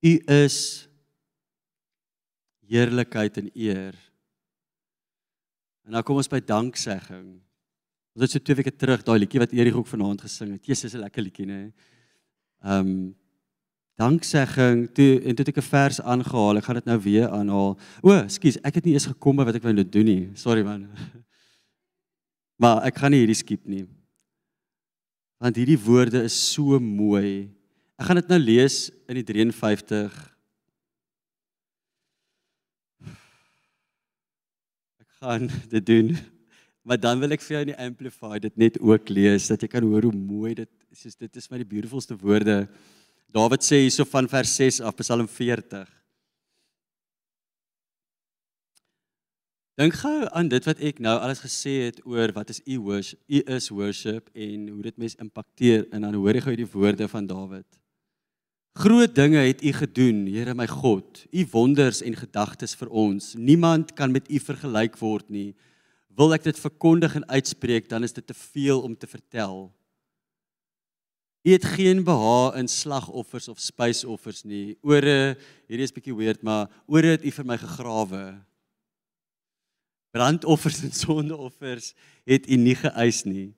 U 0.00 0.12
is 0.30 0.88
heerlikheid 2.68 3.36
en 3.36 3.50
eer. 3.54 3.94
En 5.84 5.96
nou 5.96 6.02
kom 6.02 6.20
ons 6.20 6.30
by 6.30 6.40
danksegging. 6.44 7.40
Ons 8.14 8.26
het 8.26 8.34
so 8.34 8.44
twee 8.44 8.58
weke 8.60 8.74
terug 8.76 9.02
daai 9.06 9.18
liedjie 9.18 9.40
wat 9.42 9.54
Erik 9.56 9.78
ook 9.78 9.88
vanaand 9.88 10.22
gesing 10.26 10.52
het. 10.52 10.66
Jesus 10.66 10.92
is 10.92 10.94
'n 10.94 11.02
lekker 11.02 11.22
liedjie, 11.22 11.46
nê? 11.46 11.72
Ehm 12.62 12.86
um, 12.86 13.16
danksegging 13.98 14.94
toe 14.94 15.20
en 15.26 15.34
toe 15.34 15.44
ek 15.48 15.56
'n 15.58 15.62
vers 15.62 16.00
aangehaal, 16.00 16.56
ek 16.56 16.64
gaan 16.64 16.74
dit 16.74 16.84
nou 16.84 17.00
weer 17.00 17.28
aanhaal. 17.30 17.78
O, 18.02 18.28
skus, 18.28 18.58
ek 18.62 18.74
het 18.74 18.84
nie 18.84 18.94
eens 18.94 19.06
gekom 19.06 19.36
by 19.36 19.44
wat 19.44 19.54
ek 19.54 19.62
wou 19.62 19.74
doen 19.74 20.04
nie. 20.04 20.30
Sorry 20.34 20.62
man. 20.62 20.86
Maar 22.58 22.82
ek 22.88 22.98
gaan 22.98 23.14
nie 23.14 23.22
hierdie 23.22 23.38
skiep 23.38 23.68
nie. 23.70 23.84
Want 25.38 25.58
hierdie 25.60 25.78
woorde 25.78 26.24
is 26.26 26.34
so 26.34 26.80
mooi. 26.82 27.46
Ek 27.98 28.08
gaan 28.08 28.18
dit 28.18 28.32
nou 28.32 28.40
lees 28.42 28.88
in 29.06 29.20
die 29.20 29.26
53. 29.26 30.16
Ek 34.98 35.22
gaan 35.22 35.46
dit 35.70 35.86
doen. 35.86 36.12
Maar 36.82 36.98
dan 36.98 37.22
wil 37.22 37.36
ek 37.36 37.44
vir 37.44 37.54
jou 37.54 37.62
in 37.66 37.72
die 37.74 37.80
amplify 37.84 38.38
dit 38.42 38.54
net 38.58 38.78
ook 38.80 39.10
lees 39.12 39.46
dat 39.50 39.62
jy 39.62 39.70
kan 39.70 39.86
hoor 39.86 40.08
hoe 40.08 40.14
mooi 40.14 40.56
dit 40.58 40.70
is. 40.94 41.14
Dit 41.14 41.36
is 41.38 41.50
my 41.52 41.60
die 41.62 41.68
beautifulste 41.68 42.16
woorde. 42.18 42.64
Dawid 43.30 43.62
sê 43.62 43.84
hierso 43.84 44.08
van 44.08 44.26
vers 44.30 44.54
6 44.56 44.80
af 44.88 44.96
Psalm 44.98 45.28
40. 45.28 45.97
Dink 49.78 49.94
gou 49.94 50.24
aan 50.34 50.48
dit 50.50 50.64
wat 50.66 50.80
ek 50.82 50.96
nou 50.98 51.12
alles 51.22 51.38
gesê 51.38 51.76
het 51.84 52.00
oor 52.02 52.32
wat 52.34 52.48
is 52.50 52.58
u 52.66 52.80
worship, 52.82 53.20
u 53.30 53.42
is 53.54 53.68
worship 53.70 54.26
en 54.34 54.64
hoe 54.72 54.82
dit 54.88 54.96
mes 54.98 55.14
impakteer 55.22 55.84
en 55.94 56.02
dan 56.02 56.16
hoor 56.18 56.34
jy 56.34 56.42
gou 56.48 56.54
die 56.58 56.66
woorde 56.72 57.06
van 57.12 57.28
Dawid. 57.30 57.66
Groot 58.78 59.14
dinge 59.14 59.38
het 59.38 59.62
u 59.62 59.70
gedoen, 59.72 60.24
Here 60.26 60.54
my 60.54 60.66
God. 60.66 61.22
U 61.30 61.46
wonders 61.52 62.02
en 62.02 62.18
gedagtes 62.18 62.74
vir 62.74 62.90
ons. 62.90 63.36
Niemand 63.38 63.94
kan 63.94 64.10
met 64.10 64.26
u 64.26 64.42
vergelyk 64.42 64.98
word 64.98 65.30
nie. 65.30 65.54
Wil 66.18 66.34
ek 66.34 66.50
dit 66.50 66.58
verkondig 66.58 67.14
en 67.14 67.28
uitspreek, 67.30 67.86
dan 67.86 68.02
is 68.02 68.14
dit 68.18 68.26
te 68.26 68.34
veel 68.34 68.82
om 68.82 68.98
te 68.98 69.06
vertel. 69.06 69.68
U 71.46 71.54
het 71.54 71.70
geen 71.78 72.02
beha 72.02 72.58
in 72.58 72.66
slagoffers 72.66 73.46
of 73.46 73.62
spysoffers 73.62 74.42
nie. 74.42 74.74
Ore, 74.82 75.38
hierdie 75.70 75.86
is 75.86 75.94
bietjie 75.94 76.18
weird, 76.18 76.42
maar 76.42 76.66
ore 76.90 77.14
het 77.14 77.22
u 77.22 77.30
vir 77.30 77.46
my 77.46 77.62
gegrawe. 77.62 78.24
Brandoffers 80.14 80.82
en 80.86 80.92
sondeoffers 80.92 81.92
het 82.28 82.48
u 82.48 82.56
nie 82.56 82.76
geëis 82.78 83.24
nie. 83.28 83.50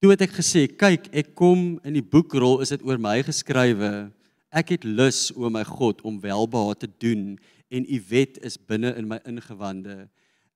Toe 0.00 0.14
het 0.14 0.22
ek 0.24 0.38
gesê, 0.38 0.64
kyk, 0.68 1.10
ek 1.12 1.34
kom 1.36 1.74
in 1.84 1.98
die 1.98 2.04
boekrol 2.04 2.62
is 2.64 2.72
dit 2.72 2.84
oor 2.86 3.00
my 3.00 3.18
geskrywe. 3.26 4.08
Ek 4.50 4.72
het 4.74 4.86
lus 4.86 5.28
o 5.36 5.50
my 5.52 5.62
God 5.66 6.00
om 6.06 6.16
welbehae 6.22 6.78
te 6.80 6.88
doen 7.02 7.34
en 7.70 7.84
u 7.86 7.98
wet 8.08 8.38
is 8.46 8.56
binne 8.56 8.94
in 8.98 9.10
my 9.10 9.20
ingewande. 9.28 10.08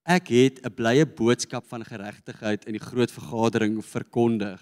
Ek 0.05 0.28
het 0.28 0.61
'n 0.64 0.74
blye 0.74 1.07
boodskap 1.07 1.64
van 1.68 1.85
geregtigheid 1.85 2.64
in 2.66 2.72
die 2.72 2.87
groot 2.91 3.11
vergadering 3.11 3.85
verkondig. 3.85 4.61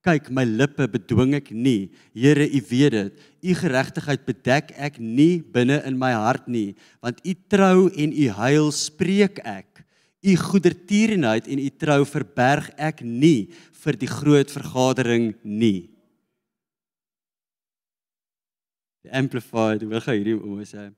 Kyk, 0.00 0.30
my 0.30 0.44
lippe 0.44 0.88
bedwing 0.88 1.34
ek 1.34 1.50
nie. 1.50 1.90
Here, 2.14 2.48
U 2.48 2.60
weet 2.70 2.92
dit. 2.92 3.12
U 3.44 3.54
geregtigheid 3.54 4.24
bedek 4.24 4.72
ek 4.72 4.98
nie 4.98 5.42
binne 5.42 5.84
in 5.84 5.98
my 5.98 6.12
hart 6.12 6.48
nie, 6.48 6.74
want 7.04 7.20
U 7.20 7.34
trou 7.52 7.90
en 7.92 8.12
U 8.12 8.28
heil 8.28 8.72
spreek 8.72 9.42
ek. 9.44 9.84
U 10.20 10.36
goedertierenheid 10.36 11.48
en 11.48 11.62
U 11.62 11.68
trou 11.80 12.02
verberg 12.04 12.68
ek 12.76 13.00
nie 13.00 13.50
vir 13.80 13.96
die 13.96 14.10
groot 14.10 14.52
vergadering 14.52 15.32
nie. 15.42 15.88
The 19.04 19.14
amplified, 19.16 19.82
hoe 19.82 20.00
gaan 20.04 20.18
hierdie 20.18 20.36
om 20.36 20.60
sê? 20.68 20.90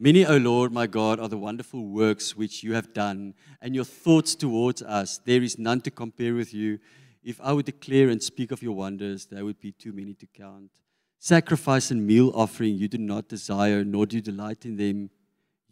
Many, 0.00 0.24
O 0.24 0.38
Lord, 0.38 0.72
my 0.72 0.86
God, 0.86 1.20
are 1.20 1.28
the 1.28 1.36
wonderful 1.36 1.84
works 1.84 2.34
which 2.34 2.64
you 2.64 2.72
have 2.72 2.94
done, 2.94 3.34
and 3.60 3.74
your 3.74 3.84
thoughts 3.84 4.34
towards 4.34 4.82
us. 4.82 5.18
There 5.18 5.42
is 5.42 5.58
none 5.58 5.82
to 5.82 5.90
compare 5.90 6.34
with 6.34 6.54
you. 6.54 6.78
If 7.22 7.38
I 7.42 7.52
would 7.52 7.66
declare 7.66 8.08
and 8.08 8.22
speak 8.22 8.50
of 8.50 8.62
your 8.62 8.72
wonders, 8.72 9.26
there 9.26 9.44
would 9.44 9.60
be 9.60 9.72
too 9.72 9.92
many 9.92 10.14
to 10.14 10.26
count. 10.26 10.70
Sacrifice 11.18 11.90
and 11.90 12.06
meal 12.06 12.32
offering 12.34 12.76
you 12.76 12.88
do 12.88 12.96
not 12.96 13.28
desire, 13.28 13.84
nor 13.84 14.06
do 14.06 14.16
you 14.16 14.22
delight 14.22 14.64
in 14.64 14.76
them. 14.76 15.10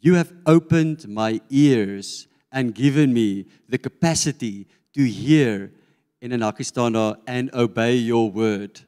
You 0.01 0.15
have 0.15 0.33
opened 0.47 1.09
my 1.09 1.41
ears 1.51 2.29
and 2.53 2.75
given 2.75 3.13
me 3.13 3.47
the 3.69 3.79
capacity 3.79 4.67
to 4.95 5.05
hear 5.05 5.73
in 6.21 6.33
an 6.33 6.41
Akistana 6.41 7.19
and 7.27 7.53
obey 7.55 7.97
your 7.97 8.31
word. 8.31 8.81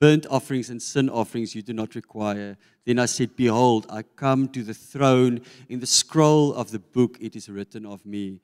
Burnt 0.00 0.26
offerings 0.26 0.68
and 0.70 0.82
sin 0.82 1.08
offerings 1.08 1.54
you 1.54 1.62
do 1.62 1.72
not 1.72 1.94
require. 1.94 2.56
Then 2.84 2.98
I 2.98 3.06
said, 3.06 3.36
Behold, 3.36 3.86
I 3.88 4.02
come 4.02 4.48
to 4.48 4.62
the 4.64 4.74
throne. 4.74 5.42
In 5.68 5.78
the 5.78 5.86
scroll 5.86 6.52
of 6.54 6.72
the 6.72 6.80
book 6.80 7.18
it 7.20 7.36
is 7.36 7.48
written 7.48 7.86
of 7.86 8.04
me. 8.04 8.40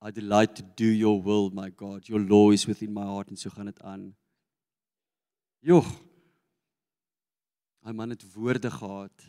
I 0.00 0.10
delight 0.10 0.54
to 0.56 0.62
do 0.62 0.86
your 0.86 1.20
will, 1.20 1.50
my 1.50 1.68
God. 1.70 2.08
Your 2.08 2.20
law 2.20 2.52
is 2.52 2.66
within 2.66 2.92
my 2.94 3.04
heart. 3.04 3.28
En 3.28 3.36
so 3.36 3.50
gaan 3.50 3.66
dit 3.66 3.82
aan. 3.82 4.14
Joh. 5.60 5.86
Hy 7.84 7.92
man 7.92 8.10
het 8.10 8.24
woorde 8.32 8.70
gehad. 8.70 9.26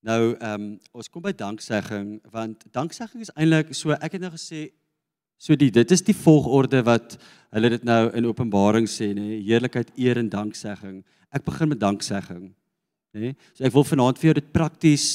Nou 0.00 0.20
ehm 0.32 0.54
um, 0.54 0.68
ons 0.96 1.08
kom 1.12 1.22
by 1.22 1.32
danksegging 1.36 2.20
want 2.32 2.64
danksegging 2.72 3.20
is 3.20 3.32
eintlik 3.36 3.74
so 3.76 3.92
ek 3.92 4.16
het 4.16 4.22
nou 4.22 4.30
gesê 4.32 4.70
so 5.36 5.56
die 5.56 5.70
dit 5.72 5.92
is 5.92 6.02
die 6.04 6.16
volgorde 6.16 6.80
wat 6.86 7.18
hulle 7.52 7.70
dit 7.74 7.84
nou 7.84 8.06
in 8.16 8.28
Openbaring 8.28 8.88
sê 8.88 9.10
nê 9.16 9.42
heerlikheid 9.44 9.92
eer 9.96 10.20
en 10.20 10.30
danksegging. 10.32 11.02
Ek 11.28 11.44
begin 11.44 11.68
met 11.68 11.80
danksegging 11.80 12.48
nê. 13.12 13.34
So 13.52 13.64
ek 13.68 13.74
wil 13.76 13.84
vanaand 13.84 14.20
vir 14.20 14.30
jou 14.30 14.38
dit 14.40 14.52
prakties 14.54 15.06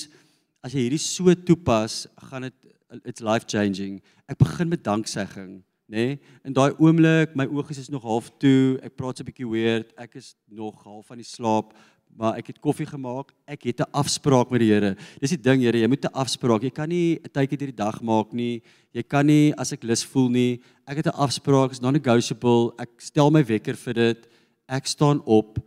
as 0.65 0.73
jy 0.73 0.85
hierdie 0.85 1.01
so 1.01 1.33
toepas, 1.33 2.05
gaan 2.29 2.47
dit 2.47 2.71
it's 3.05 3.21
life 3.25 3.45
changing. 3.49 3.99
Ek 4.29 4.37
begin 4.37 4.69
met 4.69 4.85
danksegging 4.85 5.63
nê. 5.89 6.05
In 6.45 6.53
daai 6.53 6.77
oomblik 6.77 7.33
my 7.37 7.45
oë 7.49 7.73
is 7.73 7.89
nog 7.93 8.05
half 8.05 8.29
toe. 8.41 8.77
Ek 8.85 8.93
praat 8.97 9.17
so 9.17 9.23
'n 9.23 9.29
bietjie 9.29 9.49
weird. 9.49 9.93
Ek 9.97 10.15
is 10.15 10.35
nog 10.45 10.83
half 10.83 11.07
van 11.07 11.17
die 11.17 11.25
slaap 11.25 11.73
maar 12.15 12.37
ek 12.39 12.53
het 12.53 12.61
koffie 12.63 12.87
gemaak. 12.87 13.33
Ek 13.45 13.63
het 13.63 13.79
'n 13.81 13.91
afspraak 13.91 14.49
met 14.49 14.59
die 14.59 14.71
Here. 14.71 14.95
Dis 15.19 15.35
die 15.35 15.41
ding, 15.41 15.61
Here, 15.61 15.77
jy 15.77 15.87
moet 15.87 16.05
'n 16.05 16.13
afspraak. 16.13 16.63
Jy 16.63 16.71
kan 16.71 16.89
nie 16.89 17.19
'n 17.19 17.29
tydjie 17.29 17.57
hierdie 17.59 17.75
dag 17.75 18.01
maak 18.01 18.33
nie. 18.33 18.61
Jy 18.93 19.03
kan 19.03 19.25
nie 19.25 19.53
as 19.57 19.73
ek 19.73 19.83
lus 19.83 20.03
voel 20.03 20.29
nie. 20.29 20.61
Ek 20.87 20.97
het 20.97 21.07
'n 21.07 21.19
afspraak, 21.19 21.71
is 21.71 21.81
non-negotiable. 21.81 22.73
Ek 22.79 22.89
stel 22.97 23.29
my 23.31 23.43
wekker 23.43 23.75
vir 23.75 23.93
dit. 23.93 24.27
Ek 24.67 24.87
staan 24.87 25.21
op 25.25 25.59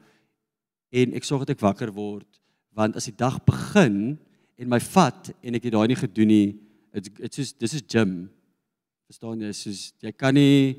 en 0.90 1.14
ek 1.14 1.24
sorg 1.24 1.44
dat 1.44 1.50
ek 1.50 1.60
wakker 1.60 1.92
word, 1.92 2.26
want 2.74 2.96
as 2.96 3.04
die 3.04 3.16
dag 3.16 3.38
begin 3.44 4.18
en 4.58 4.68
my 4.68 4.80
vat 4.80 5.30
en 5.42 5.54
ek 5.54 5.64
het 5.64 5.72
daai 5.72 5.88
nie 5.88 5.96
gedoen 5.96 6.26
nie, 6.26 6.58
it's 6.94 7.10
it's 7.20 7.36
just 7.36 7.58
this 7.58 7.74
is 7.74 7.82
gym. 7.86 8.30
Verstaan 9.06 9.40
jy? 9.40 9.52
Soos 9.52 9.92
jy 10.00 10.12
kan 10.12 10.34
nie 10.34 10.76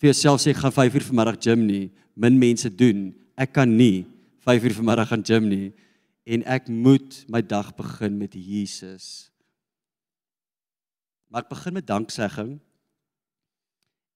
vir 0.00 0.10
jouself 0.12 0.40
sê 0.40 0.54
gaan 0.54 0.72
5 0.72 0.94
uur 0.94 1.06
vanmiddag 1.12 1.40
gym 1.40 1.66
nie. 1.66 1.90
Min 2.16 2.38
mense 2.38 2.68
doen. 2.74 3.14
Ek 3.36 3.52
kan 3.52 3.76
nie 3.76 4.06
5 4.40 4.64
uur 4.64 4.74
vanmiddag 4.74 5.08
gaan 5.08 5.24
gym 5.24 5.48
nie 5.48 5.72
en 6.24 6.44
ek 6.48 6.68
moet 6.68 7.24
my 7.28 7.40
dag 7.44 7.74
begin 7.76 8.16
met 8.16 8.34
Jesus. 8.36 9.28
Maar 11.28 11.44
ek 11.44 11.52
begin 11.52 11.76
met 11.76 11.86
danksegging. 11.86 12.54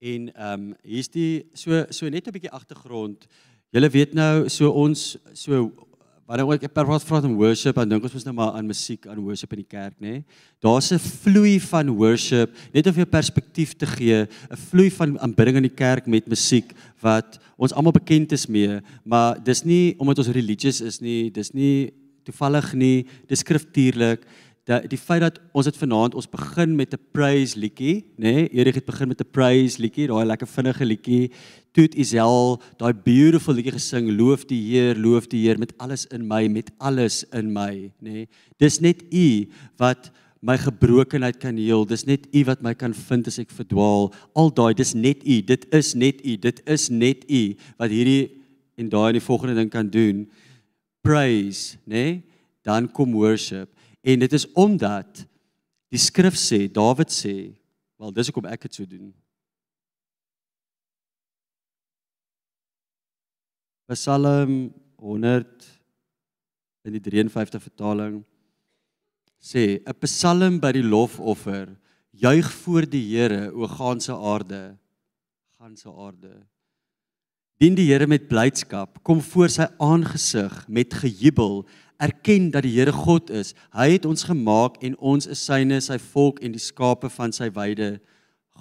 En 0.04 0.28
ehm 0.34 0.62
um, 0.62 0.70
hier's 0.82 1.08
die 1.08 1.44
so 1.52 1.84
so 1.90 2.08
net 2.08 2.26
'n 2.26 2.32
bietjie 2.32 2.52
agtergrond. 2.52 3.26
Julle 3.70 3.90
weet 3.90 4.14
nou 4.14 4.48
so 4.48 4.70
ons 4.70 5.16
so 5.32 5.83
wanneer 6.26 6.64
ek 6.64 6.72
praat 6.72 7.04
van 7.04 7.34
worship 7.36 7.76
dan 7.76 7.88
dink 7.88 8.04
ons 8.06 8.14
mos 8.16 8.24
nou 8.24 8.34
maar 8.34 8.54
aan 8.56 8.66
musiek, 8.66 9.06
aan 9.06 9.20
worship 9.20 9.52
in 9.52 9.60
die 9.60 9.68
kerk, 9.68 9.94
nê? 10.00 10.20
Nee? 10.20 10.24
Daar's 10.64 10.92
'n 10.92 10.98
vloei 10.98 11.60
van 11.60 11.90
worship, 11.90 12.54
net 12.72 12.86
om 12.86 12.94
jou 12.94 13.06
perspektief 13.06 13.76
te 13.76 13.86
gee, 13.86 14.26
'n 14.26 14.56
vloei 14.70 14.90
van 14.90 15.18
aanbidding 15.20 15.56
in 15.56 15.68
die 15.68 15.76
kerk 15.76 16.06
met 16.06 16.26
musiek 16.26 16.72
wat 17.00 17.38
ons 17.58 17.72
almal 17.72 17.92
bekend 17.92 18.32
is 18.32 18.46
mee, 18.46 18.80
maar 19.04 19.36
dis 19.42 19.64
nie 19.64 19.94
omdat 19.98 20.18
ons 20.18 20.28
religious 20.28 20.80
is 20.80 21.00
nie, 21.00 21.30
dis 21.30 21.52
nie 21.52 21.92
toevallig 22.24 22.72
nie, 22.74 23.06
dis 23.28 23.40
skriftuurlik 23.40 24.24
dat 24.64 24.86
die 24.88 24.98
feit 24.98 25.20
dat 25.20 25.38
ons 25.52 25.68
dit 25.68 25.76
vanaand 25.76 26.14
ons 26.16 26.28
begin 26.30 26.76
met 26.76 26.94
'n 26.94 27.00
praise 27.12 27.58
liedjie, 27.58 28.04
nê? 28.16 28.32
Nee, 28.34 28.48
Erik 28.48 28.74
het 28.74 28.84
begin 28.84 29.08
met 29.08 29.20
'n 29.20 29.30
praise 29.30 29.78
liedjie, 29.78 30.06
daai 30.08 30.24
lekker 30.24 30.46
vinnige 30.46 30.84
liedjie. 30.84 31.30
Toe 31.72 31.84
het 31.84 31.94
Isel 31.94 32.62
daai 32.78 32.92
beautiful 32.94 33.54
liedjie 33.54 33.72
gesing, 33.72 34.10
loof 34.10 34.46
die 34.46 34.62
Heer, 34.70 34.96
loof 34.96 35.26
die 35.26 35.46
Heer 35.46 35.58
met 35.58 35.72
alles 35.78 36.06
in 36.06 36.26
my, 36.26 36.48
met 36.48 36.70
alles 36.78 37.24
in 37.32 37.52
my, 37.52 37.90
nê? 38.00 38.10
Nee. 38.10 38.28
Dis 38.58 38.80
net 38.80 39.02
U 39.12 39.48
wat 39.76 40.10
my 40.44 40.58
gebrokenheid 40.60 41.38
kan 41.40 41.56
heel. 41.56 41.86
Dis 41.88 42.04
net 42.04 42.26
U 42.32 42.44
wat 42.44 42.62
my 42.62 42.74
kan 42.74 42.94
vind 42.94 43.26
as 43.26 43.38
ek 43.38 43.50
verdwaal. 43.50 44.12
Al 44.36 44.52
daai, 44.52 44.74
dis 44.76 44.94
net 44.94 45.24
U. 45.24 45.40
Dit 45.40 45.66
is 45.74 45.94
net 45.94 46.20
U. 46.20 46.36
Dit 46.36 46.60
is 46.68 46.90
net 46.92 47.24
U 47.30 47.42
wat 47.80 47.90
hierdie 47.90 48.30
en 48.76 48.88
daai 48.92 49.08
en 49.08 49.18
die 49.18 49.24
volgende 49.24 49.54
ding 49.54 49.70
kan 49.72 49.88
doen. 49.88 50.26
Praise, 51.04 51.78
né? 51.84 51.94
Nee? 51.94 52.22
Dan 52.64 52.88
kom 52.92 53.12
worship. 53.12 53.73
En 54.04 54.20
dit 54.20 54.32
is 54.36 54.44
omdat 54.52 55.24
die 55.88 56.00
skrif 56.00 56.36
sê, 56.36 56.66
Dawid 56.68 57.12
sê, 57.12 57.54
wel 57.96 58.12
dis 58.12 58.28
hoekom 58.28 58.48
ek 58.50 58.66
dit 58.66 58.76
so 58.76 58.88
doen. 58.88 59.12
Psalm 63.88 64.72
100 65.00 65.68
in 66.84 66.96
die 66.96 67.02
53 67.04 67.62
vertaling 67.62 68.22
sê 69.40 69.80
'n 69.80 70.00
psalm 70.04 70.60
by 70.60 70.72
die 70.72 70.84
lofoffer 70.84 71.76
juig 72.12 72.48
voor 72.64 72.86
die 72.88 73.04
Here 73.12 73.52
o 73.52 73.66
ganse 73.68 74.12
aarde 74.12 74.76
ganse 75.60 75.88
aarde 75.88 76.32
dien 77.60 77.76
die 77.76 77.88
Here 77.92 78.06
met 78.06 78.28
blydskap 78.28 79.02
kom 79.02 79.20
voor 79.20 79.48
sy 79.48 79.68
aangesig 79.78 80.68
met 80.68 80.94
gejubel 80.94 81.66
erken 82.02 82.50
dat 82.50 82.64
die 82.66 82.74
Here 82.78 82.92
God 82.92 83.30
is. 83.30 83.54
Hy 83.74 83.94
het 83.96 84.08
ons 84.08 84.26
gemaak 84.26 84.80
en 84.82 84.96
ons 84.98 85.26
is 85.26 85.44
syne 85.44 85.80
sy 85.80 85.98
volk 86.12 86.40
en 86.44 86.52
die 86.52 86.62
skape 86.62 87.10
van 87.12 87.32
sy 87.32 87.50
weide. 87.54 87.98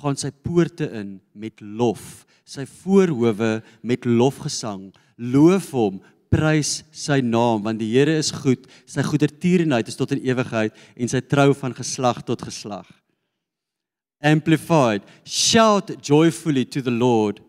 Gaan 0.01 0.17
sy 0.17 0.31
poorte 0.43 0.89
in 0.93 1.19
met 1.33 1.61
lof 1.61 2.23
sy 2.45 2.65
voorhoewe 2.67 3.61
met 3.81 4.05
lofgesang. 4.05 4.91
Loof 5.17 5.71
hom 5.75 6.01
prys 6.33 6.81
sy 6.91 7.19
naam 7.21 7.63
want 7.65 7.79
die 7.81 7.91
Here 7.93 8.17
is 8.19 8.31
goed. 8.43 8.65
Sy 8.89 9.05
goedertierenheid 9.05 9.87
is 9.87 9.99
tot 9.99 10.13
in 10.15 10.23
ewigheid 10.25 10.75
en 10.95 11.11
sy 11.11 11.21
trou 11.21 11.51
van 11.57 11.75
geslag 11.77 12.23
tot 12.27 12.43
geslag. 12.43 12.87
Amplified 14.23 15.03
shout 15.25 15.91
joyfully 16.01 16.65
to 16.65 16.81
the 16.81 16.91
lord. 16.91 17.41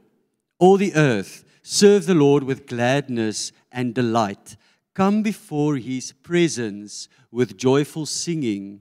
All 0.58 0.78
the 0.78 0.94
earth 0.94 1.44
serve 1.62 2.06
the 2.06 2.14
lord 2.14 2.44
with 2.44 2.66
gladness 2.66 3.52
and 3.72 3.94
delight 3.94 4.56
come 4.94 5.22
before 5.22 5.76
his 5.76 6.12
presence 6.22 7.08
with 7.30 7.56
joyful 7.56 8.06
singing 8.06 8.80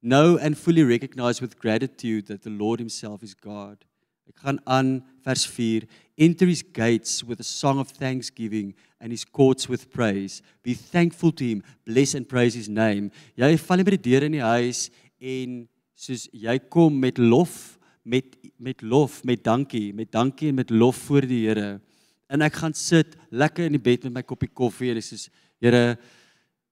know 0.00 0.38
and 0.38 0.56
fully 0.56 0.84
recognize 0.84 1.40
with 1.40 1.58
gratitude 1.58 2.26
that 2.26 2.42
the 2.42 2.50
lord 2.50 2.78
himself 2.78 3.22
is 3.22 3.34
god. 3.34 3.84
Ek 4.28 4.44
gaan 4.44 4.58
aan 4.68 4.90
vers 5.24 5.46
4 5.48 5.88
enter 6.20 6.46
his 6.46 6.62
gates 6.62 7.24
with 7.24 7.40
a 7.40 7.46
song 7.46 7.78
of 7.80 7.88
thanksgiving 7.96 8.74
and 9.00 9.10
his 9.10 9.24
courts 9.24 9.68
with 9.68 9.88
praise. 9.90 10.42
Be 10.62 10.74
thankful 10.74 11.32
to 11.32 11.44
him. 11.44 11.62
Bless 11.86 12.14
and 12.14 12.28
praise 12.28 12.54
his 12.54 12.68
name. 12.68 13.10
Jy 13.40 13.56
val 13.56 13.84
by 13.86 13.96
die 13.96 14.04
deur 14.10 14.28
in 14.28 14.36
die 14.36 14.44
huis 14.44 14.88
en 15.18 15.64
soos 15.98 16.28
jy 16.30 16.58
kom 16.70 17.00
met 17.00 17.18
lof 17.18 17.78
met 18.04 18.36
met 18.58 18.82
lof 18.82 19.22
met 19.24 19.42
dankie 19.44 19.90
met 19.96 20.12
dankie 20.12 20.52
en 20.52 20.60
met 20.60 20.70
lof 20.70 21.00
voor 21.08 21.26
die 21.26 21.46
Here. 21.48 21.80
En 22.28 22.44
ek 22.44 22.60
gaan 22.60 22.76
sit 22.76 23.16
lekker 23.32 23.64
in 23.64 23.78
die 23.78 23.82
bed 23.82 24.04
met 24.06 24.20
my 24.20 24.22
koppie 24.22 24.50
koffie 24.52 24.92
en 24.92 25.00
ek 25.00 25.08
sê 25.08 25.16
Here 25.58 25.98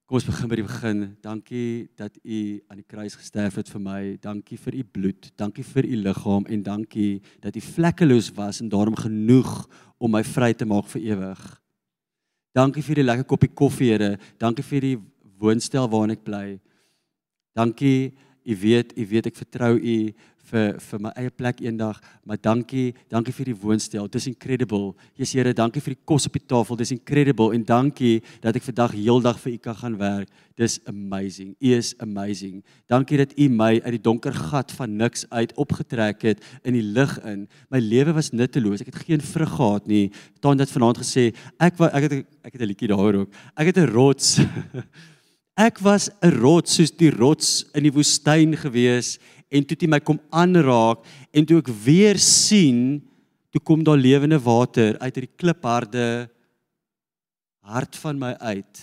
Kom 0.07 0.21
ons 0.21 0.27
begin 0.29 0.47
by 0.47 0.57
die 0.61 0.63
begin. 0.63 0.99
Dankie 1.19 1.89
dat 1.99 2.15
u 2.23 2.37
aan 2.71 2.79
die 2.79 2.85
kruis 2.87 3.17
gesterf 3.19 3.57
het 3.59 3.67
vir 3.73 3.81
my. 3.83 4.03
Dankie 4.23 4.55
vir 4.63 4.77
u 4.79 4.85
bloed. 4.87 5.33
Dankie 5.35 5.65
vir 5.67 5.83
u 5.83 5.97
liggaam 6.05 6.47
en 6.47 6.61
dankie 6.63 7.25
dat 7.43 7.59
u 7.59 7.63
vlekkeloos 7.73 8.29
was 8.37 8.61
en 8.63 8.71
daarom 8.71 8.95
genoeg 8.95 9.51
om 9.99 10.15
my 10.15 10.23
vry 10.23 10.53
te 10.55 10.63
maak 10.63 10.87
vir 10.93 11.09
ewig. 11.09 11.43
Dankie 12.55 12.87
vir 12.87 13.01
die 13.01 13.07
lekker 13.09 13.27
koppie 13.27 13.51
koffie, 13.51 13.91
Here. 13.91 14.13
Dankie 14.39 14.63
vir 14.63 14.87
die 14.87 14.95
woonstel 15.43 15.91
waarin 15.91 16.15
ek 16.15 16.23
bly. 16.23 16.61
Dankie, 17.59 18.15
u 18.47 18.59
weet, 18.63 18.95
u 18.95 19.09
weet 19.11 19.27
ek 19.33 19.43
vertrou 19.43 19.75
u 19.75 19.97
vir 20.51 20.77
vir 20.81 21.03
my 21.03 21.13
eie 21.19 21.31
plek 21.31 21.61
eendag, 21.65 21.99
maar 22.25 22.39
dankie, 22.41 22.95
dankie 23.13 23.35
vir 23.35 23.51
die 23.51 23.57
woonstel. 23.59 24.07
Dit 24.09 24.21
is 24.21 24.29
incredible. 24.31 24.95
Jesus 25.19 25.35
Here, 25.37 25.53
dankie 25.57 25.83
vir 25.83 25.95
die 25.97 26.03
kos 26.09 26.27
op 26.29 26.37
die 26.37 26.45
tafel. 26.47 26.79
Dit 26.79 26.87
is 26.87 26.95
incredible 26.97 27.55
en 27.55 27.65
dankie 27.67 28.21
dat 28.45 28.57
ek 28.57 28.67
vandag 28.69 28.95
heeldag 28.97 29.41
vir 29.43 29.57
U 29.57 29.57
kan 29.67 29.79
gaan 29.81 29.99
werk. 30.01 30.31
Dis 30.57 30.79
amazing. 30.89 31.53
U 31.61 31.73
is 31.77 31.93
amazing. 32.01 32.63
Dankie 32.89 33.19
dat 33.21 33.35
U 33.37 33.49
my 33.53 33.75
uit 33.83 33.99
die 33.99 34.05
donker 34.07 34.33
gat 34.33 34.73
van 34.73 34.97
niks 34.97 35.27
uit 35.29 35.53
opgetrek 35.61 36.23
het 36.31 36.45
in 36.65 36.79
die 36.79 36.85
lig 36.85 37.19
in. 37.25 37.45
My 37.73 37.83
lewe 37.83 38.17
was 38.17 38.33
nutteloos. 38.33 38.81
Ek 38.81 38.95
het 38.95 39.03
geen 39.05 39.25
vrug 39.25 39.53
gehad 39.59 39.91
nie. 39.91 40.07
Taan 40.41 40.57
dit 40.57 40.73
vanaand 40.73 41.03
gesê, 41.03 41.29
ek 41.61 41.83
ek 41.91 42.09
het 42.09 42.17
ek 42.47 42.53
het 42.55 42.63
'n 42.63 42.71
liedjie 42.71 42.89
daar 42.89 43.21
ook. 43.25 43.31
Ek 43.57 43.67
het 43.67 43.79
'n 43.79 43.93
rots. 43.93 44.41
ek 45.69 45.79
was 45.81 46.11
'n 46.21 46.37
rots 46.41 46.77
soos 46.77 46.91
die 46.93 47.11
rots 47.11 47.65
in 47.75 47.83
die 47.83 47.93
woestyn 47.93 48.57
gewees 48.57 49.19
en 49.49 49.65
toe 49.65 49.77
dit 49.79 49.91
my 49.91 50.01
kom 50.03 50.19
aanraak 50.35 51.05
en 51.33 51.47
toe 51.47 51.61
ek 51.63 51.71
weer 51.85 52.19
sien 52.23 52.99
toe 53.55 53.63
kom 53.63 53.85
daar 53.87 53.99
lewende 53.99 54.39
water 54.43 54.99
uit 54.99 55.15
hierdie 55.15 55.37
klipharde 55.39 56.07
hart 57.67 57.97
van 57.99 58.19
my 58.19 58.33
uit. 58.39 58.83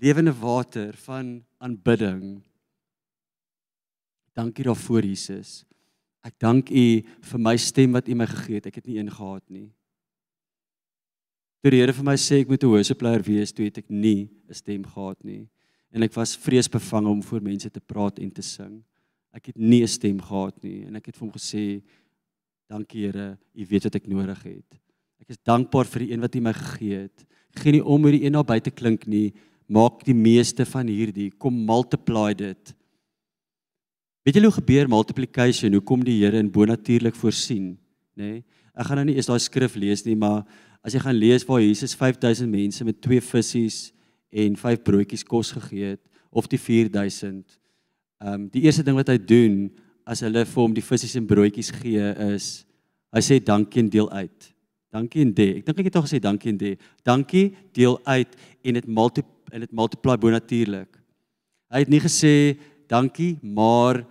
Lewende 0.00 0.32
water 0.32 0.96
van 1.04 1.42
aanbidding. 1.62 2.40
Dankie 4.32 4.64
daarvoor 4.64 5.04
Jesus. 5.04 5.62
Ek 6.24 6.38
dank 6.40 6.70
u 6.70 6.86
vir 7.02 7.42
my 7.42 7.56
stem 7.60 7.98
wat 7.98 8.08
u 8.08 8.16
my 8.16 8.28
gegee 8.30 8.60
het. 8.60 8.70
Ek 8.70 8.78
het 8.80 8.88
nie 8.88 9.00
een 9.00 9.10
gehad 9.12 9.44
nie. 9.52 9.68
Toe 11.62 11.74
die 11.74 11.82
Here 11.82 11.94
vir 11.94 12.06
my 12.06 12.16
sê 12.18 12.40
ek 12.42 12.48
moet 12.48 12.62
'n 12.62 12.72
worshipper 12.72 13.22
wees 13.22 13.52
toe 13.52 13.66
het 13.66 13.78
ek 13.78 13.90
nie 13.90 14.30
'n 14.48 14.54
stem 14.54 14.84
gehad 14.84 15.18
nie. 15.24 15.48
En 15.92 16.02
ek 16.02 16.14
was 16.14 16.36
vreesbevange 16.36 17.08
om 17.08 17.22
voor 17.22 17.42
mense 17.42 17.70
te 17.70 17.80
praat 17.80 18.18
en 18.18 18.30
te 18.30 18.42
sing 18.42 18.82
Ek 19.32 19.46
het 19.46 19.58
nie 19.58 19.82
'n 19.82 19.88
stem 19.88 20.20
gehad 20.20 20.62
nie 20.62 20.84
en 20.86 20.96
ek 20.96 21.06
het 21.06 21.16
vir 21.16 21.26
hom 21.26 21.32
gesê 21.32 21.82
dankie 22.68 23.06
Here, 23.06 23.38
U 23.54 23.66
weet 23.66 23.84
wat 23.84 23.94
ek 23.94 24.08
nodig 24.08 24.42
het. 24.42 24.80
Ek 25.20 25.30
is 25.30 25.38
dankbaar 25.44 25.84
vir 25.84 26.00
die 26.00 26.12
een 26.12 26.20
wat 26.20 26.34
U 26.36 26.40
my 26.40 26.52
gegee 26.52 26.98
het. 27.08 27.24
Geen 27.56 27.72
nie 27.72 27.84
om 27.84 28.02
hoe 28.02 28.12
die 28.12 28.24
een 28.24 28.32
daar 28.32 28.44
buite 28.44 28.70
klink 28.70 29.06
nie, 29.06 29.32
maak 29.68 30.04
die 30.04 30.14
meeste 30.14 30.64
van 30.64 30.86
hierdie, 30.86 31.30
kom 31.30 31.54
multiply 31.66 32.34
dit. 32.34 32.74
Weet 34.24 34.34
julle 34.34 34.50
hoe 34.50 34.60
gebeur 34.60 34.88
multiplication? 34.88 35.72
Hoe 35.72 35.82
kom 35.82 36.04
die 36.04 36.20
Here 36.24 36.38
in 36.38 36.50
bonatuurlik 36.50 37.14
voorsien, 37.14 37.78
nê? 38.16 38.22
Nee? 38.24 38.44
Ek 38.72 38.86
gaan 38.86 39.02
nou 39.02 39.04
nie 39.10 39.16
eens 39.16 39.28
daai 39.28 39.40
skrif 39.42 39.74
lees 39.76 40.04
nie, 40.06 40.16
maar 40.16 40.46
as 40.82 40.94
jy 40.94 41.00
gaan 41.04 41.18
lees 41.18 41.44
waar 41.44 41.60
Jesus 41.60 41.94
5000 41.94 42.48
mense 42.48 42.84
met 42.84 43.02
twee 43.04 43.20
visse 43.20 43.92
en 44.32 44.56
vyf 44.56 44.80
broodjies 44.82 45.24
kos 45.28 45.52
gegee 45.52 45.92
het 45.92 46.00
of 46.32 46.48
die 46.48 46.58
4000 46.58 47.58
Ehm 48.22 48.34
um, 48.34 48.42
die 48.54 48.62
eerste 48.62 48.84
ding 48.86 48.94
wat 48.94 49.08
hy 49.10 49.18
doen 49.18 49.54
as 50.06 50.20
hulle 50.22 50.44
vir 50.46 50.60
hom 50.62 50.74
die 50.74 50.84
visse 50.84 51.08
en 51.18 51.26
broodjies 51.26 51.72
gee 51.74 52.10
is 52.30 52.48
hy 53.10 53.22
sê 53.26 53.38
dankie 53.42 53.82
en 53.82 53.88
deel 53.90 54.10
uit. 54.14 54.48
Dankie 54.94 55.24
en 55.24 55.32
deel. 55.34 55.56
Ek 55.58 55.66
dink 55.66 55.80
ek 55.82 55.88
het 55.88 55.96
al 55.98 56.04
gesê 56.06 56.20
dankie 56.22 56.52
en 56.52 56.60
deel. 56.60 56.76
Dankie, 57.02 57.46
deel 57.74 57.98
uit 58.06 58.36
en 58.62 58.78
dit 58.78 58.86
multi 58.86 59.24
en 59.52 59.64
dit 59.64 59.72
multiply 59.74 60.14
bo 60.16 60.30
natuurlik. 60.30 61.00
Hy 61.72 61.82
het 61.82 61.90
nie 61.90 62.00
gesê 62.00 62.32
dankie, 62.88 63.34
maar 63.42 64.04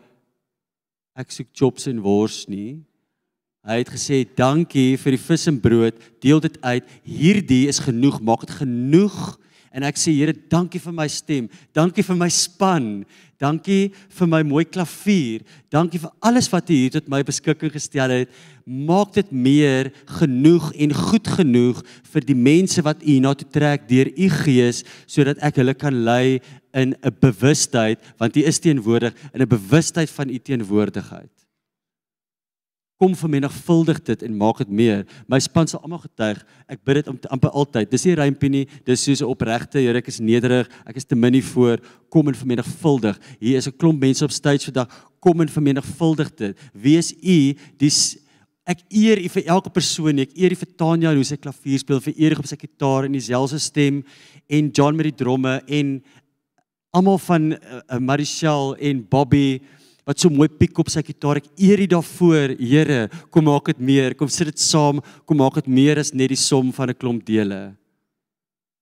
ek 1.18 1.32
soek 1.32 1.50
chops 1.56 1.88
en 1.90 2.02
wors 2.04 2.44
nie. 2.52 2.82
Hy 3.66 3.80
het 3.80 3.94
gesê 3.94 4.24
dankie 4.26 4.98
vir 5.00 5.16
die 5.16 5.22
vis 5.22 5.48
en 5.50 5.60
brood, 5.62 5.98
deel 6.22 6.44
dit 6.44 6.60
uit. 6.66 6.94
Hierdie 7.08 7.64
is 7.72 7.80
genoeg, 7.82 8.20
maak 8.20 8.44
dit 8.44 8.54
genoeg. 8.60 9.18
En 9.72 9.86
ek 9.88 10.00
sê 10.00 10.12
Here, 10.12 10.36
dankie 10.52 10.82
vir 10.84 10.94
my 10.96 11.08
stem. 11.08 11.48
Dankie 11.76 12.04
vir 12.04 12.18
my 12.20 12.28
span. 12.32 12.88
Dankie 13.42 13.94
vir 14.14 14.30
my 14.30 14.42
mooi 14.46 14.66
klavier. 14.68 15.42
Dankie 15.74 16.02
vir 16.04 16.12
alles 16.22 16.50
wat 16.52 16.70
U 16.70 16.76
hier 16.76 16.94
tot 16.94 17.08
my 17.10 17.24
beskikking 17.26 17.72
gestel 17.74 18.14
het. 18.14 18.36
Maak 18.68 19.16
dit 19.16 19.32
meer 19.32 19.90
genoeg 20.20 20.70
en 20.76 20.94
goed 20.94 21.32
genoeg 21.40 21.82
vir 22.14 22.28
die 22.28 22.38
mense 22.38 22.84
wat 22.86 23.02
U 23.02 23.18
na 23.24 23.34
toe 23.34 23.48
trek 23.50 23.88
deur 23.90 24.12
U 24.12 24.32
Gees 24.44 24.84
sodat 25.10 25.42
ek 25.42 25.64
hulle 25.64 25.74
kan 25.74 26.04
lei 26.06 26.42
in 26.76 26.94
'n 26.94 27.16
bewustheid 27.20 28.00
want 28.20 28.38
U 28.38 28.44
is 28.44 28.60
teenwoordig 28.60 29.16
in 29.34 29.42
'n 29.42 29.50
bewustheid 29.50 30.10
van 30.10 30.30
U 30.30 30.38
teenwoordigheid 30.38 31.41
kom 33.02 33.16
vermenigvuldig 33.18 33.98
dit 34.06 34.24
en 34.28 34.34
maak 34.38 34.60
dit 34.62 34.74
meer. 34.78 35.00
My 35.26 35.40
span 35.42 35.66
sal 35.70 35.82
almal 35.82 36.04
getuig. 36.04 36.44
Ek 36.70 36.84
bid 36.86 37.00
dit 37.00 37.28
amper 37.34 37.56
altyd. 37.58 37.90
Dis 37.90 38.06
nie 38.06 38.14
rympie 38.20 38.52
nie. 38.54 38.66
Dis 38.86 39.02
soos 39.02 39.24
'n 39.24 39.32
opregte 39.32 39.82
Here, 39.82 39.98
ek 39.98 40.08
is 40.08 40.20
nederig. 40.20 40.70
Ek 40.86 40.98
is 40.98 41.06
te 41.06 41.16
min 41.16 41.34
nie 41.34 41.42
voor 41.42 41.80
kom 42.10 42.28
en 42.28 42.36
vermenigvuldig. 42.36 43.18
Hier 43.40 43.58
is 43.58 43.68
'n 43.68 43.78
klomp 43.78 44.00
mense 44.00 44.24
op 44.24 44.32
stage 44.32 44.66
vandag. 44.66 44.88
Kom 45.20 45.42
en 45.42 45.50
vermenigvuldig 45.50 46.36
dit. 46.36 46.58
Wees 46.74 47.14
u 47.14 47.56
die 47.78 47.92
ek 48.66 48.80
eer 48.90 49.18
u 49.18 49.30
vir 49.30 49.46
elke 49.48 49.70
persoon. 49.70 50.20
Ek 50.20 50.38
eer 50.38 50.52
u 50.52 50.56
vir 50.56 50.68
Tanya 50.78 51.14
hoe 51.14 51.24
sy 51.24 51.38
klavier 51.38 51.80
speel, 51.80 52.00
vir 52.00 52.14
Erik 52.18 52.40
op 52.40 52.46
sy 52.46 52.56
gitaar 52.56 53.06
en 53.06 53.12
dieselfde 53.12 53.60
stem 53.60 54.04
en 54.48 54.70
John 54.72 54.96
met 54.96 55.06
die 55.06 55.24
dromme 55.24 55.62
en 55.68 56.04
almal 56.92 57.18
van 57.18 57.54
uh, 57.54 58.00
Marichelle 58.00 58.78
en 58.80 59.08
Bobby 59.10 59.62
wat 60.12 60.20
so 60.20 60.28
mooi 60.30 60.50
piek 60.52 60.76
op 60.82 60.90
sy 60.92 61.00
gitaar. 61.08 61.40
Ek 61.40 61.48
eer 61.56 61.80
U 61.86 61.88
daarvoor, 61.96 62.56
Here. 62.60 63.08
Kom 63.32 63.48
maak 63.48 63.72
dit 63.72 63.80
meer. 63.80 64.16
Kom 64.20 64.28
sit 64.28 64.50
dit 64.52 64.60
saam. 64.60 65.00
Kom 65.26 65.40
maak 65.40 65.56
dit 65.62 65.70
meer 65.72 66.02
as 66.02 66.12
net 66.12 66.34
die 66.34 66.40
som 66.40 66.72
van 66.76 66.90
'n 66.92 67.00
klomp 67.00 67.24
dele. 67.26 67.76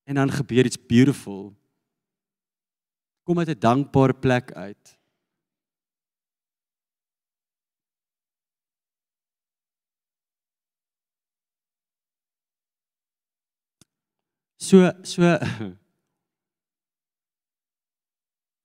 En 0.07 0.15
dan 0.15 0.31
gebeur 0.31 0.65
iets 0.65 0.77
beautiful. 0.77 1.53
Kom 3.25 3.37
uit 3.39 3.49
'n 3.49 3.59
dankbare 3.59 4.13
plek 4.13 4.51
uit. 4.53 4.97
So 14.57 14.91
so 15.03 15.21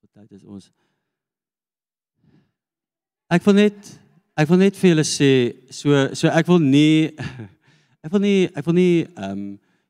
wat 0.01 0.11
tyd 0.13 0.33
is 0.33 0.45
ons? 0.45 0.84
Ek 3.33 3.45
wil 3.47 3.57
net 3.57 3.93
ek 4.37 4.49
wil 4.51 4.59
net 4.61 4.77
vir 4.77 4.91
julle 4.91 5.05
sê 5.07 5.31
so 5.73 5.97
so 6.13 6.29
ek 6.29 6.49
wil 6.51 6.61
nie 6.61 7.15
ek 8.05 8.13
wil 8.13 8.21
nie 8.21 8.51
ek 8.53 8.67
wil 8.67 8.77
nie 8.77 9.05
ehm 9.07 9.31
um, 9.31 9.45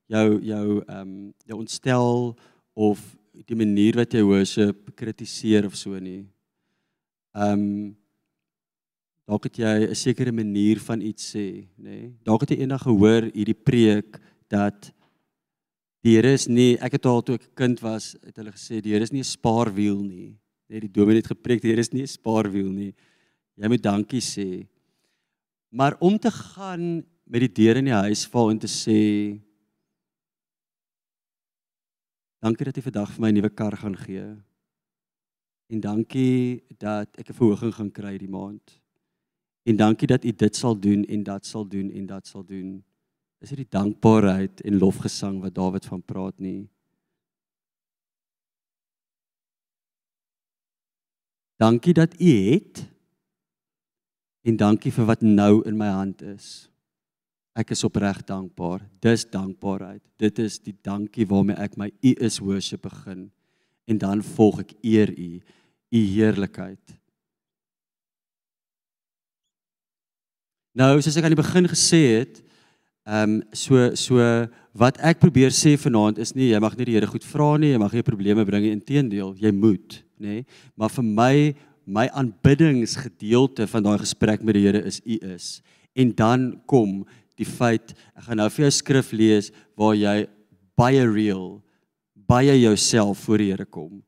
jou 0.07 0.27
jou 0.47 0.67
ehm 0.85 1.01
um, 1.01 1.15
jou 1.49 1.59
ontstel 1.59 2.37
of 2.75 3.03
die 3.49 3.59
manier 3.59 3.99
wat 3.99 4.15
jy 4.15 4.23
worship 4.23 4.93
kritiseer 4.95 5.67
of 5.67 5.75
so 5.75 5.99
nie. 5.99 6.23
Ehm 7.35 7.59
um, 7.59 7.67
dalk 9.27 9.49
het 9.49 9.59
jy 9.59 9.75
'n 9.89 9.97
sekere 9.97 10.33
manier 10.33 10.79
van 10.79 11.01
iets 11.01 11.35
sê, 11.35 11.67
nê? 11.75 11.91
Nee? 11.91 12.13
Dalk 12.23 12.43
het 12.45 12.51
jy 12.51 12.61
eendag 12.61 12.83
gehoor 12.87 13.33
hierdie 13.33 13.57
preek 13.57 14.21
dat 14.49 14.93
die 16.05 16.15
Here 16.15 16.35
is 16.35 16.47
nie 16.47 16.77
ek 16.79 17.01
het 17.01 17.07
al 17.07 17.23
toe 17.23 17.35
ek 17.35 17.49
'n 17.49 17.55
kind 17.57 17.81
was, 17.81 18.15
het 18.23 18.37
hulle 18.37 18.53
gesê 18.53 18.81
die 18.81 18.93
Here 18.93 19.03
is 19.03 19.13
nie 19.13 19.25
'n 19.25 19.35
spaarwiel 19.37 20.05
nie. 20.05 20.37
Net 20.69 20.83
die 20.83 20.93
dominee 20.93 21.23
het 21.25 21.35
gepreek 21.35 21.63
die 21.63 21.71
Here 21.73 21.81
is 21.81 21.93
nie 21.93 22.03
'n 22.03 22.07
spaarwiel 22.07 22.71
nie. 22.71 22.95
Jy 23.55 23.71
moet 23.71 23.83
dankie 23.83 24.23
sê. 24.23 24.67
Maar 25.75 25.97
om 26.01 26.19
te 26.19 26.31
gaan 26.31 27.05
met 27.25 27.41
die 27.47 27.53
deur 27.53 27.79
in 27.81 27.89
die 27.91 28.01
huis 28.07 28.27
val 28.31 28.51
en 28.51 28.59
te 28.59 28.71
sê 28.71 29.01
Dankie 32.45 32.67
dat 32.69 32.77
jy 32.77 32.83
vandag 32.85 33.13
vir 33.15 33.23
my 33.25 33.29
'n 33.31 33.35
nuwe 33.35 33.49
kar 33.49 33.73
gaan 33.73 33.97
gee. 33.97 34.37
En 35.73 35.81
dankie 35.81 36.61
dat 36.79 37.09
ek 37.17 37.31
'n 37.31 37.39
verhoging 37.41 37.73
gaan 37.73 37.91
kry 37.91 38.19
die 38.19 38.29
maand. 38.29 38.81
En 39.65 39.77
dankie 39.77 40.07
dat 40.07 40.25
u 40.25 40.31
dit 40.31 40.57
sal 40.57 40.77
doen 40.77 41.05
en 41.05 41.23
dat 41.23 41.47
sal 41.47 41.65
doen 41.65 41.91
en 41.91 42.07
dat 42.07 42.27
sal 42.27 42.45
doen. 42.45 42.85
Is 43.41 43.49
dit 43.49 43.57
die 43.57 43.69
dankbaarheid 43.69 44.61
en 44.61 44.79
lofgesang 44.79 45.41
wat 45.41 45.55
Dawid 45.55 45.87
van 45.87 46.03
praat 46.03 46.39
nie? 46.39 46.69
Dankie 51.57 51.95
dat 51.95 52.21
u 52.21 52.31
het. 52.53 52.94
En 54.45 54.57
dankie 54.61 54.93
vir 54.93 55.07
wat 55.09 55.23
nou 55.25 55.63
in 55.65 55.77
my 55.81 55.89
hand 55.89 56.23
is. 56.23 56.69
Ek 57.57 57.71
is 57.73 57.85
opreg 57.87 58.21
dankbaar. 58.27 58.83
Dis 59.01 59.25
dankbaarheid. 59.31 60.03
Dit 60.21 60.41
is 60.43 60.59
die 60.61 60.75
dankie 60.85 61.27
waarmee 61.31 61.57
ek 61.63 61.79
my 61.81 61.89
U 61.89 62.13
is 62.19 62.41
worship 62.43 62.85
begin 62.85 63.31
en 63.85 64.01
dan 64.01 64.23
volg 64.35 64.63
ek 64.65 64.73
eer 64.81 65.11
U, 65.13 65.31
U 65.93 66.01
heerlikheid. 66.17 66.95
Nou, 70.75 70.97
soos 70.99 71.17
ek 71.21 71.29
aan 71.29 71.37
die 71.37 71.39
begin 71.39 71.69
gesê 71.71 72.03
het, 72.19 72.41
ehm 73.05 73.35
um, 73.37 73.41
so 73.53 73.91
so 74.01 74.25
wat 74.73 74.97
ek 75.05 75.21
probeer 75.21 75.53
sê 75.53 75.75
vanaand 75.79 76.19
is 76.19 76.33
nie 76.35 76.49
jy 76.49 76.61
mag 76.65 76.73
nie 76.79 76.87
die 76.89 76.95
Here 76.97 77.07
goed 77.07 77.27
vra 77.29 77.51
nie, 77.61 77.75
jy 77.75 77.79
mag 77.79 77.93
nie 77.93 78.03
probleme 78.03 78.47
bring 78.49 78.65
nie, 78.65 78.73
inteendeel, 78.73 79.35
jy 79.37 79.53
moet, 79.53 80.01
nê? 80.17 80.41
Nee? 80.41 80.47
Maar 80.75 80.91
vir 80.97 81.05
my 81.05 81.35
my 81.87 82.07
aanbiddingsgedeelte 82.13 83.67
van 83.71 83.85
daai 83.85 83.99
gesprek 84.01 84.43
met 84.43 84.57
die 84.57 84.65
Here 84.67 84.83
is 84.85 85.01
U 85.05 85.19
is. 85.35 85.61
En 85.95 86.15
dan 86.17 86.49
kom 86.67 87.03
die 87.39 87.47
feit 87.47 87.93
ek 88.15 88.29
gaan 88.29 88.41
nou 88.41 88.49
vir 88.51 88.67
jou 88.67 88.73
skrif 88.75 89.13
lees 89.13 89.51
waar 89.79 89.95
jy 89.99 90.25
baie 90.79 91.05
real 91.07 91.61
baie 92.27 92.61
jouself 92.61 93.19
voor 93.19 93.39
die 93.39 93.51
Here 93.53 93.67
kom. 93.67 94.01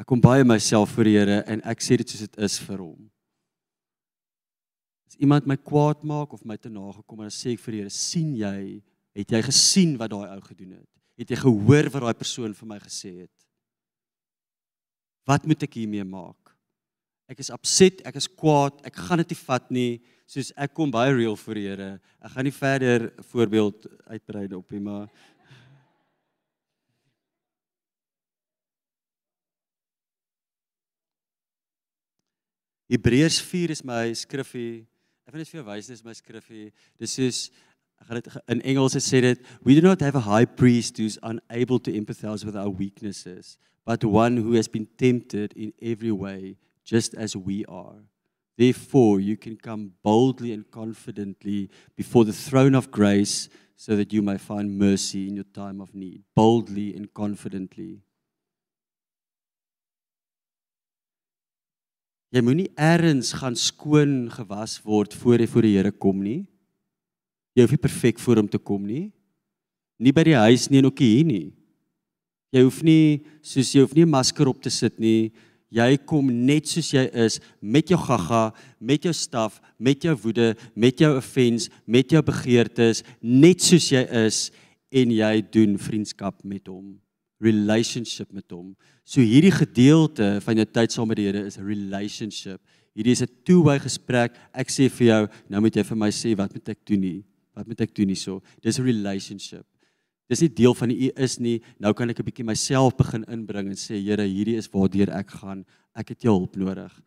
Ek 0.00 0.08
kom 0.08 0.20
baie 0.20 0.44
myself 0.44 0.94
voor 0.94 1.08
die 1.08 1.16
Here 1.18 1.40
en 1.48 1.62
ek 1.68 1.82
sê 1.84 1.98
dit 2.00 2.08
soos 2.08 2.24
dit 2.26 2.38
is 2.44 2.58
vir 2.66 2.82
hom. 2.84 3.08
As 5.08 5.18
iemand 5.20 5.48
my 5.48 5.56
kwaad 5.56 6.04
maak 6.06 6.34
of 6.36 6.44
my 6.44 6.56
te 6.56 6.72
nagekom 6.72 7.20
en 7.20 7.28
dan 7.28 7.36
sê 7.36 7.54
ek 7.56 7.64
vir 7.64 7.76
die 7.76 7.82
Here, 7.84 7.94
sien 7.94 8.32
jy, 8.38 8.56
het 9.16 9.36
jy 9.36 9.42
gesien 9.48 9.96
wat 10.00 10.12
daai 10.12 10.30
ou 10.36 10.40
gedoen 10.44 10.78
het? 10.78 10.88
Het 11.20 11.34
jy 11.34 11.40
gehoor 11.42 11.90
wat 11.92 12.06
daai 12.06 12.20
persoon 12.22 12.56
vir 12.56 12.68
my 12.68 12.80
gesê 12.80 13.14
het? 13.24 13.36
Wat 15.28 15.44
moet 15.46 15.66
ek 15.66 15.80
hiermee 15.80 16.04
maak? 16.04 16.54
Ek 17.30 17.42
is 17.42 17.52
upset, 17.54 18.00
ek 18.08 18.16
is 18.18 18.26
kwaad, 18.26 18.80
ek 18.86 18.96
gaan 18.96 19.22
dit 19.22 19.34
nie 19.34 19.42
vat 19.44 19.68
nie 19.70 19.90
soos 20.30 20.52
ek 20.58 20.72
kom 20.74 20.92
baie 20.94 21.10
real 21.14 21.36
voor 21.38 21.58
die 21.58 21.66
Here. 21.66 21.90
Ek 22.22 22.34
gaan 22.34 22.46
nie 22.46 22.54
verder 22.54 23.08
voorbeeld 23.32 23.86
uitbrei 24.10 24.46
op 24.54 24.74
nie, 24.74 24.82
maar 24.82 25.08
Hebreërs 32.90 33.38
4 33.46 33.70
is 33.70 33.84
my 33.86 34.08
skrifgie. 34.18 34.84
Ek 35.22 35.34
wil 35.34 35.44
net 35.44 35.50
vir 35.50 35.60
jou 35.60 35.66
wys 35.68 35.90
dis 35.92 36.02
my 36.02 36.14
skrifgie. 36.18 36.70
Dis 36.98 37.14
soos 37.14 37.42
ek 38.00 38.08
gaan 38.08 38.18
dit 38.18 38.38
in 38.54 38.62
Engels 38.72 38.96
sê 39.04 39.20
dit 39.22 39.50
we 39.62 39.76
do 39.76 39.84
not 39.84 40.02
have 40.02 40.18
a 40.18 40.24
high 40.24 40.46
priest 40.46 40.98
who's 40.98 41.18
unable 41.22 41.78
to 41.78 41.94
empathize 41.94 42.46
with 42.46 42.56
our 42.58 42.70
weaknesses, 42.70 43.58
but 43.90 44.04
one 44.04 44.36
who 44.36 44.52
has 44.52 44.68
been 44.68 44.86
tempted 44.96 45.52
in 45.54 45.72
every 45.82 46.12
way 46.12 46.54
just 46.84 47.12
as 47.14 47.34
we 47.34 47.64
are. 47.64 47.96
Therefore, 48.56 49.18
you 49.18 49.36
can 49.36 49.56
come 49.56 49.94
boldly 50.04 50.52
and 50.52 50.70
confidently 50.70 51.68
before 51.96 52.24
the 52.24 52.32
throne 52.32 52.76
of 52.76 52.92
grace 52.92 53.48
so 53.74 53.96
that 53.96 54.12
you 54.12 54.22
may 54.22 54.38
find 54.38 54.78
mercy 54.78 55.26
in 55.26 55.34
your 55.34 55.50
time 55.52 55.80
of 55.80 55.92
need. 55.92 56.22
Boldly 56.36 56.94
and 56.94 57.12
confidently. 57.12 57.98
Jy 62.30 62.46
moenie 62.46 62.70
eers 62.78 63.34
gaan 63.34 63.58
skoon 63.58 64.28
gewas 64.30 64.78
word 64.86 65.18
voor 65.18 65.42
jy 65.42 65.50
voor 65.50 65.66
die 65.66 65.76
Here 65.80 65.90
kom 65.90 66.22
nie. 66.22 66.44
Jy 67.58 67.66
hoef 67.66 67.74
nie 67.74 67.86
perfek 67.90 68.22
voor 68.22 68.38
hom 68.38 68.54
te 68.54 68.62
kom 68.62 68.86
nie. 68.86 69.08
Nie 69.98 70.14
by 70.14 70.30
die 70.30 70.38
huis 70.38 70.70
nie 70.70 70.78
en 70.78 70.94
ook 70.94 71.02
hier 71.02 71.26
nie. 71.26 71.48
Jy 72.52 72.62
hoef 72.62 72.82
nie 72.82 73.24
soos 73.42 73.74
jy 73.74 73.80
hoef 73.80 73.94
nie 73.94 74.04
'n 74.04 74.10
masker 74.10 74.48
op 74.48 74.60
te 74.62 74.70
sit 74.70 74.98
nie 74.98 75.32
jy 75.70 75.94
kom 76.08 76.30
net 76.46 76.68
soos 76.68 76.90
jy 76.92 77.04
is 77.26 77.38
met 77.62 77.90
jou 77.90 77.98
gaga, 78.02 78.50
met 78.82 79.06
jou 79.06 79.12
staf, 79.14 79.60
met 79.78 80.02
jou 80.02 80.16
woede, 80.24 80.52
met 80.74 80.98
jou 81.00 81.12
offense, 81.18 81.70
met 81.86 82.10
jou 82.10 82.22
begeertes, 82.26 83.04
net 83.22 83.62
soos 83.62 83.90
jy 83.92 84.02
is 84.26 84.48
en 84.90 85.14
jy 85.14 85.32
doen 85.54 85.78
vriendskap 85.78 86.42
met 86.42 86.66
hom, 86.68 86.96
relationship 87.42 88.32
met 88.34 88.50
hom. 88.50 88.74
So 89.06 89.22
hierdie 89.22 89.54
gedeelte 89.54 90.38
van 90.44 90.60
jou 90.60 90.66
tyd 90.66 90.94
saam 90.94 91.10
met 91.10 91.20
die 91.20 91.28
Here 91.30 91.46
is 91.46 91.58
relationship. 91.62 92.60
Hierdie 92.94 93.14
is 93.14 93.22
'n 93.22 93.30
two-way 93.46 93.78
gesprek. 93.78 94.34
Ek 94.52 94.68
sê 94.68 94.90
vir 94.90 95.06
jou, 95.06 95.28
nou 95.48 95.60
moet 95.60 95.74
jy 95.74 95.84
vir 95.84 95.96
my 95.96 96.10
sê 96.10 96.36
wat 96.36 96.52
moet 96.52 96.68
ek 96.68 96.84
doen 96.84 97.00
nie? 97.00 97.24
Wat 97.54 97.66
moet 97.66 97.80
ek 97.80 97.94
doen 97.94 98.08
hierso? 98.08 98.42
Dis 98.60 98.78
'n 98.78 98.84
relationship. 98.84 99.64
Dis 100.30 100.44
nie 100.44 100.52
deel 100.54 100.74
van 100.78 100.92
u 100.94 101.10
is 101.18 101.38
nie. 101.42 101.58
Nou 101.82 101.92
kan 101.92 102.10
ek 102.10 102.20
'n 102.20 102.24
bietjie 102.24 102.46
myself 102.46 102.96
begin 102.96 103.24
inbring 103.26 103.68
en 103.68 103.76
sê 103.76 103.98
Here, 103.98 104.22
hierdie 104.22 104.56
is 104.56 104.70
waartoe 104.70 105.10
ek 105.10 105.30
gaan. 105.30 105.66
Ek 105.94 106.08
het 106.10 106.22
jou 106.22 106.38
hulp 106.38 106.56
nodig. 106.56 107.02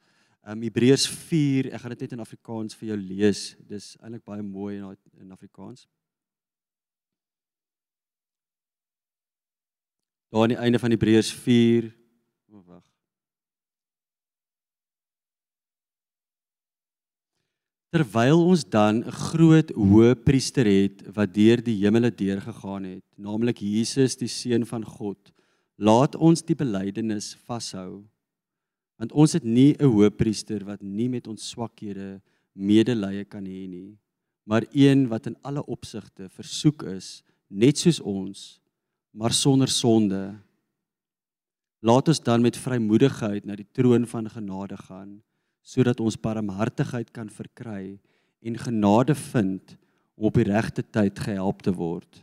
Um 0.45 0.61
Hebreërs 0.61 1.07
4, 1.07 1.71
ek 1.73 1.81
gaan 1.81 1.91
dit 1.91 2.01
net 2.01 2.11
in 2.11 2.19
Afrikaans 2.19 2.75
vir 2.75 2.87
jou 2.89 2.97
lees. 2.97 3.55
Dis 3.59 3.95
eintlik 4.03 4.25
baie 4.25 4.41
mooi 4.41 4.77
in 4.77 4.97
in 5.21 5.31
Afrikaans. 5.31 5.87
Daar 10.29 10.43
aan 10.43 10.49
die 10.49 10.57
einde 10.57 10.79
van 10.79 10.91
Hebreërs 10.91 11.31
4. 11.31 11.93
O, 12.49 12.57
oh, 12.57 12.67
wag. 12.67 12.92
Terwyl 17.93 18.39
ons 18.41 18.63
dan 18.65 19.05
'n 19.05 19.11
groot 19.29 19.69
hoë 19.69 20.15
priester 20.25 20.65
het 20.65 21.13
wat 21.13 21.33
deur 21.33 21.61
die 21.61 21.77
hemele 21.77 22.09
deur 22.09 22.41
gegaan 22.41 22.83
het, 22.83 23.03
naamlik 23.17 23.61
Jesus 23.61 24.17
die 24.17 24.27
seun 24.27 24.65
van 24.65 24.83
God, 24.83 25.31
laat 25.77 26.15
ons 26.15 26.41
die 26.41 26.55
belydenis 26.55 27.35
vashou. 27.45 28.01
Want 28.97 29.11
ons 29.11 29.33
het 29.33 29.43
nie 29.43 29.75
'n 29.77 29.85
hoë 29.85 30.09
priester 30.09 30.65
wat 30.65 30.81
nie 30.81 31.07
met 31.07 31.27
ons 31.27 31.49
swakhede 31.49 32.21
medelee 32.55 33.25
kan 33.25 33.45
hê 33.45 33.67
nie, 33.69 33.97
maar 34.43 34.65
een 34.73 35.07
wat 35.07 35.27
in 35.27 35.37
alle 35.43 35.63
opsigte 35.65 36.29
versoek 36.29 36.83
is, 36.83 37.21
net 37.47 37.77
soos 37.77 37.99
ons, 37.99 38.59
maar 39.13 39.31
sonder 39.31 39.67
sonde. 39.67 40.39
Laat 41.83 42.07
ons 42.07 42.19
dan 42.19 42.41
met 42.41 42.57
vrymoedigheid 42.57 43.45
na 43.45 43.55
die 43.55 43.69
troon 43.71 44.07
van 44.07 44.29
genade 44.29 44.77
gaan 44.77 45.21
sodat 45.63 46.01
ons 46.03 46.19
barmhartigheid 46.19 47.09
kan 47.15 47.31
verkry 47.31 47.97
en 48.43 48.59
genade 48.59 49.15
vind 49.31 49.75
om 50.19 50.27
op 50.29 50.37
die 50.37 50.47
regte 50.51 50.83
tyd 50.83 51.19
gehelp 51.19 51.63
te 51.63 51.73
word. 51.73 52.19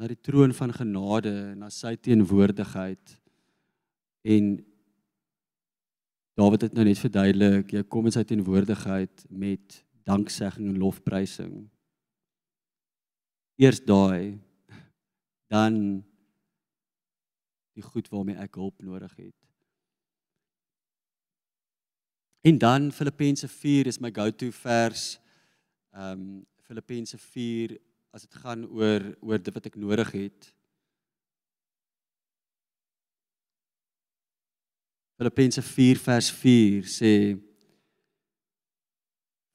Na 0.00 0.08
die 0.08 0.20
troon 0.20 0.52
van 0.56 0.72
genade, 0.72 1.32
na 1.56 1.68
sy 1.72 1.96
teenwoordigheid 1.96 3.16
en 4.28 4.58
Dawid 6.40 6.62
het 6.64 6.72
nou 6.72 6.86
net 6.86 6.96
verduidelik, 6.96 7.72
jy 7.74 7.82
kom 7.90 8.06
in 8.08 8.14
sy 8.14 8.22
teenwoordigheid 8.24 9.26
met 9.28 9.80
danksegging 10.08 10.70
en 10.70 10.78
lofprysing. 10.80 11.56
Eers 13.60 13.82
daai 13.84 14.38
dan 15.52 15.76
die 17.76 17.84
goed 17.84 18.08
waarmee 18.08 18.40
ek 18.40 18.56
hulp 18.56 18.80
nodig 18.86 19.12
het. 19.18 19.39
En 22.40 22.58
dan 22.58 22.92
Filippense 22.92 23.48
4 23.48 23.86
is 23.86 23.98
my 23.98 24.10
go-to 24.10 24.50
vers 24.50 25.18
ehm 25.92 26.12
um, 26.12 26.46
Filippense 26.70 27.18
4 27.18 27.74
as 28.14 28.22
dit 28.22 28.34
gaan 28.34 28.62
oor 28.70 29.02
oor 29.20 29.40
dit 29.42 29.54
wat 29.54 29.66
ek 29.66 29.76
nodig 29.76 30.12
het. 30.14 30.48
Filippense 35.18 35.62
4 35.62 35.98
vers 35.98 36.30
4 36.32 36.86
sê 36.88 37.12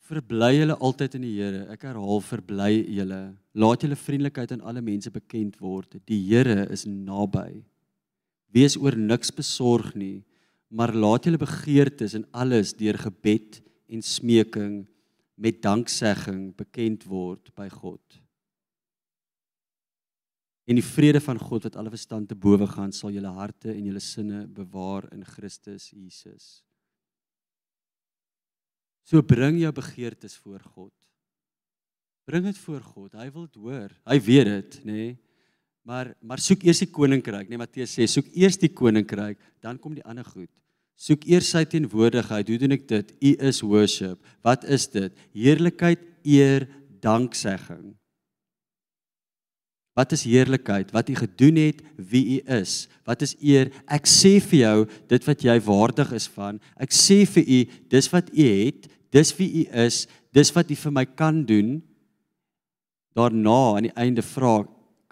Verbly 0.05 0.51
julle 0.59 0.75
altyd 0.77 1.15
in 1.17 1.23
die 1.25 1.33
Here. 1.39 1.63
Ek 1.73 1.87
herhaal 1.87 2.19
verbly 2.21 2.83
julle. 2.93 3.21
Laat 3.57 3.81
julle 3.81 3.97
vriendelikheid 3.97 4.51
aan 4.53 4.61
alle 4.61 4.83
mense 4.85 5.09
bekend 5.09 5.55
word. 5.57 5.95
Die 6.05 6.19
Here 6.27 6.67
is 6.69 6.83
naby. 6.85 7.63
Wees 8.53 8.77
oor 8.77 8.93
niks 8.93 9.33
besorg 9.33 9.95
nie, 9.97 10.21
maar 10.67 10.93
laat 10.93 11.27
julle 11.27 11.39
begeertes 11.41 12.15
in 12.17 12.25
alles 12.31 12.73
deur 12.77 12.97
gebed 12.97 13.61
en 13.87 14.01
smeking 14.01 14.85
met 15.35 15.61
danksegging 15.61 16.55
bekend 16.55 17.03
word 17.09 17.51
by 17.55 17.67
God. 17.69 18.01
En 20.65 20.79
die 20.79 20.85
vrede 20.85 21.21
van 21.21 21.37
God 21.37 21.67
wat 21.67 21.75
alle 21.77 21.91
verstand 21.93 22.29
te 22.31 22.37
bowe 22.37 22.65
gaan, 22.67 22.93
sal 22.95 23.13
julle 23.13 23.29
harte 23.37 23.69
en 23.69 23.83
julle 23.85 24.01
sinne 24.01 24.45
bewaar 24.49 25.05
in 25.13 25.25
Christus 25.25 25.91
Jesus. 25.93 26.63
So 29.05 29.21
bring 29.21 29.59
jou 29.61 29.69
begeertes 29.75 30.33
voor 30.41 30.63
God. 30.73 30.93
Bring 32.25 32.47
dit 32.47 32.57
voor 32.57 32.81
God. 32.81 33.13
Hy 33.13 33.27
wil 33.29 33.45
dit 33.45 33.59
hoor. 33.61 33.93
Hy 34.09 34.17
weet 34.25 34.49
dit, 34.49 34.79
nê? 34.87 34.95
Nee? 34.97 35.13
Maar 35.85 36.15
maar 36.25 36.41
soek 36.41 36.63
eers 36.65 36.81
die 36.81 36.89
koninkryk, 36.89 37.49
nee 37.49 37.61
Matteus 37.61 37.93
sê, 37.93 38.07
soek 38.09 38.31
eers 38.33 38.57
die 38.57 38.71
koninkryk, 38.73 39.37
dan 39.61 39.77
kom 39.77 39.93
die 39.93 40.05
ander 40.05 40.25
goed. 40.25 40.49
Soek 40.97 41.27
eers 41.29 41.51
sy 41.51 41.65
teenwoordigheid. 41.69 42.47
Hoe 42.49 42.57
doen 42.61 42.73
ek 42.77 42.87
dit? 42.87 43.11
U 43.19 43.31
is 43.49 43.59
worship. 43.61 44.17
Wat 44.45 44.63
is 44.71 44.87
dit? 44.89 45.13
Heerlikheid, 45.35 46.01
eer, 46.23 46.65
danksegging. 47.03 47.93
Wat 49.95 50.11
is 50.11 50.25
heerlikheid? 50.27 50.89
Wat 50.95 51.09
u 51.11 51.15
gedoen 51.15 51.59
het, 51.59 51.81
wie 51.95 52.23
u 52.35 52.53
is. 52.57 52.87
Wat 53.07 53.21
is 53.23 53.35
eer? 53.39 53.69
Ek 53.87 54.07
sê 54.09 54.37
vir 54.43 54.59
jou 54.59 54.77
dit 55.11 55.27
wat 55.29 55.45
jy 55.45 55.55
waardig 55.67 56.11
is 56.17 56.27
van. 56.33 56.59
Ek 56.81 56.95
sê 56.95 57.21
vir 57.29 57.45
u 57.45 57.59
dis 57.93 58.09
wat 58.11 58.31
u 58.33 58.47
het, 58.65 58.89
dis 59.15 59.31
wie 59.37 59.51
u 59.61 59.63
is, 59.85 60.01
dis 60.35 60.51
wat 60.55 60.71
u 60.71 60.79
vir 60.81 60.95
my 60.97 61.05
kan 61.15 61.43
doen. 61.47 61.77
Daarna 63.15 63.59
aan 63.77 63.87
die 63.87 63.95
einde 63.95 64.25
vra, 64.25 64.65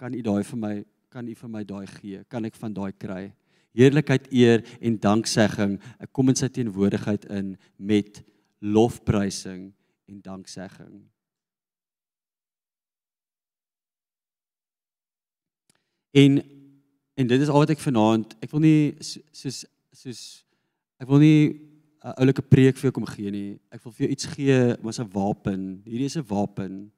kan 0.04 0.12
u 0.12 0.20
daai 0.20 0.42
vir 0.44 0.58
my, 0.60 0.74
kan 1.08 1.28
u 1.28 1.34
vir 1.34 1.48
my 1.48 1.64
daai 1.64 1.86
gee? 1.88 2.20
Kan 2.28 2.44
ek 2.44 2.60
van 2.60 2.76
daai 2.76 2.92
kry? 2.92 3.32
heerlikheid, 3.74 4.28
eer 4.32 4.62
en 4.80 4.98
danksegging. 5.00 5.78
Ek 5.98 6.12
kom 6.14 6.30
in 6.30 6.38
sy 6.38 6.48
teenwoordigheid 6.52 7.26
in 7.34 7.54
met 7.76 8.22
lofprysing 8.62 9.68
en 10.10 10.22
danksegging. 10.22 11.02
En 16.14 16.42
en 17.14 17.28
dit 17.30 17.42
is 17.44 17.50
al 17.50 17.62
wat 17.62 17.70
ek 17.70 17.78
vanaand, 17.78 18.32
ek 18.42 18.50
wil 18.50 18.62
nie 18.64 18.94
soos 18.98 19.60
soos 19.94 20.22
ek 20.98 21.06
wil 21.06 21.22
nie 21.22 21.60
'n 22.02 22.14
oulike 22.18 22.42
preek 22.42 22.76
vir 22.76 22.90
jou 22.90 22.92
kom 22.92 23.06
gee 23.06 23.30
nie. 23.30 23.58
Ek 23.70 23.84
wil 23.84 23.92
vir 23.92 24.06
jou 24.06 24.12
iets 24.12 24.26
gee, 24.26 24.76
maar 24.82 24.92
'n 24.98 25.10
wapen. 25.14 25.82
Hierdie 25.86 26.10
is 26.10 26.16
'n 26.16 26.26
wapen. 26.26 26.92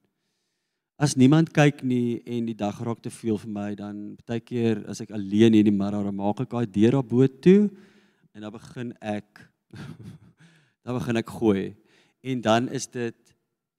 As 0.97 1.13
niemand 1.13 1.51
kyk 1.53 1.83
nie 1.85 2.23
en 2.25 2.47
die 2.49 2.57
dag 2.57 2.79
raak 2.81 3.03
te 3.05 3.11
veel 3.13 3.37
vir 3.37 3.49
my, 3.53 3.67
dan 3.77 3.97
baie 4.25 4.41
keer 4.41 4.79
as 4.89 4.97
ek 5.03 5.11
alleen 5.13 5.53
hier 5.53 5.61
in 5.61 5.69
die 5.69 5.73
middag, 5.73 6.07
dan 6.07 6.15
maak 6.17 6.39
ek 6.41 6.49
daai 6.49 6.65
deur 6.65 6.95
op 6.97 7.11
boot 7.11 7.35
toe 7.45 7.67
en 8.33 8.41
dan 8.41 8.53
begin 8.55 8.89
ek 8.97 9.43
dan 10.83 10.97
begin 10.97 11.19
ek 11.21 11.29
gooi. 11.37 11.75
En 12.25 12.41
dan 12.41 12.69
is 12.73 12.89
dit 12.89 13.35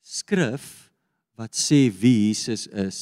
skrif 0.06 0.92
wat 1.34 1.58
sê 1.58 1.88
wie 1.90 2.28
Jesus 2.28 2.68
is. 2.70 3.00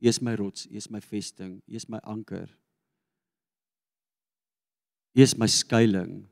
Hy 0.00 0.08
is 0.08 0.22
my 0.24 0.32
rots, 0.40 0.64
hy 0.70 0.80
is 0.80 0.88
my 0.88 1.00
vesting, 1.04 1.58
hy 1.68 1.76
is 1.76 1.84
my 1.92 2.00
anker. 2.08 2.48
Hy 5.12 5.26
is 5.26 5.34
my 5.36 5.50
skuilings. 5.52 6.24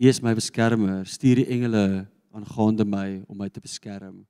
Hy 0.00 0.08
is 0.12 0.22
my 0.24 0.32
beskermer. 0.36 1.04
Stuur 1.08 1.42
die 1.42 1.46
engele 1.52 2.06
aangaande 2.32 2.88
my 2.88 3.20
om 3.28 3.36
my 3.40 3.50
te 3.52 3.60
beskerm. 3.60 4.24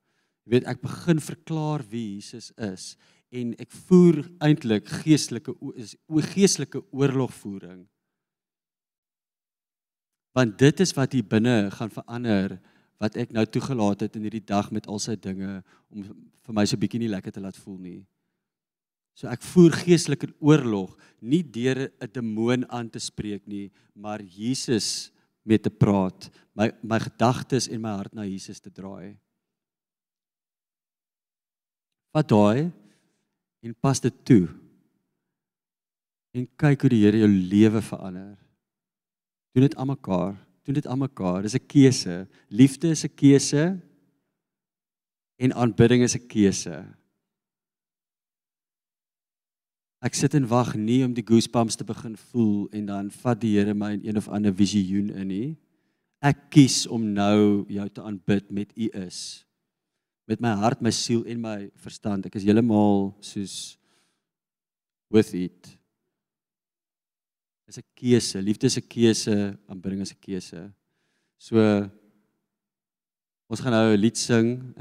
Jy 0.47 0.55
weet 0.55 0.69
ek 0.71 0.83
begin 0.85 1.19
verklaar 1.19 1.83
wie 1.91 2.15
Jesus 2.15 2.53
is 2.55 2.95
en 3.35 3.51
ek 3.59 3.73
voer 3.89 4.21
eintlik 4.47 4.87
geestelike 5.03 5.53
is 5.75 5.97
geestelike 6.31 6.85
oorlogvoering. 6.95 7.83
Want 10.37 10.55
dit 10.61 10.83
is 10.85 10.95
wat 10.95 11.17
hier 11.17 11.27
binne 11.27 11.73
gaan 11.75 11.91
verander 11.91 12.61
wat 13.03 13.19
ek 13.19 13.35
nou 13.35 13.43
toegelaat 13.51 14.07
het 14.07 14.15
in 14.17 14.29
hierdie 14.29 14.45
dag 14.47 14.71
met 14.73 14.87
al 14.87 15.03
sy 15.03 15.17
dinge 15.19 15.59
om 15.91 16.07
vir 16.07 16.55
my 16.55 16.65
so 16.65 16.79
bietjie 16.79 17.03
nie 17.03 17.11
lekker 17.11 17.35
te 17.35 17.43
laat 17.43 17.59
voel 17.59 17.81
nie. 17.83 18.01
So 19.17 19.27
ek 19.33 19.43
voer 19.51 19.75
geestelike 19.83 20.31
oorlog 20.45 20.95
nie 21.21 21.43
deur 21.43 21.89
'n 21.89 22.13
demoon 22.13 22.71
aan 22.71 22.89
te 22.89 23.01
spreek 23.01 23.47
nie, 23.49 23.73
maar 23.95 24.23
Jesus 24.23 25.11
mee 25.43 25.59
te 25.59 25.71
praat, 25.71 26.31
my 26.55 26.71
my 26.83 26.99
gedagtes 27.01 27.69
en 27.69 27.81
my 27.81 27.97
hart 27.97 28.15
na 28.15 28.23
Jesus 28.23 28.61
te 28.61 28.71
draai. 28.71 29.17
Vat 32.17 32.29
daai 32.33 32.73
en 33.61 33.75
pas 33.85 34.01
dit 34.01 34.15
toe. 34.25 34.47
En 36.33 36.47
kyk 36.57 36.87
hoe 36.87 36.91
die 36.95 37.03
Here 37.03 37.21
jou 37.21 37.29
lewe 37.29 37.83
verander. 37.85 38.39
Doen 39.53 39.67
dit 39.67 39.77
aan 39.77 39.91
mekaar. 39.91 40.33
Doen 40.65 40.79
dit 40.79 40.89
aan 40.89 41.03
mekaar. 41.03 41.43
Dis 41.43 41.57
'n 41.57 41.67
keuse. 41.67 42.27
Liefde 42.49 42.89
is 42.89 43.05
'n 43.05 43.15
keuse 43.15 43.81
en 45.37 45.53
aanbidding 45.53 46.03
is 46.03 46.17
'n 46.17 46.27
keuse. 46.27 46.77
Ek 50.01 50.15
sit 50.15 50.35
en 50.35 50.49
wag 50.49 50.75
nie 50.75 51.05
om 51.05 51.13
die 51.13 51.27
goosebumps 51.27 51.77
te 51.77 51.85
begin 51.85 52.17
voel 52.17 52.69
en 52.73 52.87
dan 52.87 53.11
vat 53.11 53.41
die 53.41 53.59
Here 53.59 53.75
my 53.75 53.93
in 53.93 54.07
een 54.09 54.17
of 54.17 54.29
ander 54.29 54.55
visioen 54.55 55.11
in 55.11 55.29
nie. 55.29 55.57
Ek 56.23 56.51
kies 56.51 56.87
om 56.87 57.13
nou 57.13 57.67
jou 57.69 57.89
te 57.89 58.03
aanbid 58.03 58.51
met 58.51 58.73
U 58.77 58.89
is 58.89 59.46
met 60.27 60.41
my 60.41 60.55
hart, 60.59 60.83
my 60.83 60.91
siel 60.91 61.25
en 61.25 61.41
my 61.41 61.59
verstand. 61.83 62.27
Ek 62.27 62.35
is 62.35 62.47
heeltemal 62.47 63.15
soos 63.25 63.77
with 65.11 65.35
it. 65.35 65.77
Dis 67.67 67.79
'n 67.79 67.87
keuse. 67.95 68.43
Liefde 68.43 68.67
is 68.67 68.79
'n 68.79 68.89
keuse, 68.89 69.59
aanbidding 69.69 70.01
is 70.01 70.13
'n 70.13 70.21
keuse. 70.21 70.73
So 71.39 71.59
ons 73.49 73.61
gaan 73.61 73.73
nou 73.73 73.95
'n 73.95 74.01
lied 74.01 74.17
sing. 74.17 74.75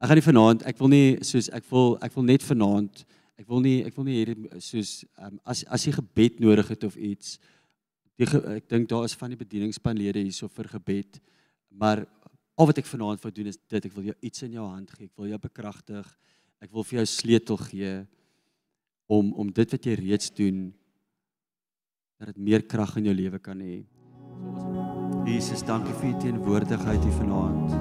Ek 0.00 0.06
gaan 0.06 0.16
nie 0.16 0.30
vanaand, 0.32 0.62
ek 0.62 0.78
wil 0.78 0.88
nie 0.88 1.18
soos 1.22 1.48
ek 1.50 1.64
wil 1.70 1.98
ek 2.02 2.14
wil 2.14 2.24
net 2.24 2.42
vanaand 2.42 3.04
ek 3.38 3.46
wil 3.46 3.62
nie 3.62 3.84
ek 3.86 3.94
wil 3.96 4.06
nie 4.08 4.18
hierdie 4.18 4.60
soos 4.62 5.04
um, 5.22 5.38
as 5.46 5.62
as 5.70 5.86
jy 5.86 5.94
gebed 5.94 6.40
nodig 6.42 6.72
het 6.74 6.84
of 6.88 6.96
iets 6.98 7.38
die, 8.18 8.26
ek 8.26 8.66
dink 8.70 8.88
daar 8.90 9.06
is 9.06 9.14
van 9.18 9.30
die 9.32 9.38
bedieningspanlede 9.38 10.24
hierso 10.24 10.50
vir 10.50 10.70
gebed 10.74 11.20
maar 11.70 12.02
Al 12.58 12.66
wat 12.66 12.80
ek 12.80 12.88
vanaand 12.90 13.22
wil 13.22 13.34
doen 13.34 13.50
is 13.52 13.58
dit, 13.70 13.84
ek 13.86 13.94
wil 13.94 14.08
jou 14.10 14.16
iets 14.26 14.42
in 14.42 14.56
jou 14.58 14.64
hand 14.66 14.90
gee. 14.90 15.06
Ek 15.06 15.20
wil 15.20 15.30
jou 15.30 15.38
bekragtig. 15.38 16.06
Ek 16.58 16.72
wil 16.74 16.82
vir 16.82 17.00
jou 17.00 17.06
sleutel 17.06 17.60
gee 17.68 17.92
om 19.08 19.30
om 19.38 19.52
dit 19.54 19.74
wat 19.74 19.86
jy 19.86 19.94
reeds 20.00 20.32
doen 20.34 20.66
dat 22.18 22.32
dit 22.32 22.40
meer 22.48 22.64
krag 22.66 22.96
in 22.98 23.06
jou 23.08 23.14
lewe 23.14 23.38
kan 23.38 23.60
hê. 23.62 23.84
Jesus, 25.28 25.62
dankie 25.62 25.94
vir 26.00 26.10
u 26.10 26.12
teenwoordigheid 26.24 27.04
hier 27.04 27.14
vanaand. 27.20 27.76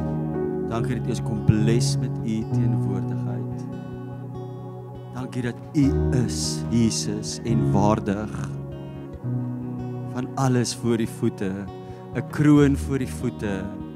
Dankie 0.70 1.00
dat 1.00 1.10
u 1.10 1.16
ons 1.16 1.24
kom 1.26 1.42
bless 1.48 1.96
met 1.98 2.14
u 2.22 2.38
teenwoordigheid. 2.52 3.66
Dankie 5.18 5.48
dat 5.48 5.58
u 5.74 5.88
is 6.22 6.62
Jesus 6.70 7.40
en 7.50 7.66
waardig 7.74 8.38
van 10.14 10.30
alles 10.38 10.76
voor 10.78 11.02
die 11.02 11.10
voete, 11.18 11.66
'n 12.14 12.30
kroon 12.30 12.78
voor 12.78 13.00
die 13.00 13.14
voete. 13.20 13.87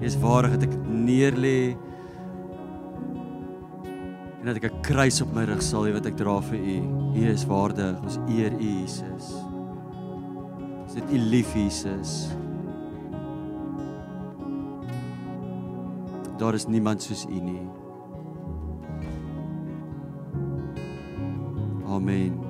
Jy 0.00 0.08
is 0.08 0.16
waardig 0.16 0.56
dat 0.56 0.62
ek 0.64 0.76
neer 0.88 1.36
lê 1.36 1.76
en 4.40 4.48
dat 4.48 4.56
ek 4.56 4.72
'n 4.72 4.80
kruis 4.80 5.20
op 5.20 5.34
my 5.36 5.44
rug 5.44 5.60
sal 5.62 5.84
hê 5.84 5.92
wat 5.92 6.06
ek 6.06 6.16
dra 6.16 6.40
vir 6.40 6.58
U. 6.58 6.78
U 7.14 7.22
is 7.28 7.44
waardig. 7.44 8.00
Ons 8.02 8.18
eer 8.28 8.52
U 8.52 8.70
Jesus. 8.80 9.34
Ons 10.82 10.94
het 10.94 11.12
U 11.12 11.18
lief 11.18 11.52
Jesus. 11.54 12.32
Daar 16.38 16.54
is 16.54 16.66
niemand 16.66 17.02
soos 17.02 17.26
U 17.28 17.40
nie. 17.40 17.68
Amen. 21.86 22.49